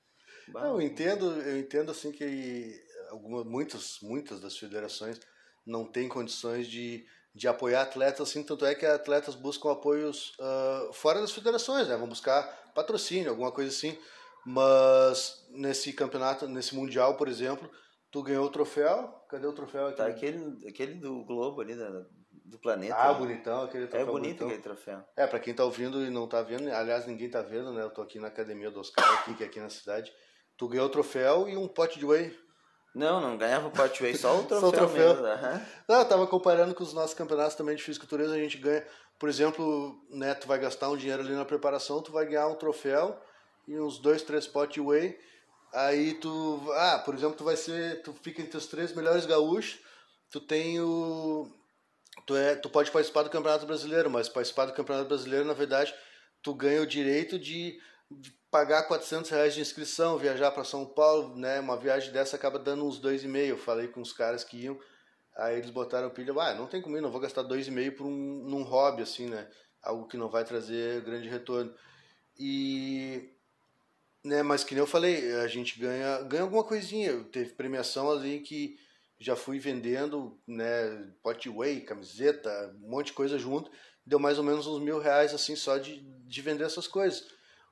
Bah, 0.48 0.66
eu 0.66 0.82
entendo, 0.82 1.40
eu 1.42 1.60
entendo 1.60 1.92
assim 1.92 2.12
que 2.12 2.84
algumas, 3.12 3.46
muitas, 3.46 4.00
muitas 4.02 4.40
das 4.40 4.58
federações 4.58 5.20
não 5.66 5.86
têm 5.86 6.08
condições 6.08 6.68
de, 6.68 7.06
de 7.36 7.48
apoiar 7.48 7.84
atletas, 7.84 8.30
assim, 8.30 8.42
tanto 8.42 8.66
é 8.66 8.74
que 8.74 8.86
atletas 8.86 9.36
buscam 9.36 9.72
apoios 9.72 10.34
uh, 10.40 10.94
fora 10.94 11.22
das 11.22 11.32
federações, 11.32 11.88
né? 11.88 11.96
Vão 11.98 12.08
buscar 12.08 12.44
patrocínio, 12.74 13.30
alguma 13.30 13.52
coisa 13.52 13.70
assim. 13.70 13.98
Mas 14.46 15.46
nesse 15.52 15.94
campeonato, 15.94 16.48
nesse 16.48 16.74
mundial, 16.74 17.16
por 17.16 17.28
exemplo, 17.28 17.70
tu 18.10 18.24
ganhou 18.24 18.46
o 18.46 18.50
troféu. 18.50 19.08
Cadê 19.30 19.46
o 19.46 19.54
troféu 19.54 19.88
aqui? 19.88 19.98
Tá, 19.98 20.08
aquele, 20.08 20.68
aquele 20.68 20.96
do 20.96 21.24
Globo 21.24 21.62
ali, 21.62 21.76
da, 21.76 22.04
do 22.46 22.58
planeta. 22.58 22.96
Ah, 22.96 23.14
bonitão, 23.14 23.64
aquele 23.64 23.86
troféu. 23.86 24.08
É 24.08 24.12
bonito 24.12 24.40
bonitão. 24.40 24.48
aquele 24.48 24.64
troféu. 24.64 25.04
É, 25.16 25.28
pra 25.28 25.40
quem 25.40 25.54
tá 25.54 25.64
ouvindo 25.64 26.04
e 26.04 26.10
não 26.10 26.28
tá 26.28 26.42
vendo, 26.42 26.72
aliás, 26.72 27.06
ninguém 27.06 27.30
tá 27.30 27.44
vendo, 27.44 27.72
né? 27.72 27.84
Eu 27.84 27.92
tô 27.92 28.02
aqui 28.02 28.20
na 28.20 28.30
academia 28.30 28.72
do 28.72 28.80
Oscar, 28.80 29.08
aqui, 29.20 29.36
que 29.36 29.44
é 29.44 29.46
aqui 29.46 29.60
na 29.60 29.70
cidade. 29.70 30.12
Tu 30.58 30.68
ganhou 30.68 30.88
o 30.88 30.92
troféu 30.92 31.48
e 31.48 31.56
um 31.56 31.68
pote 31.68 32.00
de 32.00 32.06
whey. 32.06 32.36
Não, 32.94 33.22
não 33.22 33.38
ganhava 33.38 33.68
o 33.68 33.72
pote 33.72 34.04
whey, 34.04 34.14
só 34.18 34.40
o 34.40 34.44
troféu, 34.44 34.60
só 34.60 34.68
o 34.68 34.72
troféu. 34.72 35.08
mesmo. 35.16 35.28
Uhum. 35.28 35.62
Não, 35.88 36.00
eu 36.00 36.06
tava 36.06 36.28
comparando 36.28 36.76
com 36.76 36.84
os 36.84 36.94
nossos 36.94 37.14
campeonatos 37.14 37.56
também 37.56 37.76
de 37.76 37.84
fisiculturismo, 37.84 38.34
a 38.34 38.38
gente 38.38 38.58
ganha, 38.58 38.86
por 39.18 39.30
exemplo, 39.30 39.98
né, 40.10 40.34
tu 40.34 40.48
vai 40.48 40.60
gastar 40.60 40.90
um 40.90 40.98
dinheiro 40.98 41.22
ali 41.22 41.34
na 41.34 41.46
preparação, 41.46 42.02
tu 42.02 42.12
vai 42.12 42.26
ganhar 42.26 42.48
um 42.48 42.56
troféu 42.56 43.18
e 43.68 43.80
uns 43.80 43.98
dois, 44.00 44.22
três 44.22 44.50
de 44.70 44.82
whey. 44.82 45.18
Aí 45.74 46.16
tu, 46.16 46.62
ah, 46.74 47.02
por 47.06 47.16
exemplo, 47.16 47.36
tu 47.36 47.46
vai 47.46 47.56
ser, 47.56 48.02
tu 48.04 48.14
fica 48.22 48.42
entre 48.42 48.58
os 48.58 48.68
três 48.68 48.94
melhores 48.94 49.26
gaúchos, 49.26 49.80
tu 50.30 50.42
tem 50.42 50.82
o 50.82 51.50
tu 52.26 52.36
é, 52.36 52.56
tu 52.56 52.70
pode 52.70 52.92
participar 52.92 53.24
do 53.24 53.30
Campeonato 53.30 53.66
Brasileiro, 53.66 54.10
mas 54.10 54.28
participar 54.28 54.66
do 54.66 54.74
Campeonato 54.74 55.08
Brasileiro, 55.08 55.46
na 55.46 55.54
verdade, 55.54 55.94
tu 56.42 56.54
ganha 56.54 56.82
o 56.82 56.88
direito 56.88 57.40
de, 57.40 57.80
de 58.10 58.34
pagar 58.52 58.84
400 58.84 59.32
reais 59.32 59.54
de 59.54 59.62
inscrição, 59.62 60.18
viajar 60.18 60.52
para 60.52 60.66
São 60.66 60.86
Paulo, 60.86 61.38
né? 61.38 61.62
Uma 61.62 61.78
viagem 61.78 62.12
dessa 62.12 62.36
acaba 62.36 62.60
dando 62.60 62.86
uns 62.86 63.00
dois 63.00 63.24
e 63.24 63.28
meio. 63.28 63.52
Eu 63.52 63.58
falei 63.58 63.88
com 63.88 64.02
os 64.02 64.12
caras 64.12 64.44
que 64.44 64.58
iam, 64.58 64.78
aí 65.38 65.58
eles 65.58 65.70
botaram 65.70 66.10
pilha, 66.10 66.34
ah, 66.38 66.54
não 66.54 66.68
tem 66.68 66.82
comigo, 66.82 67.02
não 67.02 67.12
vou 67.12 67.22
gastar 67.22 67.44
dois 67.44 67.68
e 67.68 67.72
meio 67.72 67.96
por 67.96 68.06
um 68.06 68.12
num 68.12 68.64
hobby 68.64 69.04
assim, 69.04 69.28
né? 69.28 69.48
Algo 69.82 70.06
que 70.08 70.18
não 70.18 70.30
vai 70.30 70.44
trazer 70.44 71.02
grande 71.02 71.30
retorno. 71.30 71.74
E 72.38 73.30
né, 74.24 74.44
mas 74.44 74.64
que 74.64 74.76
nem 74.76 74.82
eu 74.82 74.88
falei, 74.88 75.34
a 75.36 75.48
gente 75.48 75.80
ganha 75.80 76.22
ganha 76.24 76.44
alguma 76.44 76.64
coisinha. 76.64 77.24
Teve 77.32 77.54
premiação 77.54 78.12
ali 78.12 78.42
que 78.42 78.78
já 79.18 79.36
fui 79.36 79.60
vendendo, 79.60 80.38
né, 80.48 81.10
pot 81.24 81.48
whey, 81.50 81.82
camiseta, 81.82 82.76
um 82.84 82.90
monte 82.90 83.08
de 83.08 83.14
coisa 83.14 83.40
junto. 83.40 83.72
Deu 84.06 84.20
mais 84.20 84.38
ou 84.38 84.44
menos 84.44 84.68
uns 84.68 84.82
mil 84.82 85.00
reais 85.00 85.34
assim 85.34 85.56
só 85.56 85.78
de, 85.78 86.02
de 86.02 86.42
vender 86.42 86.66
essas 86.66 86.88
coisas 86.88 87.26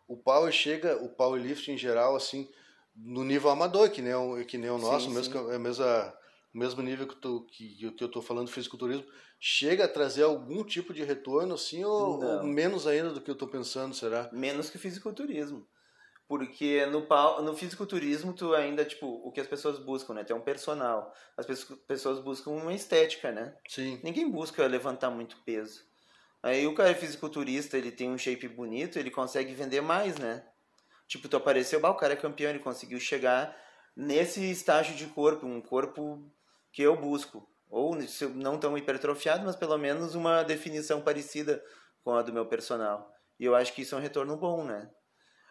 o 0.09 0.17
power 0.17 0.51
chega, 0.51 0.97
o 0.97 1.07
powerlifting 1.07 1.73
em 1.73 1.77
geral, 1.77 2.15
assim, 2.15 2.49
no 2.95 3.23
nível 3.23 3.51
amador, 3.51 3.91
que 3.91 4.01
nem 4.01 4.13
o, 4.15 4.43
que 4.43 4.57
nem 4.57 4.71
o 4.71 4.79
nosso, 4.79 5.07
sim, 5.07 5.13
mesmo, 5.13 5.33
sim. 5.33 5.53
É 5.53 5.57
mesmo, 5.59 5.85
o 5.85 6.57
mesmo 6.57 6.81
nível 6.81 7.07
que, 7.07 7.15
tu, 7.15 7.45
que, 7.51 7.91
que 7.91 8.03
eu 8.03 8.07
estou 8.07 8.21
falando 8.21 8.49
fisiculturismo, 8.49 9.05
chega 9.39 9.85
a 9.85 9.87
trazer 9.87 10.23
algum 10.23 10.63
tipo 10.63 10.93
de 10.93 11.03
retorno, 11.03 11.53
assim, 11.53 11.85
ou, 11.85 12.23
ou 12.23 12.43
menos 12.43 12.87
ainda 12.87 13.11
do 13.11 13.21
que 13.21 13.29
eu 13.29 13.33
estou 13.33 13.47
pensando, 13.47 13.93
será? 13.93 14.27
Menos 14.33 14.71
que 14.71 14.77
o 14.77 14.79
fisiculturismo. 14.79 15.65
Porque 16.27 16.85
no, 16.87 17.07
no 17.41 17.55
fisiculturismo, 17.55 18.33
tu 18.33 18.53
ainda, 18.55 18.83
tipo, 18.83 19.07
o 19.07 19.31
que 19.31 19.41
as 19.41 19.47
pessoas 19.47 19.79
buscam, 19.79 20.13
né? 20.13 20.23
Tem 20.23 20.35
um 20.35 20.41
personal. 20.41 21.11
As 21.35 21.45
pessoas 21.87 22.19
buscam 22.19 22.51
uma 22.51 22.73
estética, 22.73 23.31
né? 23.31 23.55
Sim. 23.67 23.99
Ninguém 24.03 24.29
busca 24.29 24.65
levantar 24.67 25.09
muito 25.09 25.37
peso. 25.43 25.88
Aí 26.41 26.65
o 26.65 26.73
cara 26.73 26.91
é 26.91 26.95
fisiculturista, 26.95 27.77
ele 27.77 27.91
tem 27.91 28.09
um 28.09 28.17
shape 28.17 28.47
bonito, 28.47 28.97
ele 28.97 29.11
consegue 29.11 29.53
vender 29.53 29.81
mais, 29.81 30.17
né? 30.17 30.45
Tipo, 31.07 31.27
tu 31.27 31.35
apareceu, 31.35 31.79
bah, 31.79 31.89
o 31.89 31.95
cara 31.95 32.13
é 32.13 32.15
campeão, 32.15 32.49
ele 32.49 32.59
conseguiu 32.59 32.99
chegar 32.99 33.55
nesse 33.95 34.49
estágio 34.49 34.95
de 34.95 35.07
corpo, 35.07 35.45
um 35.45 35.61
corpo 35.61 36.23
que 36.71 36.81
eu 36.81 36.95
busco. 36.95 37.47
Ou 37.69 37.97
não 38.35 38.57
tão 38.57 38.77
hipertrofiado, 38.77 39.45
mas 39.45 39.55
pelo 39.55 39.77
menos 39.77 40.15
uma 40.15 40.43
definição 40.43 41.01
parecida 41.01 41.63
com 42.03 42.15
a 42.15 42.21
do 42.21 42.33
meu 42.33 42.45
personal. 42.45 43.11
E 43.39 43.45
eu 43.45 43.55
acho 43.55 43.73
que 43.73 43.81
isso 43.81 43.93
é 43.93 43.97
um 43.97 44.01
retorno 44.01 44.37
bom, 44.37 44.63
né? 44.63 44.89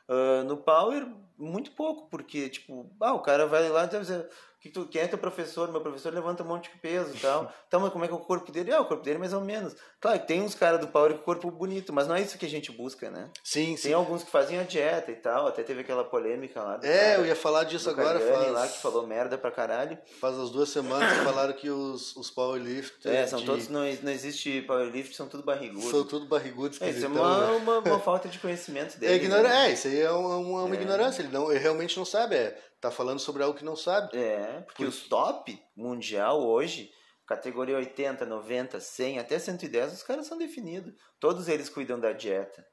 Uh, 0.09 0.43
no 0.45 0.57
Power, 0.57 1.07
muito 1.39 1.71
pouco, 1.73 2.09
porque, 2.11 2.49
tipo, 2.49 2.91
ah, 3.01 3.15
o 3.15 3.21
cara 3.21 3.47
vai 3.47 3.69
lá 3.69 3.85
e 3.85 3.89
dizer, 3.89 4.29
que 4.61 4.69
tu, 4.69 4.87
quem 4.87 5.03
é 5.03 5.07
teu 5.07 5.19
professor? 5.19 5.71
Meu 5.71 5.81
professor 5.81 6.13
levanta 6.13 6.43
um 6.43 6.47
monte 6.47 6.71
de 6.71 6.79
peso 6.79 7.15
e 7.15 7.21
tal. 7.21 7.53
Então, 7.69 7.81
mas 7.81 7.93
como 7.93 8.03
é 8.03 8.09
que 8.09 8.15
é 8.15 8.17
o 8.17 8.21
corpo 8.21 8.51
dele? 8.51 8.73
Ah, 8.73 8.81
o 8.81 8.87
corpo 8.87 9.05
dele 9.05 9.17
é 9.17 9.19
mais 9.19 9.35
ou 9.35 9.43
menos. 9.43 9.77
Claro 10.01 10.19
que 10.21 10.27
tem 10.27 10.41
uns 10.41 10.55
caras 10.55 10.81
do 10.81 10.89
Power 10.89 11.13
com 11.13 11.23
corpo 11.23 11.51
bonito, 11.51 11.93
mas 11.93 12.09
não 12.09 12.15
é 12.15 12.23
isso 12.23 12.39
que 12.39 12.47
a 12.47 12.49
gente 12.49 12.73
busca, 12.73 13.11
né? 13.11 13.29
Sim, 13.45 13.77
sim. 13.77 13.89
Tem 13.89 13.93
alguns 13.93 14.25
que 14.25 14.31
fazem 14.31 14.59
a 14.59 14.63
dieta 14.63 15.11
e 15.11 15.17
tal, 15.17 15.49
até 15.49 15.63
teve 15.63 15.83
aquela 15.83 16.03
polêmica 16.03 16.63
lá. 16.63 16.81
é, 16.83 17.11
cara, 17.11 17.19
eu 17.19 17.27
ia 17.27 17.37
falar 17.37 17.65
disso 17.65 17.91
agora. 17.91 18.19
Faz... 18.19 18.53
lá 18.53 18.67
que 18.67 18.79
falou 18.79 19.07
merda 19.07 19.37
pra 19.37 19.51
caralho. 19.51 19.99
Faz 20.19 20.39
as 20.39 20.49
duas 20.49 20.71
semanas 20.71 21.13
que 21.13 21.25
falaram 21.25 21.53
que 21.53 21.69
os, 21.69 22.17
os 22.17 22.31
powerlifters... 22.31 23.15
É, 23.15 23.27
são 23.27 23.41
de... 23.41 23.45
todos, 23.45 23.69
não, 23.69 23.83
não 24.03 24.13
existe 24.13 24.63
powerlift, 24.63 25.15
são 25.15 25.29
tudo 25.29 25.43
barrigudos. 25.43 25.91
São 25.91 26.07
tudo 26.07 26.25
barrigudos. 26.25 26.81
É, 26.81 26.89
isso 26.89 27.05
é 27.05 27.09
uma, 27.09 27.53
uma, 27.53 27.79
uma, 27.81 28.01
falta 28.01 28.31
de 28.31 28.39
conhecimento 28.39 28.99
dele. 28.99 29.13
É, 29.13 29.17
ignora... 29.17 29.47
Né? 29.47 29.69
é 29.69 29.73
isso 29.75 29.89
aí 29.89 30.01
é 30.01 30.11
uma, 30.11 30.39
uma, 30.39 30.63
uma 30.65 30.75
é. 30.75 30.81
ignorância, 30.81 31.23
ele, 31.29 31.39
não, 31.39 31.51
ele 31.51 31.61
realmente 31.61 31.97
não 31.97 32.05
sabe, 32.05 32.37
é 32.37 32.69
tá 32.81 32.91
falando 32.91 33.19
sobre 33.19 33.43
algo 33.43 33.57
que 33.57 33.65
não 33.65 33.77
sabe. 33.77 34.17
É, 34.17 34.61
porque 34.63 34.85
Por... 34.85 34.91
os 34.91 35.09
top 35.09 35.61
mundial 35.77 36.41
hoje, 36.47 36.91
categoria 37.27 37.77
80, 37.77 38.25
90, 38.25 38.81
100, 38.81 39.19
até 39.19 39.39
110, 39.39 39.95
os 39.95 40.03
caras 40.03 40.27
são 40.27 40.39
definidos. 40.39 40.95
Todos 41.19 41.49
eles 41.49 41.69
cuidam 41.69 41.99
da 41.99 42.13
dieta. 42.13 42.67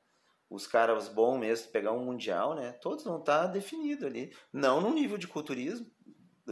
Os 0.50 0.68
caras 0.68 1.08
bons 1.08 1.40
mesmo, 1.40 1.72
pegar 1.72 1.92
um 1.92 2.06
mundial, 2.06 2.54
né? 2.54 2.72
Todos 2.74 3.04
não 3.04 3.22
tá 3.22 3.48
definido 3.48 4.06
ali. 4.06 4.32
Não 4.54 4.80
no 4.80 4.94
nível 4.94 5.18
de 5.18 5.28
culturismo, 5.28 5.88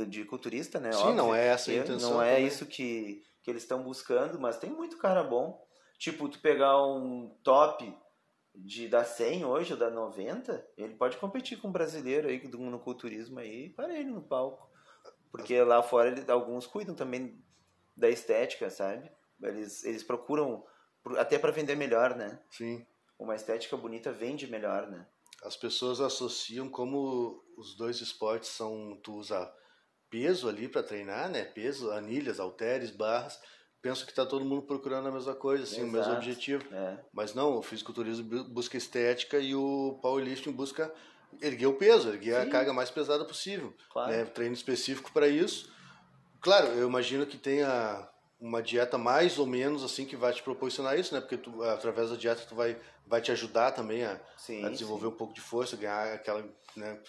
de 0.08 0.26
culturista, 0.26 0.80
né? 0.80 0.92
Sim, 0.92 1.00
Óbvio, 1.00 1.16
não 1.16 1.36
é 1.36 1.48
essa 1.48 1.70
a 1.70 1.76
intenção. 1.76 2.14
Não 2.14 2.22
é 2.22 2.36
também. 2.36 2.48
isso 2.48 2.66
que, 2.66 3.22
que 3.44 3.52
eles 3.52 3.62
estão 3.62 3.84
buscando, 3.84 4.40
mas 4.40 4.58
tem 4.58 4.72
muito 4.72 4.98
cara 4.98 5.24
bom. 5.24 5.64
Tipo, 6.00 6.28
tu 6.28 6.40
pegar 6.40 6.84
um 6.84 7.30
top 7.44 7.96
de 8.56 8.88
dar 8.88 9.04
100 9.04 9.46
hoje 9.46 9.74
ou 9.74 9.80
dar 9.80 9.90
90, 9.90 10.66
ele 10.78 10.96
pode 10.96 11.18
competir 11.18 11.60
com 11.60 11.70
um 11.70 11.72
brasileiro 11.72 12.28
aí 12.28 12.42
no 12.48 12.80
culturismo 12.80 13.40
aí 13.40 13.70
para 13.70 13.98
ele 13.98 14.12
no 14.12 14.22
palco. 14.22 14.72
Porque 15.32 15.60
lá 15.64 15.82
fora 15.82 16.10
ele, 16.10 16.30
alguns 16.32 16.68
cuidam 16.68 16.94
também 16.94 17.44
da 17.98 18.10
estética, 18.10 18.70
sabe? 18.70 19.12
Eles, 19.42 19.84
eles 19.84 20.04
procuram 20.04 20.64
até 21.18 21.40
para 21.40 21.52
vender 21.52 21.76
melhor, 21.76 22.16
né? 22.16 22.40
Sim. 22.52 22.86
Uma 23.18 23.36
estética 23.36 23.76
bonita 23.76 24.12
vende 24.12 24.48
melhor, 24.48 24.88
né? 24.88 25.08
As 25.44 25.58
pessoas 25.58 26.00
associam 26.00 26.70
como 26.70 27.44
os 27.58 27.76
dois 27.76 28.00
esportes 28.00 28.50
são 28.50 29.00
tu 29.04 29.16
usa 29.16 29.52
peso 30.10 30.48
ali 30.48 30.70
para 30.70 30.84
treinar, 30.84 31.30
né? 31.30 31.44
Peso, 31.44 31.92
anilhas, 31.92 32.40
halteres, 32.40 32.92
barras 32.92 33.40
penso 33.84 34.06
que 34.06 34.12
está 34.14 34.26
todo 34.26 34.46
mundo 34.46 34.62
procurando 34.62 35.10
a 35.10 35.12
mesma 35.12 35.36
coisa, 35.36 35.66
assim, 35.66 35.82
Exato. 35.82 35.90
o 35.90 35.92
mesmo 35.92 36.14
objetivo. 36.14 36.64
É. 36.74 36.98
Mas 37.12 37.34
não, 37.36 37.58
o 37.58 37.62
fisiculturismo 37.62 38.46
busca 38.46 38.78
estética 38.78 39.38
e 39.38 39.54
o 39.54 40.00
powerlifting 40.02 40.54
busca 40.54 40.92
erguer 41.42 41.68
o 41.68 41.74
peso, 41.74 42.08
erguer 42.08 42.42
Sim. 42.42 42.48
a 42.48 42.50
carga 42.50 42.74
mais 42.74 42.90
pesada 42.90 43.26
possível. 43.26 43.74
Claro. 43.92 44.10
Né? 44.10 44.24
Treino 44.24 44.54
específico 44.54 45.12
para 45.12 45.28
isso. 45.28 45.70
Claro, 46.40 46.68
eu 46.68 46.88
imagino 46.88 47.26
que 47.26 47.38
tenha 47.38 48.10
uma 48.40 48.64
dieta 48.64 48.98
mais 48.98 49.38
ou 49.38 49.46
menos 49.46 49.84
assim 49.84 50.06
que 50.06 50.16
vai 50.16 50.32
te 50.32 50.42
proporcionar 50.42 50.98
isso, 50.98 51.14
né? 51.14 51.20
Porque 51.20 51.38
tu, 51.38 51.62
através 51.64 52.10
da 52.10 52.16
dieta 52.16 52.46
tu 52.48 52.56
vai, 52.56 52.78
vai 53.06 53.22
te 53.22 53.32
ajudar 53.34 53.72
também 53.72 54.06
a, 54.06 54.20
sim, 54.38 54.64
a 54.64 54.70
desenvolver 54.70 55.08
sim. 55.08 55.14
um 55.14 55.18
pouco 55.18 55.34
de 55.34 55.42
força, 55.42 55.76
ganhar 55.76 56.14
aquela, 56.14 56.44
né? 56.76 57.00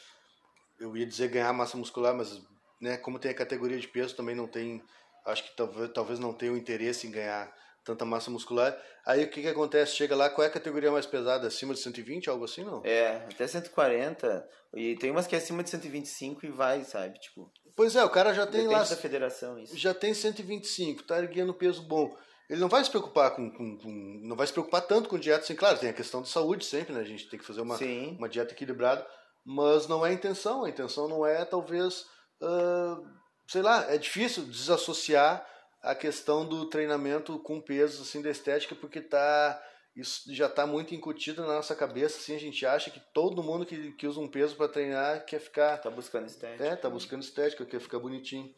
Eu 0.78 0.96
ia 0.96 1.06
dizer 1.06 1.28
ganhar 1.28 1.52
massa 1.52 1.76
muscular, 1.76 2.14
mas 2.14 2.40
né, 2.80 2.96
como 2.96 3.18
tem 3.18 3.30
a 3.30 3.34
categoria 3.34 3.78
de 3.78 3.86
peso, 3.86 4.16
também 4.16 4.34
não 4.34 4.48
tem 4.48 4.82
acho 5.26 5.44
que 5.44 5.56
talvez, 5.56 5.90
talvez 5.92 6.18
não 6.18 6.32
tenha 6.32 6.52
o 6.52 6.56
interesse 6.56 7.06
em 7.06 7.10
ganhar 7.10 7.52
tanta 7.84 8.04
massa 8.04 8.30
muscular. 8.30 8.76
Aí 9.06 9.24
o 9.24 9.30
que, 9.30 9.42
que 9.42 9.48
acontece? 9.48 9.94
Chega 9.94 10.16
lá, 10.16 10.30
qual 10.30 10.44
é 10.44 10.48
a 10.48 10.52
categoria 10.52 10.90
mais 10.90 11.06
pesada? 11.06 11.46
Acima 11.46 11.74
de 11.74 11.80
120, 11.80 12.30
algo 12.30 12.44
assim, 12.44 12.64
não? 12.64 12.82
É, 12.84 13.16
até 13.30 13.46
140. 13.46 14.48
E 14.74 14.96
tem 14.96 15.10
umas 15.10 15.26
que 15.26 15.34
é 15.34 15.38
acima 15.38 15.62
de 15.62 15.70
125 15.70 16.46
e 16.46 16.50
vai, 16.50 16.82
sabe? 16.84 17.18
Tipo. 17.20 17.52
Pois 17.76 17.94
é, 17.94 18.04
o 18.04 18.10
cara 18.10 18.32
já 18.32 18.46
tem 18.46 18.66
lá. 18.66 18.82
da 18.82 18.96
federação, 18.96 19.58
isso. 19.58 19.76
Já 19.76 19.92
tem 19.92 20.14
125, 20.14 21.02
tá 21.02 21.18
erguendo 21.18 21.52
peso 21.52 21.82
bom. 21.82 22.16
Ele 22.48 22.60
não 22.60 22.68
vai 22.68 22.84
se 22.84 22.90
preocupar 22.90 23.34
com, 23.34 23.50
com, 23.50 23.78
com, 23.78 24.20
Não 24.22 24.36
vai 24.36 24.46
se 24.46 24.52
preocupar 24.52 24.82
tanto 24.82 25.08
com 25.08 25.18
dieta, 25.18 25.44
assim, 25.44 25.54
claro, 25.54 25.78
tem 25.78 25.88
a 25.88 25.94
questão 25.94 26.22
de 26.22 26.28
saúde 26.28 26.64
sempre, 26.64 26.92
né? 26.92 27.00
A 27.00 27.04
gente 27.04 27.28
tem 27.28 27.38
que 27.38 27.44
fazer 27.44 27.62
uma, 27.62 27.76
uma 28.18 28.28
dieta 28.28 28.52
equilibrada, 28.52 29.06
mas 29.44 29.86
não 29.88 30.04
é 30.04 30.10
a 30.10 30.12
intenção. 30.12 30.64
A 30.64 30.68
intenção 30.68 31.08
não 31.08 31.26
é, 31.26 31.44
talvez. 31.44 32.06
Uh, 32.40 33.02
sei 33.46 33.62
lá, 33.62 33.92
é 33.92 33.98
difícil 33.98 34.44
desassociar 34.44 35.46
a 35.84 35.94
questão 35.94 36.46
do 36.46 36.64
treinamento 36.64 37.38
com 37.38 37.60
peso 37.60 38.02
assim 38.02 38.22
da 38.22 38.30
estética 38.30 38.74
porque 38.74 39.02
tá 39.02 39.62
isso 39.94 40.34
já 40.34 40.46
está 40.46 40.66
muito 40.66 40.94
incutido 40.94 41.42
na 41.42 41.54
nossa 41.54 41.76
cabeça 41.76 42.18
assim 42.18 42.34
a 42.34 42.40
gente 42.40 42.64
acha 42.64 42.90
que 42.90 42.98
todo 43.12 43.42
mundo 43.42 43.66
que, 43.66 43.92
que 43.92 44.06
usa 44.06 44.18
um 44.18 44.26
peso 44.26 44.56
para 44.56 44.66
treinar 44.66 45.24
quer 45.26 45.38
ficar 45.38 45.76
tá 45.76 45.90
buscando 45.90 46.26
estética. 46.26 46.64
É 46.64 46.74
tá 46.74 46.88
buscando 46.88 47.22
estética 47.22 47.66
quer 47.66 47.80
ficar 47.80 47.98
bonitinho. 47.98 48.52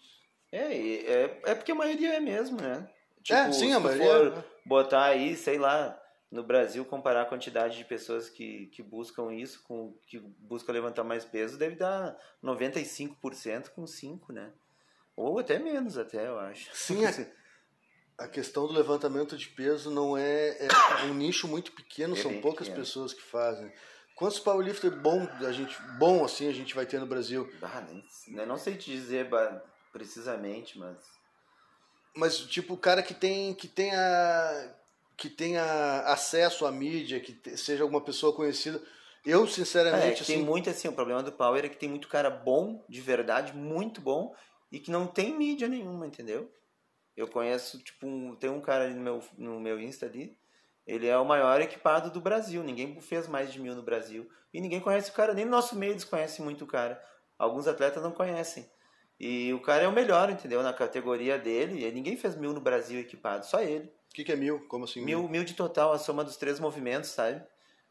É 0.52 0.72
é, 0.72 1.40
é 1.46 1.54
porque 1.54 1.72
a 1.72 1.74
maioria 1.74 2.14
é 2.14 2.20
mesmo 2.20 2.60
né? 2.60 2.88
Tipo, 3.22 3.38
é 3.38 3.52
sim 3.52 3.72
a 3.72 3.80
maioria 3.80 4.06
for 4.06 4.38
é. 4.38 4.44
botar 4.64 5.04
aí 5.06 5.36
sei 5.36 5.58
lá 5.58 6.00
no 6.30 6.44
Brasil 6.44 6.84
comparar 6.84 7.22
a 7.22 7.26
quantidade 7.26 7.76
de 7.76 7.84
pessoas 7.84 8.28
que, 8.28 8.66
que 8.66 8.84
buscam 8.84 9.34
isso 9.34 9.62
com 9.64 9.98
que 10.06 10.18
buscam 10.38 10.72
levantar 10.72 11.02
mais 11.02 11.24
peso 11.24 11.58
deve 11.58 11.74
dar 11.74 12.16
95% 12.42 13.70
com 13.70 13.84
5 13.84 14.32
né 14.32 14.52
ou 15.16 15.38
até 15.38 15.58
menos, 15.58 15.96
até, 15.96 16.26
eu 16.26 16.38
acho. 16.38 16.68
Sim, 16.74 17.04
a, 18.18 18.24
a 18.24 18.28
questão 18.28 18.66
do 18.66 18.72
levantamento 18.72 19.36
de 19.36 19.48
peso 19.48 19.90
não 19.90 20.16
é, 20.16 20.50
é 20.58 21.04
um 21.04 21.14
nicho 21.14 21.48
muito 21.48 21.72
pequeno, 21.72 22.14
é 22.14 22.20
são 22.20 22.40
poucas 22.40 22.68
pequeno. 22.68 22.84
pessoas 22.84 23.12
que 23.12 23.22
fazem. 23.22 23.72
Quantos 24.16 24.38
powerlifter 24.38 24.90
bom 24.90 25.28
a 25.46 25.52
gente 25.52 25.76
bom 25.98 26.24
assim 26.24 26.48
a 26.48 26.52
gente 26.52 26.74
vai 26.74 26.86
ter 26.86 26.98
no 26.98 27.06
Brasil? 27.06 27.50
Ah, 27.60 27.82
nem, 28.28 28.46
não 28.46 28.56
sei 28.56 28.74
te 28.74 28.90
dizer 28.90 29.28
precisamente, 29.92 30.78
mas 30.78 30.96
mas 32.14 32.38
tipo 32.38 32.74
o 32.74 32.78
cara 32.78 33.02
que 33.02 33.12
tem 33.12 33.52
que 33.54 33.68
tenha 33.68 34.74
que 35.16 35.28
tenha 35.28 36.00
acesso 36.06 36.66
à 36.66 36.72
mídia, 36.72 37.20
que 37.20 37.32
te, 37.32 37.56
seja 37.56 37.82
alguma 37.82 38.00
pessoa 38.00 38.34
conhecida. 38.34 38.82
Eu 39.24 39.46
sinceramente 39.46 40.20
é, 40.20 40.22
assim, 40.22 40.36
tem 40.36 40.42
muito 40.42 40.70
assim, 40.70 40.88
o 40.88 40.92
problema 40.92 41.22
do 41.22 41.32
Power 41.32 41.64
é 41.64 41.68
que 41.68 41.76
tem 41.76 41.88
muito 41.88 42.08
cara 42.08 42.30
bom, 42.30 42.84
de 42.88 43.00
verdade, 43.00 43.54
muito 43.54 44.00
bom, 44.00 44.34
e 44.70 44.78
que 44.78 44.90
não 44.90 45.06
tem 45.06 45.36
mídia 45.36 45.68
nenhuma, 45.68 46.06
entendeu? 46.06 46.52
Eu 47.16 47.28
conheço, 47.28 47.78
tipo, 47.82 48.06
um, 48.06 48.34
tem 48.34 48.50
um 48.50 48.60
cara 48.60 48.84
ali 48.84 48.94
no 48.94 49.00
meu, 49.00 49.22
no 49.38 49.60
meu 49.60 49.80
Insta 49.80 50.06
ali, 50.06 50.36
ele 50.86 51.06
é 51.06 51.16
o 51.18 51.24
maior 51.24 51.60
equipado 51.60 52.10
do 52.10 52.20
Brasil, 52.20 52.62
ninguém 52.62 53.00
fez 53.00 53.26
mais 53.26 53.52
de 53.52 53.58
mil 53.58 53.74
no 53.74 53.82
Brasil, 53.82 54.28
e 54.52 54.60
ninguém 54.60 54.80
conhece 54.80 55.10
o 55.10 55.14
cara, 55.14 55.34
nem 55.34 55.44
no 55.44 55.50
nosso 55.50 55.74
meio 55.76 55.92
eles 55.92 56.04
conhecem 56.04 56.44
muito 56.44 56.64
o 56.64 56.66
cara, 56.66 57.02
alguns 57.38 57.66
atletas 57.66 58.02
não 58.02 58.12
conhecem. 58.12 58.70
E 59.18 59.52
o 59.54 59.60
cara 59.60 59.84
é 59.84 59.88
o 59.88 59.92
melhor, 59.92 60.28
entendeu? 60.28 60.62
Na 60.62 60.74
categoria 60.74 61.38
dele, 61.38 61.86
e 61.86 61.90
ninguém 61.90 62.16
fez 62.16 62.36
mil 62.36 62.52
no 62.52 62.60
Brasil 62.60 63.00
equipado, 63.00 63.46
só 63.46 63.62
ele. 63.62 63.86
O 64.10 64.14
que, 64.14 64.24
que, 64.24 64.32
é 64.32 64.36
mil? 64.36 64.66
Como 64.68 64.84
assim? 64.84 65.02
Mil, 65.02 65.26
mil 65.28 65.44
de 65.44 65.54
total, 65.54 65.92
a 65.92 65.98
soma 65.98 66.22
dos 66.22 66.36
três 66.36 66.60
movimentos, 66.60 67.10
sabe? 67.10 67.42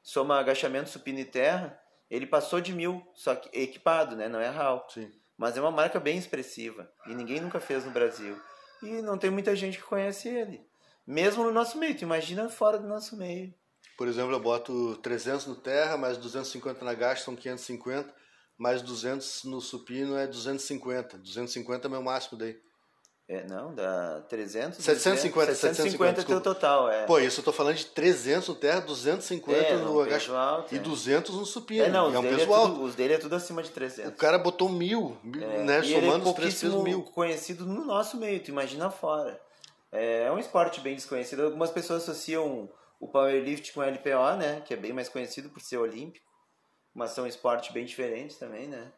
Soma 0.01 0.39
agachamento, 0.39 0.89
supino 0.89 1.19
e 1.19 1.25
terra, 1.25 1.79
ele 2.09 2.27
passou 2.27 2.61
de 2.61 2.73
mil, 2.73 3.05
só 3.13 3.35
que 3.35 3.49
equipado, 3.59 4.15
né? 4.15 4.29
Não 4.29 4.39
é 4.39 4.47
RAL. 4.47 4.87
Sim. 4.89 5.11
Mas 5.37 5.57
é 5.57 5.61
uma 5.61 5.71
marca 5.71 5.99
bem 5.99 6.17
expressiva 6.17 6.89
e 7.07 7.13
ninguém 7.13 7.41
nunca 7.41 7.59
fez 7.59 7.83
no 7.85 7.91
Brasil. 7.91 8.39
E 8.81 9.01
não 9.01 9.17
tem 9.17 9.29
muita 9.29 9.55
gente 9.55 9.77
que 9.77 9.83
conhece 9.83 10.29
ele. 10.29 10.65
Mesmo 11.05 11.43
no 11.43 11.51
nosso 11.51 11.77
meio, 11.77 11.95
tu 11.95 12.03
imagina 12.03 12.49
fora 12.49 12.79
do 12.79 12.87
nosso 12.87 13.15
meio. 13.17 13.53
Por 13.97 14.07
exemplo, 14.07 14.33
eu 14.33 14.39
boto 14.39 14.97
300 14.97 15.47
no 15.47 15.55
terra, 15.55 15.97
mais 15.97 16.17
250 16.17 16.83
na 16.83 16.93
gasto 16.93 17.25
são 17.25 17.35
550, 17.35 18.13
mais 18.57 18.81
200 18.81 19.43
no 19.45 19.61
supino 19.61 20.17
é 20.17 20.27
250. 20.27 21.17
250 21.17 21.87
é 21.87 21.89
meu 21.89 22.01
máximo 22.01 22.37
daí. 22.37 22.59
É, 23.27 23.43
não, 23.47 23.73
dá 23.73 24.21
300, 24.29 24.77
750, 24.83 25.51
200, 25.53 25.59
750, 25.59 26.21
750 26.21 26.21
é 26.21 26.23
teu 26.23 26.41
total, 26.41 26.91
é. 26.91 27.05
Pô, 27.07 27.17
isso 27.17 27.39
eu 27.39 27.43
tô 27.43 27.51
falando 27.51 27.75
de 27.75 27.87
300 27.87 28.47
no 28.49 28.53
terra, 28.53 28.81
250 28.81 29.57
é, 29.57 29.77
no 29.77 29.99
agachamento 29.99 30.35
alto, 30.35 30.75
e 30.75 30.77
é. 30.77 30.81
200 30.81 31.35
no 31.35 31.43
supino. 31.43 31.85
É, 31.85 31.89
não, 31.89 32.13
é 32.13 32.19
um 32.19 32.21
peso 32.21 32.37
peso 32.37 32.53
é. 32.53 32.67
Tudo, 32.67 32.83
os 32.83 32.93
dele 32.93 33.13
é 33.15 33.17
tudo 33.17 33.35
acima 33.35 33.63
de 33.63 33.71
300. 33.71 34.11
O 34.11 34.15
cara 34.15 34.37
botou 34.37 34.69
mil, 34.69 35.17
é, 35.41 35.63
né, 35.63 35.81
somando 35.81 36.27
é 36.27 36.29
os 36.29 36.35
três 36.35 36.61
pesos 36.61 36.83
mil. 36.83 37.01
conhecido 37.01 37.65
no 37.65 37.83
nosso 37.83 38.15
meio, 38.17 38.39
tu 38.43 38.49
imagina 38.49 38.91
fora. 38.91 39.41
É, 39.91 40.25
é 40.25 40.31
um 40.31 40.37
esporte 40.37 40.79
bem 40.79 40.93
desconhecido. 40.93 41.45
Algumas 41.45 41.71
pessoas 41.71 42.03
associam 42.03 42.69
o 42.99 43.07
powerlift 43.07 43.73
com 43.73 43.79
o 43.79 43.83
LPO, 43.83 44.37
né, 44.37 44.61
que 44.61 44.75
é 44.75 44.77
bem 44.77 44.93
mais 44.93 45.09
conhecido 45.09 45.49
por 45.49 45.61
ser 45.61 45.77
olímpico, 45.77 46.27
mas 46.93 47.09
são 47.09 47.25
esportes 47.25 47.73
bem 47.73 47.85
diferentes 47.85 48.37
também, 48.37 48.67
né. 48.67 48.91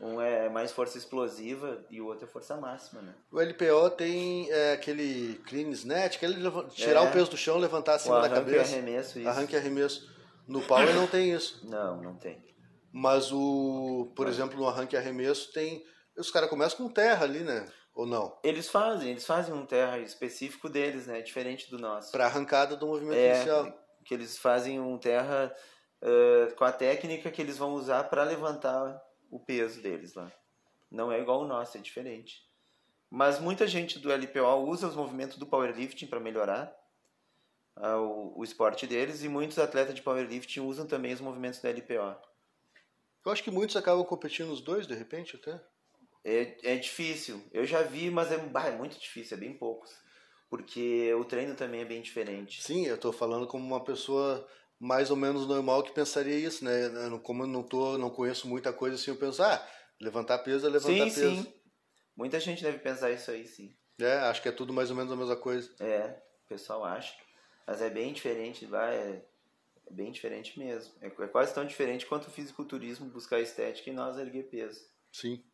Um 0.00 0.20
é 0.20 0.48
mais 0.48 0.72
força 0.72 0.98
explosiva 0.98 1.84
e 1.90 2.00
o 2.00 2.06
outro 2.06 2.26
é 2.26 2.28
força 2.28 2.56
máxima, 2.56 3.00
né? 3.00 3.14
O 3.32 3.40
LPO 3.40 3.90
tem 3.96 4.50
é, 4.50 4.72
aquele 4.72 5.40
clean 5.46 5.70
snatch, 5.70 6.16
aquele 6.16 6.36
tirar 6.70 7.04
é. 7.04 7.08
o 7.08 7.12
peso 7.12 7.30
do 7.30 7.36
chão, 7.36 7.56
levantar 7.56 7.94
acima 7.94 8.20
da 8.20 8.28
cabeça. 8.28 8.58
Arranque 8.58 8.72
e 8.72 8.74
arremesso, 8.74 9.18
isso. 9.18 9.28
Arranque 9.28 9.54
e 9.54 9.58
arremesso. 9.58 10.16
No 10.46 10.62
power 10.62 10.94
não 10.94 11.06
tem 11.06 11.32
isso. 11.32 11.66
Não, 11.68 12.00
não 12.02 12.14
tem. 12.16 12.44
Mas 12.92 13.32
o, 13.32 14.12
por 14.14 14.28
exemplo, 14.28 14.58
no 14.58 14.68
arranque 14.68 14.94
e 14.94 14.98
arremesso 14.98 15.52
tem 15.52 15.82
os 16.16 16.30
caras 16.30 16.48
começam 16.48 16.78
com 16.78 16.92
terra 16.92 17.24
ali, 17.24 17.40
né? 17.40 17.66
Ou 17.94 18.06
não? 18.06 18.38
Eles 18.42 18.68
fazem, 18.68 19.10
eles 19.10 19.26
fazem 19.26 19.54
um 19.54 19.64
terra 19.64 19.98
específico 19.98 20.68
deles, 20.68 21.06
né? 21.06 21.20
Diferente 21.22 21.70
do 21.70 21.78
nosso. 21.78 22.12
Para 22.12 22.26
arrancada 22.26 22.76
do 22.76 22.86
movimento 22.86 23.18
É, 23.18 23.36
inicial. 23.36 23.72
que 24.04 24.14
eles 24.14 24.38
fazem 24.38 24.78
um 24.78 24.98
terra 24.98 25.54
eh, 26.02 26.52
com 26.56 26.64
a 26.64 26.72
técnica 26.72 27.30
que 27.30 27.40
eles 27.40 27.56
vão 27.56 27.72
usar 27.72 28.04
para 28.04 28.22
levantar 28.22 29.00
o 29.30 29.38
peso 29.38 29.80
deles 29.80 30.14
lá. 30.14 30.32
Não 30.90 31.10
é 31.10 31.20
igual 31.20 31.42
o 31.42 31.46
nosso, 31.46 31.76
é 31.76 31.80
diferente. 31.80 32.44
Mas 33.10 33.38
muita 33.38 33.66
gente 33.66 33.98
do 33.98 34.10
LPO 34.12 34.68
usa 34.68 34.88
os 34.88 34.96
movimentos 34.96 35.38
do 35.38 35.46
powerlifting 35.46 36.06
para 36.06 36.20
melhorar 36.20 36.74
ah, 37.76 37.98
o, 37.98 38.38
o 38.38 38.44
esporte 38.44 38.86
deles 38.86 39.22
e 39.22 39.28
muitos 39.28 39.58
atletas 39.58 39.94
de 39.94 40.02
powerlifting 40.02 40.60
usam 40.60 40.86
também 40.86 41.12
os 41.12 41.20
movimentos 41.20 41.60
do 41.60 41.68
LPO. 41.68 42.16
Eu 43.24 43.32
acho 43.32 43.42
que 43.42 43.50
muitos 43.50 43.76
acabam 43.76 44.04
competindo 44.04 44.50
os 44.50 44.60
dois, 44.60 44.86
de 44.86 44.94
repente, 44.94 45.36
até. 45.36 45.60
É, 46.24 46.74
é 46.74 46.76
difícil. 46.76 47.42
Eu 47.52 47.66
já 47.66 47.82
vi, 47.82 48.10
mas 48.10 48.30
é, 48.30 48.38
bah, 48.38 48.68
é 48.68 48.76
muito 48.76 48.98
difícil, 48.98 49.36
é 49.36 49.40
bem 49.40 49.52
poucos. 49.52 49.92
Porque 50.48 51.12
o 51.14 51.24
treino 51.24 51.54
também 51.54 51.80
é 51.80 51.84
bem 51.84 52.00
diferente. 52.00 52.62
Sim, 52.62 52.86
eu 52.86 52.96
tô 52.96 53.12
falando 53.12 53.46
como 53.46 53.66
uma 53.66 53.82
pessoa 53.82 54.46
mais 54.78 55.10
ou 55.10 55.16
menos 55.16 55.46
normal 55.46 55.82
que 55.82 55.92
pensaria 55.92 56.36
isso, 56.36 56.64
né? 56.64 56.90
Como 57.22 57.42
eu 57.42 57.46
não 57.46 57.62
tô, 57.62 57.96
não 57.96 58.10
conheço 58.10 58.46
muita 58.48 58.72
coisa 58.72 58.96
assim, 58.96 59.10
eu 59.10 59.16
penso, 59.16 59.42
ah, 59.42 59.66
levantar 60.00 60.38
peso 60.38 60.66
é 60.66 60.70
levantar 60.70 61.10
sim, 61.10 61.20
peso. 61.20 61.42
sim. 61.42 61.54
Muita 62.16 62.40
gente 62.40 62.62
deve 62.62 62.78
pensar 62.78 63.10
isso 63.10 63.30
aí, 63.30 63.46
sim. 63.46 63.74
É, 64.00 64.18
acho 64.18 64.42
que 64.42 64.48
é 64.48 64.52
tudo 64.52 64.72
mais 64.72 64.90
ou 64.90 64.96
menos 64.96 65.12
a 65.12 65.16
mesma 65.16 65.36
coisa. 65.36 65.70
É, 65.80 66.18
o 66.44 66.48
pessoal 66.48 66.84
acha. 66.84 67.14
Mas 67.66 67.82
é 67.82 67.90
bem 67.90 68.12
diferente, 68.12 68.64
vai, 68.66 68.94
é, 68.94 69.24
é 69.86 69.92
bem 69.92 70.12
diferente 70.12 70.58
mesmo. 70.58 70.94
É, 71.00 71.06
é 71.06 71.28
quase 71.28 71.54
tão 71.54 71.64
diferente 71.64 72.06
quanto 72.06 72.28
o 72.28 72.30
fisiculturismo 72.30 73.06
buscar 73.06 73.40
estética 73.40 73.90
e 73.90 73.92
nós 73.92 74.18
erguer 74.18 74.44
peso. 74.44 74.80
Sim. 75.12 75.42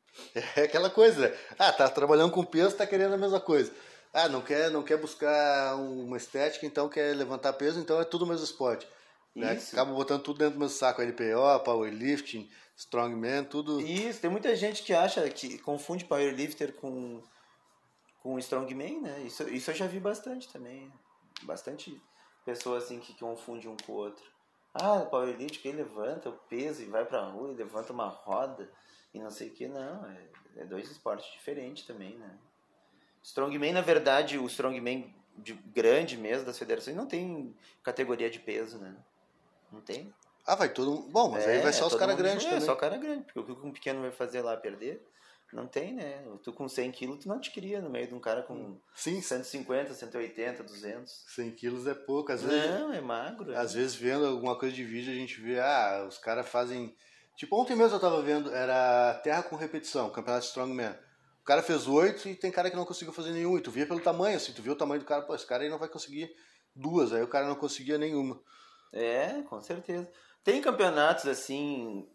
É 0.54 0.64
aquela 0.64 0.90
coisa, 0.90 1.28
né? 1.28 1.38
Ah, 1.58 1.72
tá 1.72 1.88
trabalhando 1.88 2.32
com 2.32 2.44
peso, 2.44 2.76
tá 2.76 2.86
querendo 2.86 3.14
a 3.14 3.18
mesma 3.18 3.40
coisa. 3.40 3.72
Ah, 4.12 4.28
não 4.28 4.42
quer, 4.42 4.70
não 4.70 4.82
quer 4.82 4.98
buscar 4.98 5.74
uma 5.76 6.18
estética, 6.18 6.66
então 6.66 6.86
quer 6.86 7.16
levantar 7.16 7.54
peso, 7.54 7.80
então 7.80 7.98
é 7.98 8.04
tudo 8.04 8.26
o 8.26 8.28
mesmo 8.28 8.44
esporte. 8.44 8.86
Né? 9.34 9.54
Isso. 9.54 9.74
Acaba 9.74 9.92
botando 9.92 10.22
tudo 10.22 10.38
dentro 10.38 10.54
do 10.54 10.60
mesmo 10.60 10.76
saco, 10.76 11.00
LPO, 11.00 11.64
powerlifting, 11.64 12.50
strongman, 12.76 13.44
tudo. 13.44 13.80
Isso, 13.80 14.20
tem 14.20 14.30
muita 14.30 14.54
gente 14.54 14.82
que 14.82 14.92
acha, 14.92 15.28
que 15.30 15.58
confunde 15.58 16.04
powerlifter 16.04 16.74
com, 16.74 17.22
com 18.22 18.38
strongman, 18.38 19.00
né? 19.00 19.22
Isso, 19.22 19.48
isso 19.48 19.70
eu 19.70 19.74
já 19.74 19.86
vi 19.86 19.98
bastante 19.98 20.52
também. 20.52 20.92
Bastante 21.44 22.00
pessoas 22.44 22.84
assim 22.84 22.98
que 22.98 23.18
confunde 23.18 23.68
um 23.68 23.76
com 23.76 23.92
o 23.92 23.96
outro. 23.96 24.24
Ah, 24.74 25.00
powerlifting, 25.00 25.68
ele 25.68 25.78
levanta 25.78 26.28
o 26.28 26.38
peso 26.48 26.82
e 26.82 26.86
vai 26.86 27.04
pra 27.04 27.26
rua 27.26 27.52
e 27.52 27.56
levanta 27.56 27.92
uma 27.92 28.08
roda 28.08 28.70
e 29.14 29.18
não 29.18 29.30
sei 29.30 29.48
o 29.48 29.52
que. 29.52 29.66
Não, 29.66 30.06
é, 30.06 30.28
é 30.56 30.64
dois 30.64 30.90
esportes 30.90 31.30
diferentes 31.32 31.84
também, 31.84 32.16
né? 32.18 32.38
Strongman, 33.22 33.72
na 33.72 33.80
verdade, 33.80 34.38
o 34.38 34.46
strongman 34.46 35.14
de 35.38 35.54
grande 35.54 36.16
mesmo 36.16 36.44
das 36.44 36.58
federações 36.58 36.96
não 36.96 37.06
tem 37.06 37.56
categoria 37.82 38.28
de 38.28 38.38
peso, 38.38 38.78
né? 38.78 38.94
Não 39.72 39.80
tem. 39.80 40.12
Ah, 40.46 40.54
vai 40.54 40.68
todo 40.68 40.90
mundo. 40.90 41.08
Bom, 41.10 41.30
mas 41.30 41.46
aí 41.46 41.60
vai 41.60 41.72
só 41.72 41.86
os 41.86 41.94
caras 41.94 42.16
grandes 42.16 42.42
junto. 42.42 42.50
também. 42.50 42.62
É, 42.62 42.66
só 42.66 42.74
cara 42.74 42.96
grande, 42.98 43.24
porque 43.24 43.38
o 43.52 43.56
que 43.56 43.66
um 43.66 43.72
pequeno 43.72 44.00
vai 44.02 44.10
fazer 44.10 44.42
lá 44.42 44.56
perder, 44.56 45.00
não 45.52 45.66
tem, 45.66 45.94
né? 45.94 46.22
Tu 46.42 46.52
com 46.52 46.68
100 46.68 46.90
quilos, 46.92 47.18
tu 47.20 47.28
não 47.28 47.38
te 47.40 47.50
cria 47.52 47.80
no 47.80 47.88
meio 47.90 48.08
de 48.08 48.14
um 48.14 48.18
cara 48.20 48.42
com 48.42 48.76
Sim, 48.94 49.20
150, 49.20 49.94
180, 49.94 50.62
200. 50.64 51.24
100 51.28 51.50
quilos 51.52 51.86
é 51.86 51.94
pouco. 51.94 52.32
Às 52.32 52.42
vezes, 52.42 52.70
Não, 52.70 52.92
é 52.92 53.00
magro. 53.00 53.52
é. 53.52 53.56
às 53.56 53.74
vezes 53.74 53.94
vendo 53.94 54.26
alguma 54.26 54.58
coisa 54.58 54.74
de 54.74 54.82
vídeo, 54.82 55.12
a 55.12 55.16
gente 55.16 55.40
vê, 55.40 55.60
ah, 55.60 56.04
os 56.08 56.18
caras 56.18 56.48
fazem. 56.48 56.94
Tipo, 57.36 57.56
ontem 57.60 57.76
mesmo 57.76 57.96
eu 57.96 58.00
tava 58.00 58.20
vendo, 58.22 58.52
era 58.52 59.14
terra 59.22 59.42
com 59.42 59.56
repetição, 59.56 60.10
campeonato 60.10 60.46
Strongman. 60.46 60.94
O 61.40 61.44
cara 61.44 61.62
fez 61.62 61.86
oito 61.88 62.28
e 62.28 62.34
tem 62.34 62.50
cara 62.52 62.70
que 62.70 62.76
não 62.76 62.84
conseguiu 62.84 63.12
fazer 63.12 63.30
nenhum. 63.30 63.56
E 63.58 63.60
tu 63.60 63.70
via 63.70 63.86
pelo 63.86 64.00
tamanho, 64.00 64.36
assim, 64.36 64.52
tu 64.52 64.62
viu 64.62 64.72
o 64.74 64.76
tamanho 64.76 65.00
do 65.00 65.06
cara, 65.06 65.22
pô, 65.22 65.34
esse 65.34 65.46
cara 65.46 65.62
aí 65.64 65.68
não 65.68 65.78
vai 65.78 65.88
conseguir 65.88 66.34
duas. 66.74 67.12
Aí 67.12 67.22
o 67.22 67.26
cara 67.28 67.46
não 67.46 67.56
conseguia 67.56 67.98
nenhuma. 67.98 68.40
É, 68.92 69.42
com 69.42 69.60
certeza. 69.60 70.10
Tem 70.44 70.60
campeonatos 70.60 71.26
assim, 71.26 72.08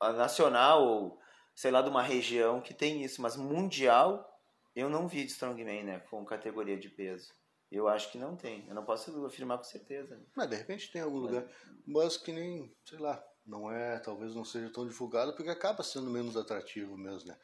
a 0.00 0.12
nacional, 0.12 0.84
ou 0.84 1.20
sei 1.54 1.70
lá, 1.70 1.82
de 1.82 1.88
uma 1.88 2.02
região 2.02 2.60
que 2.60 2.72
tem 2.74 3.02
isso, 3.02 3.20
mas 3.20 3.36
mundial 3.36 4.32
eu 4.74 4.90
não 4.90 5.08
vi 5.08 5.24
de 5.24 5.32
Strongman, 5.32 5.84
né? 5.84 6.00
Com 6.10 6.24
categoria 6.24 6.76
de 6.78 6.88
peso. 6.90 7.32
Eu 7.72 7.88
acho 7.88 8.12
que 8.12 8.18
não 8.18 8.36
tem. 8.36 8.64
Eu 8.68 8.74
não 8.74 8.84
posso 8.84 9.24
afirmar 9.24 9.56
com 9.58 9.64
certeza. 9.64 10.16
né? 10.16 10.22
Mas 10.36 10.48
de 10.50 10.56
repente 10.56 10.92
tem 10.92 11.00
em 11.00 11.04
algum 11.04 11.18
lugar. 11.18 11.44
Mas 11.86 12.16
que 12.16 12.30
nem, 12.30 12.74
sei 12.84 12.98
lá, 12.98 13.22
não 13.44 13.70
é, 13.72 13.98
talvez 13.98 14.34
não 14.34 14.44
seja 14.44 14.70
tão 14.70 14.86
divulgado 14.86 15.32
porque 15.34 15.50
acaba 15.50 15.82
sendo 15.82 16.10
menos 16.10 16.36
atrativo 16.36 16.96
mesmo, 16.96 17.28
né? 17.28 17.38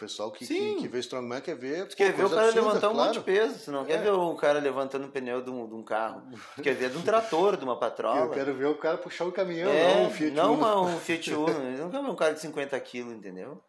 O 0.00 0.04
pessoal 0.04 0.32
que, 0.32 0.46
que, 0.46 0.76
que 0.76 0.88
vê 0.88 0.98
Strongman 1.00 1.42
quer 1.42 1.54
ver. 1.56 1.86
Tu 1.86 1.90
pô, 1.90 1.96
quer 1.96 2.12
ver 2.14 2.24
o 2.24 2.30
cara 2.30 2.42
absurda, 2.48 2.60
levantar 2.66 2.88
um 2.88 2.92
claro. 2.94 3.08
monte 3.08 3.18
de 3.18 3.24
peso, 3.24 3.64
tu 3.66 3.70
não 3.70 3.84
quer 3.84 3.98
É. 3.98 3.98
ver 3.98 4.12
o 4.12 4.34
cara 4.34 4.58
levantando 4.58 5.06
o 5.06 5.10
pneu 5.10 5.42
de 5.42 5.50
um, 5.50 5.68
de 5.68 5.74
um 5.74 5.82
carro. 5.82 6.22
Tu 6.56 6.62
quer 6.62 6.74
ver 6.74 6.88
de 6.88 6.96
um 6.96 7.02
trator, 7.02 7.56
de 7.58 7.64
uma 7.64 7.76
patrola. 7.78 8.20
Eu 8.20 8.30
quero 8.30 8.54
ver 8.54 8.64
o 8.66 8.74
cara 8.78 8.96
puxar 8.96 9.26
o 9.26 9.32
caminhão, 9.32 9.70
é, 9.70 9.96
não 9.96 10.06
um 10.06 10.10
Fiat 10.10 10.30
não 10.34 10.54
uma- 10.54 10.80
um 10.80 10.96
Fiat 11.00 11.34
Uno. 11.34 11.46
Não 11.76 11.90
quero 11.90 12.02
ver 12.04 12.10
um 12.10 12.16
cara 12.16 12.32
de 12.32 12.40
50 12.40 12.80
quilos, 12.80 13.12
entendeu? 13.12 13.62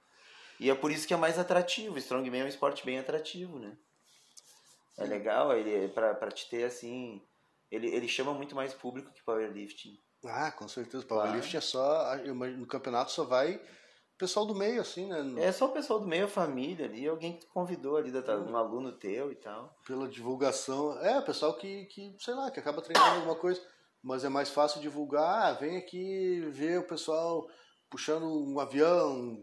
E 0.58 0.70
é 0.70 0.76
por 0.76 0.90
isso 0.90 1.06
que 1.06 1.14
é 1.14 1.18
mais 1.18 1.38
atrativo. 1.38 1.96
O 1.96 1.98
Strongman 1.98 2.42
é 2.42 2.46
um 2.46 2.48
esporte 2.48 2.86
bem 2.86 2.98
atrativo, 2.98 3.60
né? 3.60 3.74
É 4.98 5.04
legal, 5.04 5.54
ele 5.58 5.90
pra, 5.90 6.14
pra 6.14 6.32
te 6.32 6.50
ter 6.50 6.64
assim. 6.64 7.22
Ele, 7.70 7.88
ele 7.88 8.08
chama 8.08 8.34
muito 8.34 8.56
mais 8.56 8.74
público 8.74 9.12
que 9.12 9.22
powerlifting. 9.24 9.98
Ah, 10.26 10.52
com 10.52 10.68
certeza. 10.68 11.04
Powerlifting 11.06 11.58
é 11.58 11.62
só. 11.62 12.16
No 12.18 12.66
campeonato 12.68 13.12
só 13.12 13.24
vai 13.26 13.60
pessoal 14.22 14.46
do 14.46 14.54
meio, 14.56 14.80
assim, 14.82 15.08
né? 15.08 15.44
É 15.44 15.52
só 15.52 15.66
o 15.66 15.72
pessoal 15.74 16.00
do 16.00 16.08
meio, 16.08 16.26
a 16.26 16.28
família 16.28 16.86
ali, 16.86 17.08
alguém 17.08 17.38
que 17.38 17.46
convidou 17.48 17.98
ali, 17.98 18.12
da- 18.12 18.38
um 18.38 18.56
aluno 18.56 18.92
teu 18.92 19.32
e 19.32 19.36
tal. 19.36 19.76
Pela 19.86 20.08
divulgação. 20.08 20.98
É, 21.02 21.18
o 21.20 21.24
pessoal 21.24 21.54
que, 21.56 21.86
que, 21.86 22.16
sei 22.20 22.34
lá, 22.36 22.52
que 22.52 22.60
acaba 22.60 22.82
treinando 22.82 23.16
alguma 23.18 23.36
coisa. 23.36 23.60
Mas 24.04 24.24
é 24.24 24.30
mais 24.30 24.50
fácil 24.50 24.80
divulgar. 24.82 25.48
Ah, 25.48 25.54
vem 25.54 25.78
aqui 25.78 26.40
ver 26.52 26.80
o 26.80 26.88
pessoal 26.88 27.48
puxando 27.90 28.26
um 28.26 28.60
avião, 28.60 29.38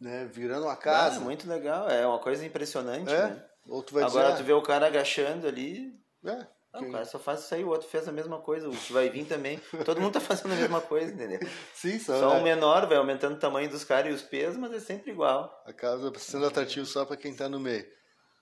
né? 0.00 0.24
Virando 0.26 0.64
uma 0.66 0.72
Ah, 0.72 0.76
casa. 0.76 1.20
muito 1.20 1.48
legal, 1.48 1.88
é 1.88 2.06
uma 2.06 2.18
coisa 2.18 2.44
impressionante, 2.46 3.12
é. 3.12 3.28
né? 3.28 3.44
Ou 3.68 3.82
tu 3.82 3.94
vai 3.94 4.04
Agora 4.04 4.30
dizer. 4.32 4.42
tu 4.42 4.46
vê 4.46 4.52
o 4.52 4.62
cara 4.62 4.86
agachando 4.86 5.46
ali, 5.46 5.92
ah, 6.24 6.30
é, 6.30 6.48
ah, 6.74 6.78
quem- 6.80 6.88
o 6.88 6.92
cara 6.92 7.04
só 7.04 7.18
faz 7.18 7.40
isso 7.40 7.54
aí, 7.54 7.64
o 7.64 7.68
outro 7.68 7.88
fez 7.88 8.06
a 8.08 8.12
mesma 8.12 8.38
coisa, 8.40 8.68
o 8.68 8.72
que 8.76 8.92
vai 8.92 9.08
vir 9.08 9.24
também. 9.26 9.58
Todo 9.84 10.00
mundo 10.00 10.12
tá 10.14 10.20
fazendo 10.20 10.52
a 10.52 10.56
mesma 10.56 10.80
coisa, 10.80 11.12
entendeu? 11.12 11.38
Sim, 11.74 11.98
só, 11.98 12.18
Só 12.18 12.34
é, 12.36 12.40
o 12.40 12.42
menor 12.42 12.86
vai 12.86 12.96
aumentando 12.98 13.36
o 13.36 13.38
tamanho 13.38 13.70
dos 13.70 13.84
caras 13.84 14.12
e 14.12 14.14
os 14.14 14.22
pesos, 14.22 14.56
mas 14.58 14.72
é 14.72 14.80
sempre 14.80 15.12
igual. 15.12 15.62
acaba 15.66 16.12
sendo 16.18 16.46
atrativo 16.46 16.84
só 16.84 17.04
para 17.04 17.16
quem 17.16 17.34
tá 17.34 17.48
no 17.48 17.58
meio. 17.60 17.86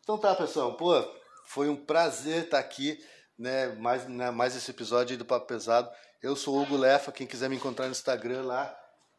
Então 0.02 0.18
tá, 0.18 0.34
pessoal. 0.34 0.76
Pô, 0.76 0.92
foi 1.46 1.68
um 1.68 1.76
prazer 1.76 2.44
estar 2.44 2.58
aqui, 2.58 2.98
né? 3.38 3.68
Mais, 3.78 4.08
né, 4.08 4.30
mais 4.30 4.56
esse 4.56 4.70
episódio 4.70 5.14
aí 5.14 5.18
do 5.18 5.24
Papo 5.24 5.46
Pesado. 5.46 5.88
Eu 6.22 6.34
sou 6.34 6.56
o 6.56 6.62
Hugo 6.62 6.76
Lefa, 6.76 7.12
quem 7.12 7.26
quiser 7.26 7.48
me 7.50 7.56
encontrar 7.56 7.86
no 7.86 7.92
Instagram 7.92 8.42
lá 8.42 8.76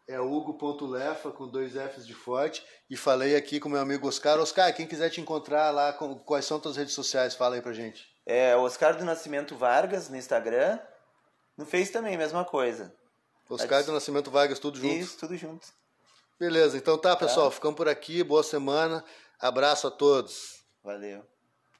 é 0.07 0.19
hugo.lefa 0.19 1.31
com 1.31 1.47
dois 1.47 1.73
Fs 1.73 2.05
de 2.05 2.13
forte. 2.13 2.61
E 2.89 2.97
falei 2.97 3.35
aqui 3.35 3.59
com 3.59 3.69
meu 3.69 3.79
amigo 3.79 4.07
Oscar. 4.07 4.39
Oscar, 4.39 4.73
quem 4.75 4.85
quiser 4.85 5.09
te 5.09 5.21
encontrar 5.21 5.71
lá, 5.71 5.93
quais 5.93 6.45
são 6.45 6.59
tuas 6.59 6.75
redes 6.77 6.93
sociais? 6.93 7.35
Fala 7.35 7.55
aí 7.55 7.61
pra 7.61 7.71
gente. 7.73 8.05
É 8.25 8.55
Oscar 8.55 8.95
do 8.97 9.03
Nascimento 9.03 9.55
Vargas 9.55 10.09
no 10.09 10.15
Instagram. 10.15 10.79
No 11.57 11.65
Face 11.65 11.91
também, 11.91 12.17
mesma 12.17 12.45
coisa. 12.45 12.93
Oscar 13.49 13.83
do 13.83 13.91
Nascimento 13.91 14.31
Vargas, 14.31 14.59
tudo 14.59 14.77
junto. 14.77 14.93
Isso, 14.93 15.17
tudo 15.17 15.35
junto. 15.35 15.67
Beleza, 16.39 16.77
então 16.77 16.97
tá, 16.97 17.15
pessoal. 17.15 17.51
Ficamos 17.51 17.77
por 17.77 17.87
aqui. 17.87 18.23
Boa 18.23 18.43
semana. 18.43 19.03
Abraço 19.39 19.87
a 19.87 19.91
todos. 19.91 20.63
Valeu. 20.83 21.23